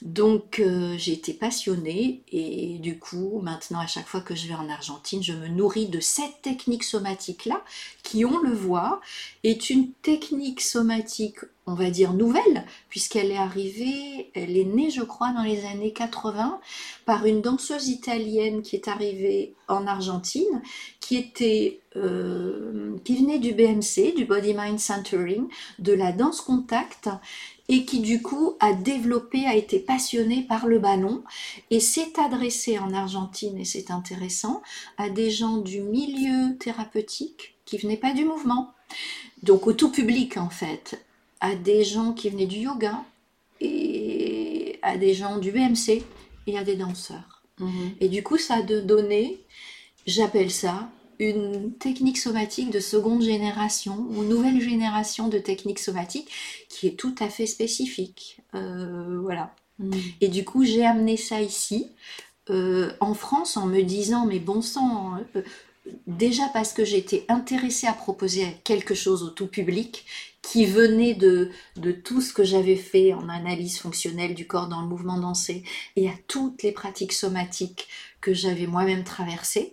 Donc 0.03 0.61
euh, 0.61 0.95
j'ai 0.97 1.13
été 1.13 1.33
passionnée 1.33 2.23
et 2.31 2.79
du 2.79 3.01
coup 3.01 3.41
maintenant 3.43 3.81
à 3.81 3.89
chaque 3.89 4.07
fois 4.07 4.21
que 4.21 4.37
je 4.37 4.47
vais 4.47 4.55
en 4.55 4.69
Argentine, 4.69 5.25
je 5.25 5.33
me 5.33 5.49
nourris 5.49 5.89
de 5.89 5.99
cette 5.99 6.41
technique 6.41 6.85
somatique-là 6.85 7.65
qui, 8.05 8.25
on 8.25 8.39
le 8.39 8.53
voit, 8.53 9.01
est 9.43 9.71
une 9.71 9.91
technique 9.93 10.61
somatique, 10.61 11.39
on 11.67 11.75
va 11.75 11.91
dire 11.91 12.15
nouvelle, 12.15 12.65
puisqu'elle 12.89 13.33
est 13.33 13.37
arrivée, 13.37 14.31
elle 14.35 14.57
est 14.57 14.65
née 14.65 14.91
je 14.91 15.03
crois 15.03 15.33
dans 15.33 15.43
les 15.43 15.65
années 15.65 15.93
80 15.93 16.61
par 17.05 17.27
une 17.27 17.43
danseuse 17.43 17.89
italienne 17.89 18.63
qui 18.63 18.77
est 18.77 18.87
arrivée 18.87 19.55
en 19.67 19.87
Argentine, 19.87 20.63
qui 21.01 21.17
était, 21.17 21.81
euh, 21.97 22.97
qui 23.05 23.17
venait 23.17 23.41
du 23.41 23.53
BMC, 23.53 24.15
du 24.15 24.25
Body 24.27 24.55
Mind 24.55 24.79
Centering, 24.79 25.49
de 25.81 25.93
la 25.93 26.13
danse 26.13 26.41
contact 26.41 27.09
et 27.69 27.85
qui 27.85 28.01
du 28.01 28.23
coup 28.23 28.55
a 28.61 28.73
développé, 28.73 29.47
a 29.47 29.55
été 29.55 29.79
passionné 29.79 30.43
par 30.43 30.67
le 30.67 30.79
ballon 30.79 31.23
et 31.71 31.81
s'est 31.81 32.19
adressé 32.19 32.79
en 32.79 32.93
Argentine, 32.95 33.59
et 33.59 33.65
c'est 33.65 33.91
intéressant, 33.91 34.63
à 34.97 35.11
des 35.11 35.31
gens 35.31 35.59
du 35.59 35.81
milieu 35.81 36.57
thérapeutique 36.59 37.55
qui 37.65 37.77
venaient 37.79 37.99
pas 37.99 38.15
du 38.15 38.25
mouvement, 38.25 38.73
donc 39.43 39.67
au 39.67 39.75
tout 39.75 39.91
public 39.91 40.39
en 40.39 40.49
fait, 40.49 41.05
à 41.41 41.55
des 41.55 41.85
gens 41.85 42.13
qui 42.13 42.31
venaient 42.31 42.47
du 42.47 42.61
yoga 42.61 43.05
et 43.61 44.79
à 44.83 44.97
des 44.97 45.15
gens 45.15 45.39
du 45.39 45.53
BMC 45.53 46.03
et 46.47 46.59
à 46.59 46.65
des 46.65 46.77
danseurs. 46.77 47.43
Mhm. 47.59 47.95
Et 48.01 48.09
du 48.09 48.23
coup 48.23 48.39
ça 48.39 48.57
a 48.57 48.63
donné, 48.63 49.41
j'appelle 50.07 50.51
ça 50.51 50.89
une 51.19 51.73
technique 51.75 52.19
somatique 52.19 52.71
de 52.71 52.81
seconde 52.81 53.23
génération 53.23 54.07
ou 54.11 54.23
nouvelle 54.23 54.61
génération 54.61 55.29
de 55.29 55.39
techniques 55.39 55.79
somatiques 55.79 56.31
qui 56.69 56.87
est 56.87 56.99
tout 56.99 57.15
à 57.19 57.29
fait 57.29 57.47
spécifique. 57.47 58.41
Euh, 58.55 59.19
voilà. 59.21 59.55
Mhm. 59.79 60.01
Et 60.21 60.29
du 60.29 60.45
coup, 60.45 60.65
j'ai 60.65 60.85
amené 60.85 61.17
ça 61.17 61.41
ici, 61.41 61.89
euh, 62.51 62.93
en 63.01 63.15
France, 63.15 63.57
en 63.57 63.67
me 63.67 63.83
disant, 63.83 64.27
mais 64.27 64.39
bon 64.39 64.63
sang, 64.63 65.15
euh, 65.37 65.43
déjà 66.07 66.49
parce 66.53 66.73
que 66.73 66.85
j'étais 66.85 67.25
intéressée 67.29 67.87
à 67.87 67.93
proposer 67.93 68.57
quelque 68.65 68.95
chose 68.95 69.23
au 69.23 69.31
tout 69.31 69.47
public 69.47 70.05
qui 70.43 70.65
venait 70.65 71.15
de, 71.15 71.51
de 71.77 71.93
tout 71.93 72.21
ce 72.21 72.33
que 72.33 72.45
j'avais 72.45 72.77
fait 72.77 73.13
en 73.13 73.29
analyse 73.29 73.79
fonctionnelle 73.79 74.35
du 74.35 74.47
corps 74.47 74.69
dans 74.69 74.81
le 74.81 74.87
mouvement 74.87 75.19
dansé 75.19 75.63
et 75.97 76.09
à 76.09 76.15
toutes 76.27 76.63
les 76.63 76.73
pratiques 76.73 77.13
somatiques 77.13 77.89
que 78.21 78.33
j'avais 78.33 78.67
moi-même 78.67 79.05
traversées. 79.05 79.73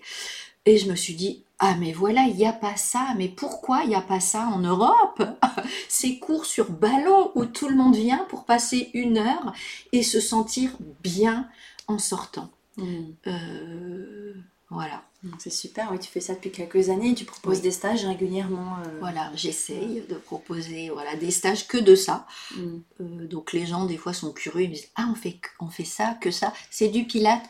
Et 0.65 0.77
je 0.77 0.89
me 0.89 0.95
suis 0.95 1.13
dit, 1.15 1.43
ah 1.59 1.75
mais 1.79 1.93
voilà, 1.93 2.23
il 2.23 2.35
n'y 2.35 2.45
a 2.47 2.53
pas 2.53 2.75
ça, 2.75 3.07
mais 3.17 3.29
pourquoi 3.29 3.83
il 3.83 3.89
n'y 3.89 3.95
a 3.95 4.01
pas 4.01 4.19
ça 4.19 4.47
en 4.47 4.59
Europe? 4.59 5.23
Ces 5.89 6.19
cours 6.19 6.45
sur 6.45 6.69
ballon 6.71 7.31
où 7.35 7.45
tout 7.45 7.69
le 7.69 7.75
monde 7.75 7.95
vient 7.95 8.25
pour 8.29 8.45
passer 8.45 8.89
une 8.93 9.17
heure 9.17 9.53
et 9.91 10.03
se 10.03 10.19
sentir 10.19 10.71
bien 11.03 11.47
en 11.87 11.97
sortant. 11.99 12.49
Mhm. 12.77 13.15
Euh, 13.27 14.33
voilà, 14.69 15.03
C'est 15.37 15.51
super, 15.51 15.89
oui, 15.91 15.99
tu 15.99 16.09
fais 16.09 16.19
ça 16.19 16.33
depuis 16.33 16.51
quelques 16.51 16.89
années 16.89 17.13
tu 17.15 17.23
proposes 17.23 17.57
Oui. 17.57 17.61
des 17.63 17.71
stages 17.71 18.03
régulièrement. 18.05 18.77
euh, 18.85 18.97
voilà, 18.99 19.31
j'essaye 19.35 20.03
de 20.09 20.15
proposer 20.15 20.89
voilà 20.89 21.15
des 21.15 21.31
stages 21.31 21.67
que 21.67 21.77
de 21.77 21.95
ça. 21.95 22.25
mhm. 22.57 22.81
Euh, 23.01 23.27
donc 23.27 23.53
les 23.53 23.65
gens 23.65 23.85
des 23.85 23.97
fois 23.97 24.13
sont 24.13 24.33
curieux, 24.33 24.65
ils 24.65 24.69
me 24.69 24.75
disent 24.75 24.89
ah 24.95 25.07
on 25.11 25.15
fait 25.15 25.39
on 25.59 25.67
fait 25.69 25.85
ça 25.85 26.15
que 26.19 26.31
ça, 26.31 26.51
c'est 26.69 26.89
du 26.89 27.05
pilate. 27.05 27.45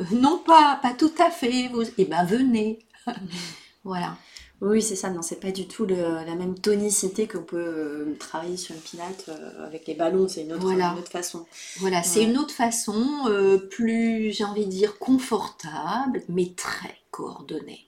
Euh, 0.00 0.04
non 0.12 0.38
pas 0.38 0.78
pas 0.82 0.94
tout 0.94 1.12
à 1.18 1.30
fait. 1.30 1.68
Vous... 1.68 1.82
Eh 1.98 2.04
ben 2.04 2.24
venez. 2.24 2.78
voilà. 3.84 4.16
Oui, 4.62 4.80
c'est 4.80 4.96
ça, 4.96 5.10
non, 5.10 5.20
c'est 5.20 5.38
pas 5.38 5.50
du 5.52 5.68
tout 5.68 5.84
le- 5.84 6.24
la 6.24 6.34
même 6.34 6.58
tonicité 6.58 7.28
qu'on 7.28 7.42
peut 7.42 7.58
euh, 7.58 8.16
travailler 8.18 8.56
sur 8.56 8.74
le 8.74 8.80
pilate 8.80 9.26
euh, 9.28 9.66
avec 9.66 9.86
les 9.86 9.92
ballons, 9.94 10.28
c'est 10.28 10.44
une 10.44 10.54
autre, 10.54 10.62
Voilà. 10.62 10.92
une 10.92 10.98
autre 11.00 11.10
façon. 11.12 11.44
Voilà, 11.78 12.02
c'est 12.02 12.24
une 12.24 12.38
autre 12.38 12.54
façon, 12.54 13.04
euh, 13.26 13.58
plus, 13.58 14.32
j'ai 14.32 14.44
envie 14.44 14.64
de 14.64 14.70
dire, 14.70 14.98
confortable, 14.98 16.22
mais 16.30 16.54
très 16.56 16.96
coordonnée, 17.10 17.86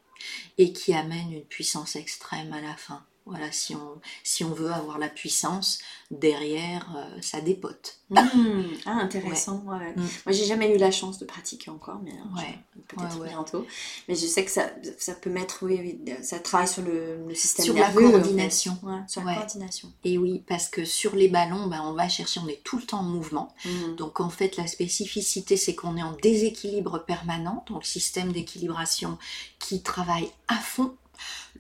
et 0.59 0.75
qui 0.75 0.93
amène 0.93 1.33
une 1.33 1.45
puissance 1.45 1.97
extrême 1.97 2.53
à 2.53 2.61
la 2.61 2.75
fin. 2.77 3.03
Voilà, 3.29 3.53
si 3.53 3.74
on, 3.74 4.01
si 4.24 4.43
on 4.45 4.53
veut 4.55 4.72
avoir 4.72 4.99
la 4.99 5.09
puissance, 5.09 5.79
derrière, 6.11 6.91
euh, 6.97 7.18
ça 7.20 7.41
dépote. 7.43 7.99
Mhm. 8.11 8.64
Ah, 8.87 8.93
intéressant. 9.03 9.62
ouais, 9.66 9.76
ouais. 9.79 9.93
Mm. 9.97 10.01
Moi, 10.26 10.33
j'ai 10.33 10.47
jamais 10.47 10.74
eu 10.74 10.79
la 10.79 10.91
chance 10.91 11.18
de 11.18 11.26
pratiquer 11.26 11.70
encore, 11.70 12.01
mais 12.03 12.12
Ouais. 12.12 12.59
je- 12.74 12.81
peut-être 12.97 13.22
bientôt. 13.24 13.66
Mais 14.09 14.14
je 14.14 14.26
sais 14.26 14.45
que 14.45 14.51
ça, 14.51 14.70
ça 14.97 15.14
peut 15.14 15.29
mettre, 15.29 15.59
oui, 15.66 15.79
oui, 16.07 16.14
ça 16.22 16.39
travaille 16.39 16.66
sur 16.68 16.81
le, 16.83 17.26
le 17.29 17.35
système 17.35 17.66
Sur 17.66 17.74
la 17.74 17.81
nerveux. 17.81 18.07
en 18.07 18.07
fait. 18.07 18.12
coordination. 18.12 18.79
Sur 19.07 19.24
la 19.24 19.35
coordination. 19.35 19.93
Et 20.05 20.16
oui, 20.16 20.43
parce 20.49 20.68
que 20.70 20.87
sur 20.87 21.14
les 21.14 21.29
ballons, 21.29 21.66
ben, 21.66 21.83
on 21.85 21.93
va 21.93 22.09
chercher, 22.09 22.41
on 22.41 22.49
est 22.49 22.62
tout 22.64 22.79
le 22.79 22.85
temps 22.85 23.01
en 23.01 23.03
mouvement. 23.05 23.55
Mhm. 23.66 23.97
Donc 23.97 24.20
en 24.20 24.31
fait, 24.31 24.57
la 24.57 24.66
spécificité, 24.66 25.59
c'est 25.59 25.74
qu'on 25.74 25.97
est 25.99 26.03
en 26.03 26.16
déséquilibre 26.22 27.05
permanent, 27.05 27.62
donc 27.68 27.85
système 27.85 28.33
d'équilibration 28.33 29.18
qui 29.59 29.83
travaille 29.83 30.31
à 30.49 30.57
fond. 30.57 30.95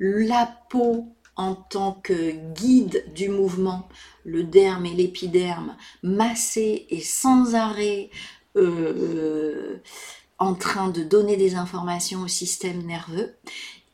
La 0.00 0.46
peau 0.70 1.08
en 1.38 1.54
tant 1.54 1.92
que 1.92 2.32
guide 2.54 3.04
du 3.14 3.30
mouvement, 3.30 3.88
le 4.24 4.42
derme 4.44 4.84
et 4.84 4.92
l'épiderme, 4.92 5.76
massé 6.02 6.86
et 6.90 7.00
sans 7.00 7.54
arrêt 7.54 8.10
euh, 8.56 9.78
en 10.38 10.54
train 10.54 10.88
de 10.90 11.02
donner 11.02 11.36
des 11.36 11.54
informations 11.54 12.22
au 12.22 12.28
système 12.28 12.82
nerveux. 12.82 13.34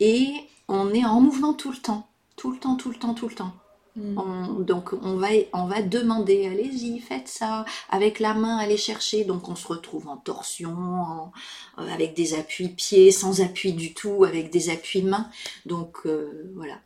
Et 0.00 0.28
on 0.68 0.92
est 0.92 1.04
en 1.04 1.20
mouvement 1.20 1.52
tout 1.54 1.70
le 1.70 1.76
temps, 1.78 2.08
tout 2.36 2.50
le 2.50 2.58
temps, 2.58 2.76
tout 2.76 2.90
le 2.90 2.96
temps, 2.96 3.14
tout 3.14 3.28
le 3.28 3.34
temps. 3.34 3.52
Mhm. 3.96 4.18
On- 4.18 4.60
donc 4.60 4.92
on 5.02 5.16
va, 5.16 5.28
on 5.52 5.66
va 5.66 5.80
demander, 5.82 6.46
allez-y, 6.48 6.98
faites 6.98 7.28
ça, 7.28 7.64
avec 7.90 8.18
la 8.18 8.34
main, 8.34 8.56
allez 8.58 8.76
chercher. 8.76 9.24
Donc 9.24 9.48
on 9.48 9.54
se 9.54 9.68
retrouve 9.68 10.08
en 10.08 10.16
torsion, 10.16 10.74
en- 10.74 11.32
euh, 11.78 11.88
avec 11.92 12.14
des 12.14 12.34
appuis 12.34 12.70
pieds, 12.70 13.12
sans 13.12 13.40
appui 13.40 13.72
du 13.72 13.94
tout, 13.94 14.24
avec 14.24 14.50
des 14.50 14.70
appuis 14.70 15.02
mains. 15.02 15.28
Donc 15.66 15.98
euh, 16.06 16.50
voilà. 16.56 16.80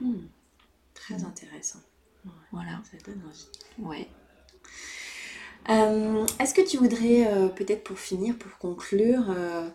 Mhm. 0.00 0.28
Très 0.94 1.24
intéressant. 1.24 1.80
Voilà. 2.52 2.80
Ça 2.90 2.98
donne 3.06 3.22
envie. 3.26 3.48
Ouais. 3.78 4.08
Euh, 5.70 6.26
Est-ce 6.38 6.54
que 6.54 6.60
tu 6.60 6.76
voudrais, 6.76 7.26
euh, 7.26 7.48
peut-être 7.48 7.84
pour 7.84 7.98
finir, 7.98 8.36
pour 8.38 8.58
conclure, 8.58 9.24
euh, 9.30 9.68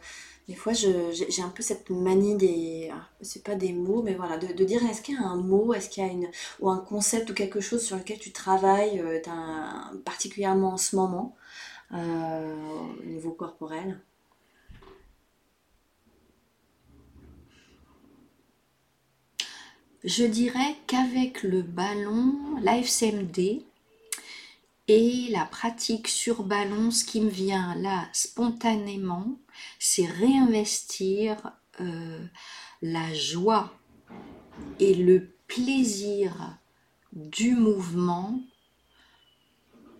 des 0.48 0.56
fois 0.56 0.74
j'ai 0.74 1.42
un 1.44 1.50
peu 1.50 1.64
cette 1.64 1.90
manie 1.90 2.36
des, 2.38 2.92
c'est 3.22 3.44
pas 3.44 3.56
des 3.56 3.74
mots, 3.74 4.02
mais 4.04 4.16
voilà, 4.16 4.38
de, 4.38 4.48
de 4.54 4.64
dire 4.66 4.84
est-ce 4.86 5.02
qu'il 5.02 5.16
y 5.16 5.18
a 5.18 5.24
un 5.24 5.36
mot, 5.38 5.74
est-ce 5.74 5.90
qu'il 5.90 6.04
y 6.06 6.08
a 6.08 6.12
une, 6.12 6.28
ou 6.60 6.70
un 6.70 6.80
concept 6.80 7.30
ou 7.32 7.34
quelque 7.34 7.60
chose 7.62 7.84
sur 7.86 7.98
lequel 7.98 8.20
tu 8.20 8.32
travailles 8.32 9.04
particulièrement 10.06 10.74
en 10.74 10.78
ce 10.78 10.96
moment, 10.96 11.36
au 11.94 13.04
niveau 13.06 13.32
corporel? 13.32 14.00
Je 20.04 20.24
dirais 20.24 20.76
qu'avec 20.88 21.44
le 21.44 21.62
ballon, 21.62 22.58
l'AFCMD 22.62 23.64
et 24.88 25.28
la 25.30 25.46
pratique 25.46 26.08
sur 26.08 26.44
ballon, 26.44 26.90
ce 26.92 27.04
qui 27.04 27.22
me 27.22 27.30
vient 27.30 27.76
là 27.76 28.08
spontanément, 28.14 29.38
c'est 29.78 30.06
réinvestir 30.06 31.52
euh, 31.82 32.26
la 32.82 33.14
joie 33.14 33.74
et 34.80 34.96
le 34.96 35.30
plaisir 35.48 36.58
du 37.14 37.56
mouvement 37.56 38.40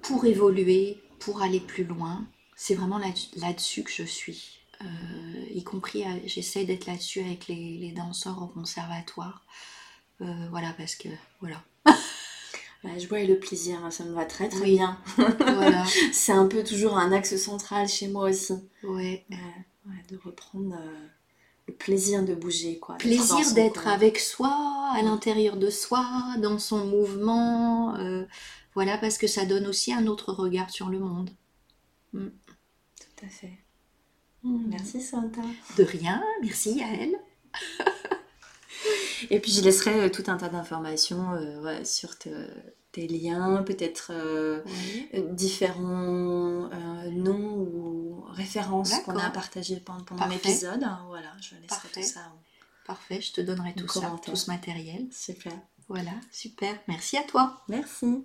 pour 0.02 0.26
évoluer, 0.26 0.98
pour 1.20 1.42
aller 1.42 1.60
plus 1.60 1.84
loin. 1.84 2.26
C'est 2.56 2.76
vraiment 2.76 2.98
là- 2.98 3.14
là-dessus 3.36 3.84
que 3.84 3.92
je 3.92 4.04
suis. 4.04 4.60
Euh, 4.82 5.46
y 5.54 5.64
compris, 5.64 6.04
à- 6.06 6.26
j'essaie 6.26 6.64
d'être 6.64 6.86
là-dessus 6.86 7.20
avec 7.20 7.48
les 7.50 7.92
danseurs 7.96 8.42
au 8.42 8.48
conservatoire. 8.48 9.44
Euh, 10.22 10.48
voilà, 10.50 10.74
parce 10.78 10.96
que, 10.96 11.10
voilà. 11.40 11.64
La 12.84 12.98
joie 12.98 13.20
et 13.20 13.28
le 13.28 13.38
plaisir, 13.38 13.84
hein, 13.84 13.92
ça 13.92 14.06
me 14.06 14.14
va 14.14 14.24
très 14.26 14.48
très 14.48 14.62
Oui. 14.62 14.76
bien. 14.78 14.98
voilà. 15.18 15.84
C'est 16.14 16.32
un 16.32 16.48
peu 16.48 16.64
toujours 16.64 16.98
un 16.98 17.12
axe 17.12 17.36
central 17.36 17.88
chez 17.90 18.08
moi 18.08 18.30
aussi. 18.30 18.54
Ouais. 18.84 19.26
Ouais, 19.30 19.38
ouais, 19.88 20.04
de 20.10 20.18
reprendre 20.24 20.76
euh, 20.80 21.08
le 21.68 21.74
plaisir 21.74 22.24
de 22.24 22.34
bouger, 22.36 22.80
quoi. 22.80 22.96
Plaisir 22.98 23.54
d'être 23.54 23.88
avec 23.88 24.18
soi, 24.18 24.94
à 24.96 25.02
l'intérieur 25.02 25.58
de 25.58 25.70
soi, 25.70 26.06
dans 26.38 26.58
son 26.58 26.86
mouvement. 26.86 27.96
euh, 27.98 28.24
voilà, 28.76 28.98
parce 28.98 29.18
que 29.18 29.28
ça 29.28 29.44
donne 29.46 29.68
aussi 29.68 29.92
un 29.92 30.08
autre 30.08 30.32
regard 30.32 30.70
sur 30.70 30.88
le 30.88 31.00
monde. 31.00 31.32
Tout 32.14 33.26
à 33.26 33.28
fait. 33.28 33.52
Mm, 34.44 34.68
Merci 34.70 35.02
Santa. 35.02 35.42
De 35.78 35.84
rien, 35.84 36.24
merci 36.42 36.82
à 36.82 36.94
elle. 36.94 37.16
Et 39.30 39.40
puis 39.40 39.52
je 39.52 39.62
laisserai 39.62 40.02
euh, 40.02 40.10
tout 40.10 40.24
un 40.28 40.38
tas 40.38 40.50
d'informations 40.50 41.32
euh, 41.34 41.62
ouais, 41.62 41.86
sur 41.86 42.18
te- 42.18 42.48
tes 42.92 43.08
liens, 43.08 43.64
peut-être 43.64 44.12
euh, 44.14 44.62
différents 45.32 46.70
euh, 46.72 47.10
noms 47.12 47.58
ou 47.58 48.26
références 48.30 48.94
qu'on 49.00 49.18
a 49.18 49.30
partagées 49.30 49.80
pendant, 49.80 50.04
pendant 50.04 50.26
l'épisode. 50.28 50.86
Voilà, 51.08 51.32
je 51.42 51.56
laisserai 51.56 51.68
Parfait. 51.68 52.02
tout 52.02 52.08
ça. 52.08 52.22
Parfait, 52.86 53.22
je 53.22 53.34
te 53.34 53.42
donnerai 53.42 53.74
tout 53.76 53.88
ça, 53.88 54.16
tout 54.24 54.36
ce 54.36 54.50
matériel. 54.50 55.08
Super. 55.12 55.54
Voilà, 55.88 56.12
super. 56.32 56.76
Merci 56.88 57.18
à 57.18 57.24
toi. 57.24 57.62
Merci. 57.68 58.24